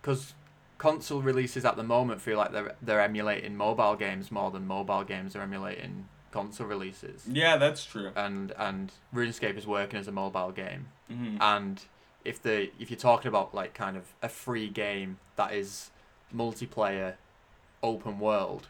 because 0.00 0.34
console 0.78 1.22
releases 1.22 1.64
at 1.64 1.76
the 1.76 1.82
moment 1.82 2.20
feel 2.20 2.38
like 2.38 2.52
they're 2.52 2.76
they're 2.82 3.00
emulating 3.00 3.56
mobile 3.56 3.96
games 3.96 4.30
more 4.30 4.50
than 4.50 4.66
mobile 4.66 5.04
games 5.04 5.34
are 5.34 5.42
emulating 5.42 6.06
console 6.30 6.66
releases. 6.66 7.26
Yeah, 7.30 7.56
that's 7.56 7.84
true. 7.84 8.12
And 8.14 8.52
and 8.58 8.92
RuneScape 9.14 9.56
is 9.56 9.66
working 9.66 9.98
as 9.98 10.08
a 10.08 10.12
mobile 10.12 10.52
game. 10.52 10.88
hmm 11.08 11.36
And 11.40 11.82
if 12.24 12.42
the 12.42 12.70
if 12.78 12.90
you're 12.90 12.98
talking 12.98 13.28
about 13.28 13.54
like 13.54 13.74
kind 13.74 13.96
of 13.96 14.14
a 14.22 14.28
free 14.28 14.68
game 14.68 15.18
that 15.36 15.52
is 15.52 15.90
multiplayer, 16.34 17.14
open 17.82 18.18
world, 18.18 18.68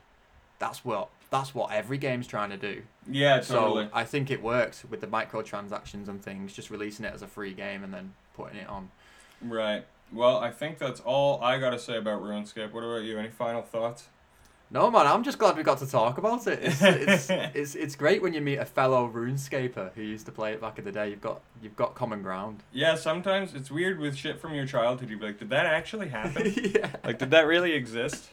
that's 0.58 0.84
what 0.84 1.08
that's 1.30 1.54
what 1.54 1.72
every 1.72 1.98
game's 1.98 2.26
trying 2.26 2.50
to 2.50 2.56
do. 2.56 2.82
Yeah, 3.10 3.40
totally. 3.40 3.86
So 3.86 3.90
I 3.92 4.04
think 4.04 4.30
it 4.30 4.42
works 4.42 4.84
with 4.88 5.00
the 5.00 5.06
microtransactions 5.06 6.08
and 6.08 6.22
things, 6.22 6.52
just 6.52 6.70
releasing 6.70 7.04
it 7.04 7.14
as 7.14 7.22
a 7.22 7.26
free 7.26 7.52
game 7.52 7.84
and 7.84 7.92
then 7.92 8.14
putting 8.34 8.58
it 8.58 8.68
on. 8.68 8.90
right. 9.42 9.84
Well, 10.12 10.38
I 10.38 10.52
think 10.52 10.78
that's 10.78 11.00
all 11.00 11.42
I 11.42 11.58
gotta 11.58 11.80
say 11.80 11.96
about 11.96 12.22
RuneScape. 12.22 12.72
What 12.72 12.84
about 12.84 13.02
you? 13.02 13.18
Any 13.18 13.28
final 13.28 13.62
thoughts? 13.62 14.04
No 14.70 14.90
man, 14.90 15.06
I'm 15.06 15.22
just 15.22 15.38
glad 15.38 15.56
we 15.56 15.62
got 15.62 15.78
to 15.78 15.86
talk 15.86 16.18
about 16.18 16.46
it. 16.46 16.58
It's 16.60 16.82
it's, 16.82 17.30
it's, 17.30 17.74
it's 17.74 17.94
great 17.94 18.20
when 18.20 18.32
you 18.32 18.40
meet 18.40 18.56
a 18.56 18.64
fellow 18.64 19.08
RuneScaper 19.08 19.92
who 19.94 20.02
used 20.02 20.26
to 20.26 20.32
play 20.32 20.52
it 20.52 20.60
back 20.60 20.78
in 20.78 20.84
the 20.84 20.90
day. 20.90 21.10
You've 21.10 21.20
got 21.20 21.40
you've 21.62 21.76
got 21.76 21.94
common 21.94 22.22
ground. 22.22 22.62
Yeah, 22.72 22.96
sometimes 22.96 23.54
it's 23.54 23.70
weird 23.70 23.98
with 24.00 24.16
shit 24.16 24.40
from 24.40 24.54
your 24.54 24.66
childhood. 24.66 25.08
You'd 25.08 25.20
be 25.20 25.26
like, 25.26 25.38
did 25.38 25.50
that 25.50 25.66
actually 25.66 26.08
happen? 26.08 26.52
yeah. 26.74 26.90
like, 27.04 27.18
did 27.18 27.30
that 27.30 27.46
really 27.46 27.72
exist? 27.72 28.30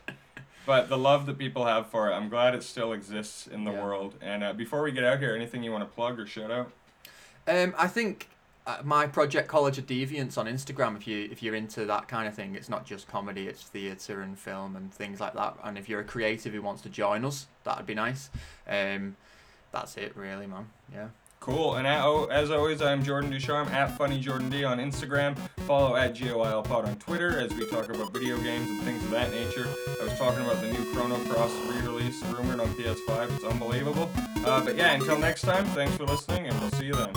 But 0.65 0.87
the 0.89 0.97
love 0.97 1.25
that 1.25 1.37
people 1.37 1.65
have 1.65 1.87
for 1.87 2.09
it, 2.09 2.13
I'm 2.13 2.29
glad 2.29 2.55
it 2.55 2.63
still 2.63 2.93
exists 2.93 3.47
in 3.47 3.63
the 3.65 3.71
Yeah. 3.71 3.83
world. 3.83 4.15
And 4.21 4.43
uh, 4.43 4.53
before 4.53 4.81
we 4.81 4.91
get 4.91 5.03
out 5.03 5.19
here, 5.19 5.35
anything 5.35 5.63
you 5.63 5.71
want 5.71 5.83
to 5.83 5.93
plug 5.93 6.19
or 6.19 6.25
shout 6.25 6.51
out? 6.51 6.71
Um, 7.47 7.73
I 7.77 7.87
think 7.87 8.29
uh, 8.65 8.77
my 8.83 9.05
project 9.07 9.49
College 9.49 9.77
of 9.77 9.85
Deviants 9.85 10.37
on 10.37 10.45
Instagram. 10.45 10.95
If 10.95 11.05
you 11.05 11.27
if 11.29 11.43
you're 11.43 11.55
into 11.55 11.83
that 11.85 12.07
kind 12.07 12.27
of 12.29 12.33
thing, 12.33 12.55
it's 12.55 12.69
not 12.69 12.85
just 12.85 13.07
comedy; 13.09 13.47
it's 13.47 13.63
theatre 13.63 14.21
and 14.21 14.39
film 14.39 14.77
and 14.77 14.93
things 14.93 15.19
like 15.19 15.33
that. 15.33 15.57
And 15.65 15.77
if 15.77 15.89
you're 15.89 15.99
a 15.99 16.05
creative 16.05 16.53
who 16.53 16.61
wants 16.61 16.81
to 16.83 16.89
join 16.89 17.25
us, 17.25 17.47
that'd 17.65 17.85
be 17.85 17.95
nice. 17.95 18.29
Um, 18.65 19.17
that's 19.73 19.97
it, 19.97 20.15
really, 20.15 20.47
man. 20.47 20.67
Yeah. 20.93 21.07
Cool. 21.43 21.75
And 21.75 21.85
at, 21.85 22.01
oh, 22.05 22.27
as 22.31 22.51
always, 22.51 22.81
I'm 22.81 23.03
Jordan 23.03 23.29
Ducharme 23.29 23.67
at 23.67 23.97
FunnyJordanD 23.99 24.65
on 24.65 24.77
Instagram. 24.77 25.37
Follow 25.67 25.97
at 25.97 26.15
GOILPod 26.15 26.87
on 26.87 26.95
Twitter 26.99 27.37
as 27.37 27.53
we 27.53 27.67
talk 27.67 27.89
about 27.89 28.13
video 28.13 28.37
games 28.37 28.69
and 28.69 28.81
things 28.83 29.03
of 29.03 29.11
that 29.11 29.29
nature. 29.29 29.67
I 29.99 30.05
was 30.05 30.17
talking 30.17 30.39
about 30.39 30.61
the 30.61 30.71
new 30.71 30.93
Chrono 30.93 31.17
Cross 31.25 31.51
re-release 31.67 32.23
rumored 32.27 32.61
on 32.61 32.67
PS5. 32.75 33.35
It's 33.35 33.43
unbelievable. 33.43 34.09
Uh, 34.45 34.63
but 34.63 34.77
yeah, 34.77 34.93
until 34.93 35.19
next 35.19 35.41
time, 35.41 35.65
thanks 35.65 35.97
for 35.97 36.05
listening, 36.05 36.47
and 36.47 36.57
we'll 36.61 36.71
see 36.71 36.85
you 36.85 36.93
then. 36.93 37.11